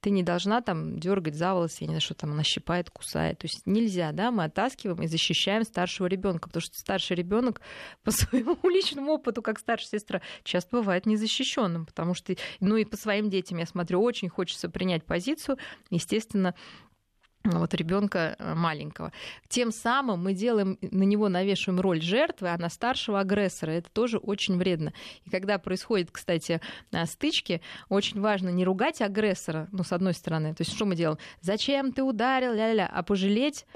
Ты 0.00 0.08
не 0.08 0.22
должна 0.22 0.62
там 0.62 0.98
дергать 0.98 1.34
за 1.34 1.52
волосы, 1.52 1.78
я 1.80 1.86
не 1.88 1.92
знаю, 1.92 2.00
что 2.00 2.14
там 2.14 2.32
она 2.32 2.42
щипает, 2.42 2.88
кусает. 2.88 3.38
То 3.40 3.46
есть 3.46 3.66
нельзя, 3.66 4.12
да, 4.12 4.30
мы 4.30 4.44
оттаскиваем 4.44 5.02
и 5.02 5.06
защищаем 5.06 5.62
старшего 5.64 6.06
ребенка, 6.06 6.48
потому 6.48 6.62
что 6.62 6.78
старший 6.78 7.16
ребенок 7.16 7.60
по 8.02 8.10
своему 8.10 8.56
личному 8.68 9.12
опыту, 9.12 9.42
как 9.42 9.58
старшая 9.58 10.00
сестра, 10.00 10.22
часто 10.42 10.78
бывает 10.78 11.04
незащищенным, 11.04 11.84
потому 11.84 12.14
что, 12.14 12.34
ну 12.60 12.76
и 12.76 12.86
по 12.86 12.96
своим 12.96 13.28
детям, 13.28 13.58
я 13.58 13.66
смотрю, 13.66 14.00
очень 14.00 14.30
хочется 14.30 14.70
принять 14.70 15.04
позицию, 15.04 15.58
естественно, 15.90 16.54
вот 17.58 17.74
ребенка 17.74 18.36
э, 18.38 18.54
маленького. 18.54 19.12
Тем 19.48 19.72
самым 19.72 20.22
мы 20.22 20.34
делаем 20.34 20.78
на 20.80 21.02
него 21.02 21.28
навешиваем 21.28 21.80
роль 21.80 22.00
жертвы, 22.00 22.48
а 22.48 22.58
на 22.58 22.68
старшего 22.68 23.20
агрессора. 23.20 23.72
Это 23.72 23.90
тоже 23.90 24.18
очень 24.18 24.56
вредно. 24.56 24.92
И 25.24 25.30
когда 25.30 25.58
происходит, 25.58 26.10
кстати, 26.10 26.60
э, 26.92 27.06
стычки, 27.06 27.60
очень 27.88 28.20
важно 28.20 28.50
не 28.50 28.64
ругать 28.64 29.00
агрессора, 29.00 29.68
ну, 29.72 29.82
с 29.82 29.92
одной 29.92 30.14
стороны. 30.14 30.54
То 30.54 30.62
есть 30.62 30.72
что 30.72 30.84
мы 30.84 30.94
делаем? 30.94 31.18
Зачем 31.40 31.92
ты 31.92 32.02
ударил, 32.02 32.52
ля-ля, 32.52 32.86
а 32.92 33.02
пожалеть 33.02 33.66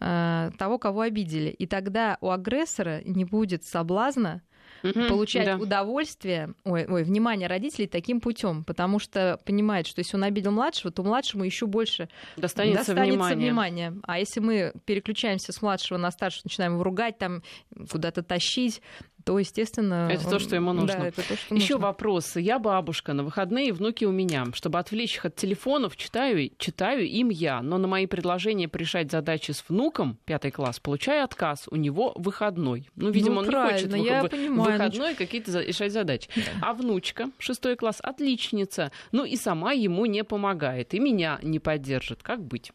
э, 0.00 0.50
того, 0.58 0.78
кого 0.78 1.02
обидели. 1.02 1.50
И 1.50 1.66
тогда 1.66 2.18
у 2.20 2.30
агрессора 2.30 3.02
не 3.04 3.24
будет 3.24 3.64
соблазна 3.64 4.42
угу, 4.82 5.08
получать 5.08 5.46
да. 5.46 5.56
удовольствие, 5.56 6.54
ой, 6.64 6.86
ой, 6.86 7.04
внимание 7.04 7.48
родителей 7.48 7.86
таким 7.86 8.20
путем, 8.20 8.64
потому 8.64 8.98
что 8.98 9.38
понимает, 9.44 9.86
что 9.86 10.00
если 10.00 10.16
он 10.16 10.24
обидел 10.24 10.52
младшего, 10.52 10.92
то 10.92 11.02
младшему 11.02 11.44
еще 11.44 11.66
больше 11.66 12.08
достанется, 12.36 12.78
достанется 12.78 13.10
внимание. 13.12 13.36
внимание. 13.36 13.94
А 14.04 14.18
если 14.18 14.40
мы 14.40 14.72
переключаемся 14.84 15.52
с 15.52 15.62
младшего 15.62 15.98
на 15.98 16.10
старшего, 16.10 16.42
начинаем 16.44 16.74
его 16.74 16.82
ругать, 16.82 17.18
там 17.18 17.42
куда-то 17.90 18.22
тащить, 18.22 18.82
то, 19.24 19.38
естественно... 19.38 20.08
Это 20.10 20.28
то, 20.28 20.38
что 20.38 20.56
ему 20.56 20.72
нужно. 20.72 20.98
Да, 20.98 21.06
это 21.06 21.26
то, 21.26 21.36
что 21.36 21.54
Еще 21.54 21.74
нужно. 21.74 21.86
вопрос. 21.86 22.36
Я 22.36 22.58
бабушка, 22.58 23.12
на 23.12 23.22
выходные 23.22 23.72
внуки 23.72 24.04
у 24.04 24.12
меня. 24.12 24.46
Чтобы 24.54 24.78
отвлечь 24.78 25.16
их 25.16 25.24
от 25.24 25.36
телефонов, 25.36 25.96
читаю, 25.96 26.50
читаю 26.58 27.06
им 27.06 27.28
я. 27.30 27.62
Но 27.62 27.78
на 27.78 27.88
мои 27.88 28.06
предложения 28.06 28.70
решать 28.72 29.10
задачи 29.10 29.52
с 29.52 29.64
внуком, 29.68 30.18
пятый 30.24 30.50
класс, 30.50 30.80
получаю 30.80 31.24
отказ. 31.24 31.66
У 31.70 31.76
него 31.76 32.12
выходной. 32.16 32.88
Ну, 32.96 33.10
видимо, 33.10 33.42
ну, 33.42 33.48
он 33.58 33.66
не 33.66 33.72
хочет 33.72 33.96
я 33.96 34.24
в... 34.24 34.28
понимаю, 34.28 34.72
выходной 34.72 35.14
какие-то 35.14 35.60
решать 35.60 35.92
задачи. 35.92 36.28
Да. 36.36 36.42
А 36.60 36.74
внучка, 36.74 37.30
шестой 37.38 37.76
класс, 37.76 37.98
отличница. 38.02 38.90
Ну, 39.12 39.24
и 39.24 39.36
сама 39.36 39.72
ему 39.72 40.06
не 40.06 40.24
помогает. 40.24 40.94
И 40.94 40.98
меня 40.98 41.38
не 41.42 41.58
поддержит. 41.58 42.22
Как 42.22 42.42
быть? 42.42 42.72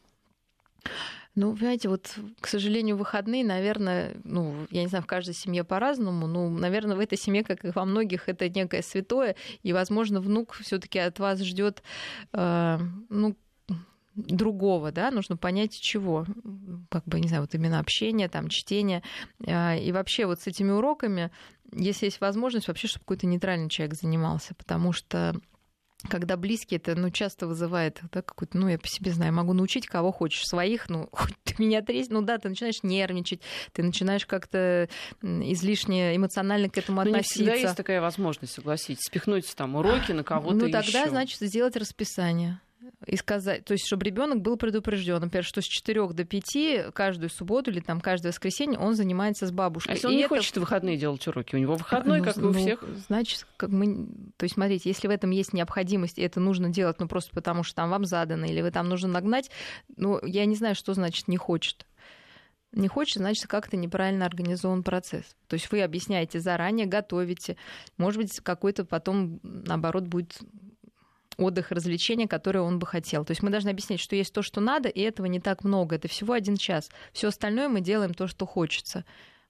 Ну, 1.38 1.56
понимаете, 1.56 1.88
вот, 1.88 2.18
к 2.42 2.48
сожалению, 2.48 2.98
выходные, 2.98 3.46
наверное, 3.46 4.16
ну, 4.24 4.66
я 4.72 4.82
не 4.82 4.88
знаю, 4.88 5.04
в 5.04 5.08
каждой 5.08 5.36
семье 5.36 5.64
по-разному, 5.64 6.26
ну, 6.26 6.50
наверное, 6.50 6.96
в 6.98 7.00
этой 7.00 7.16
семье, 7.16 7.44
как 7.44 7.64
и 7.64 7.70
во 7.70 7.86
многих, 7.86 8.28
это 8.28 8.50
некое 8.50 8.82
святое, 8.82 9.36
и, 9.62 9.72
возможно, 9.72 10.20
внук 10.20 10.54
все 10.54 10.80
таки 10.80 10.98
от 10.98 11.20
вас 11.20 11.40
ждет, 11.44 11.84
э, 12.34 12.80
ну, 13.10 13.38
другого, 14.16 14.92
да, 14.92 15.12
нужно 15.12 15.38
понять 15.38 15.80
чего, 15.80 16.26
как 16.90 17.06
бы, 17.06 17.20
не 17.20 17.28
знаю, 17.28 17.44
вот 17.44 17.54
именно 17.54 17.78
общение, 17.78 18.30
там, 18.30 18.50
чтение, 18.50 19.04
э, 19.46 19.80
и 19.80 19.92
вообще 19.92 20.26
вот 20.26 20.42
с 20.42 20.48
этими 20.48 20.72
уроками, 20.72 21.30
если 21.72 22.06
есть 22.06 22.20
возможность, 22.20 22.68
вообще, 22.68 22.88
чтобы 22.88 23.04
какой-то 23.04 23.28
нейтральный 23.28 23.70
человек 23.70 23.94
занимался, 23.94 24.56
потому 24.56 24.92
что 24.92 25.40
когда 26.10 26.38
близкие, 26.38 26.80
это 26.80 26.96
ну, 26.96 27.10
часто 27.10 27.48
вызывает 27.48 28.02
да, 28.12 28.22
какую-то, 28.22 28.58
ну, 28.58 28.68
я 28.68 28.78
по 28.78 28.88
себе 28.88 29.12
знаю, 29.12 29.34
могу 29.34 29.54
научить 29.54 29.88
кого 29.88 30.12
хочешь, 30.12 30.44
своих, 30.46 30.90
ну, 30.90 31.10
хоть 31.12 31.36
ты 31.44 31.56
меня 31.58 31.82
тресь, 31.82 32.10
ну 32.10 32.22
да, 32.22 32.38
ты 32.38 32.50
начинаешь 32.50 32.84
нервничать, 32.84 33.42
ты 33.74 33.84
начинаешь 33.84 34.26
как-то 34.26 34.90
излишне 35.22 36.16
эмоционально 36.16 36.70
к 36.70 36.78
этому 36.78 37.02
относиться. 37.02 37.40
Ну, 37.40 37.46
не 37.46 37.52
всегда 37.52 37.68
есть 37.68 37.78
такая 37.78 38.02
возможность, 38.02 38.54
согласитесь, 38.54 39.04
спихнуть 39.04 39.54
там 39.56 39.76
уроки 39.76 40.12
на 40.12 40.24
кого-то 40.24 40.56
Ну, 40.56 40.72
тогда, 40.72 41.02
ещё. 41.02 41.10
значит, 41.10 41.40
сделать 41.40 41.76
расписание 41.76 42.62
и 43.06 43.16
сказать, 43.16 43.66
то 43.66 43.74
есть, 43.74 43.86
чтобы 43.86 44.06
ребенок 44.06 44.42
был 44.42 44.58
предупрежден, 44.58 45.20
например, 45.20 45.44
что 45.44 45.62
с 45.62 45.66
4 45.66 46.08
до 46.10 46.26
5 46.26 46.94
каждую 46.94 47.30
субботу 47.30 47.72
или 47.72 47.80
там 47.80 48.02
каждое 48.02 48.30
воскресенье 48.30 48.80
он 48.80 48.96
занимается 48.96 49.46
с 49.48 49.52
бабушкой. 49.52 49.94
А 49.94 49.96
если 49.96 50.08
он 50.08 50.14
и 50.14 50.18
не 50.18 50.24
это... 50.24 50.30
хочет 50.30 50.56
в 50.56 50.60
выходные 50.60 50.98
делать 50.98 51.26
уроки, 51.28 51.56
у 51.56 51.60
него 51.60 51.76
выходной, 51.76 52.20
ну, 52.20 52.26
как 52.26 52.38
ну, 52.38 52.50
у 52.50 52.54
всех. 52.54 52.84
Значит, 53.08 53.46
как 53.58 53.70
мы, 53.70 54.08
то 54.38 54.44
есть, 54.44 54.56
смотрите, 54.56 54.90
если 54.90 55.08
в 55.08 55.12
этом 55.12 55.32
есть 55.32 55.54
необходимость, 55.54 56.18
и 56.18 56.22
это 56.22 56.40
нужно 56.40 56.70
делать, 56.70 57.00
ну 57.00 57.08
просто 57.08 57.32
потому 57.34 57.64
что 57.64 57.76
там 57.76 57.90
вам 57.90 58.06
задано 58.06 58.46
или 58.46 58.62
вы 58.62 58.72
там 58.72 58.90
нужно 58.90 59.10
нагнать, 59.10 59.52
ну 59.96 60.20
я 60.26 60.46
не 60.46 60.56
знаю, 60.56 60.76
что 60.76 60.94
значит 60.94 61.28
не 61.28 61.38
хочет 61.38 61.86
не 62.74 62.88
хочет, 62.88 63.18
значит, 63.18 63.48
как-то 63.48 63.78
неправильно 63.78 64.26
организован 64.26 64.84
процесс. 64.84 65.36
То 65.48 65.56
есть 65.56 65.72
вы 65.72 65.82
объясняете 65.82 66.40
заранее, 66.40 66.86
готовите. 66.86 67.58
Может 67.98 68.22
быть, 68.22 68.40
какой-то 68.42 68.86
потом, 68.86 69.40
наоборот, 69.44 70.04
будет 70.04 70.38
отдых, 71.38 71.72
развлечения, 71.72 72.28
которые 72.28 72.64
он 72.64 72.80
бы 72.80 72.88
хотел. 72.88 73.26
То 73.26 73.32
есть 73.32 73.44
мы 73.44 73.50
должны 73.50 73.70
объяснять, 73.70 74.00
что 74.00 74.16
есть 74.16 74.34
то, 74.34 74.42
что 74.42 74.62
надо, 74.62 74.90
и 74.90 75.02
этого 75.02 75.28
не 75.28 75.40
так 75.40 75.64
много. 75.64 75.96
Это 75.96 76.08
всего 76.08 76.34
один 76.34 76.58
час. 76.58 76.90
Все 77.14 77.28
остальное 77.28 77.70
мы 77.70 77.82
делаем 77.82 78.14
то, 78.14 78.28
что 78.28 78.46
хочется. 78.46 79.06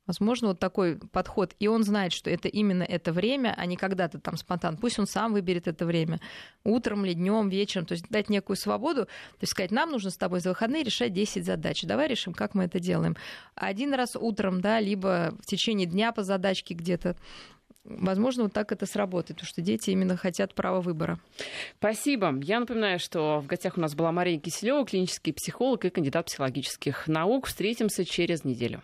Возможно, 0.07 0.47
вот 0.47 0.59
такой 0.59 0.97
подход. 0.97 1.53
И 1.59 1.67
он 1.67 1.83
знает, 1.83 2.13
что 2.13 2.29
это 2.29 2.47
именно 2.47 2.83
это 2.83 3.11
время, 3.11 3.53
а 3.57 3.65
не 3.65 3.75
когда-то 3.75 4.19
там 4.19 4.37
спонтанно. 4.37 4.77
Пусть 4.77 4.97
он 4.99 5.05
сам 5.05 5.33
выберет 5.33 5.67
это 5.67 5.85
время. 5.85 6.21
Утром 6.63 7.05
или 7.05 7.13
днем, 7.13 7.49
вечером. 7.49 7.85
То 7.85 7.91
есть 7.91 8.07
дать 8.09 8.29
некую 8.29 8.55
свободу. 8.55 9.05
То 9.05 9.11
есть 9.41 9.51
сказать, 9.51 9.71
нам 9.71 9.91
нужно 9.91 10.09
с 10.09 10.17
тобой 10.17 10.39
за 10.39 10.49
выходные 10.49 10.83
решать 10.83 11.11
10 11.11 11.43
задач. 11.43 11.83
Давай 11.83 12.07
решим, 12.07 12.33
как 12.33 12.55
мы 12.55 12.63
это 12.63 12.79
делаем. 12.79 13.17
Один 13.55 13.93
раз 13.93 14.15
утром, 14.15 14.61
да, 14.61 14.79
либо 14.79 15.33
в 15.41 15.45
течение 15.45 15.85
дня 15.85 16.13
по 16.13 16.23
задачке 16.23 16.73
где-то 16.73 17.17
возможно, 17.87 18.43
вот 18.43 18.53
так 18.53 18.71
это 18.71 18.85
сработает, 18.85 19.37
потому 19.37 19.47
что 19.47 19.61
дети 19.61 19.91
именно 19.91 20.17
хотят 20.17 20.53
права 20.53 20.81
выбора. 20.81 21.19
Спасибо. 21.79 22.37
Я 22.43 22.59
напоминаю, 22.59 22.99
что 22.99 23.39
в 23.39 23.47
гостях 23.47 23.77
у 23.77 23.81
нас 23.81 23.95
была 23.95 24.11
Мария 24.11 24.39
Киселева, 24.39 24.85
клинический 24.85 25.33
психолог 25.33 25.85
и 25.85 25.89
кандидат 25.89 26.25
психологических 26.27 27.07
наук. 27.07 27.47
Встретимся 27.47 28.05
через 28.05 28.43
неделю. 28.43 28.81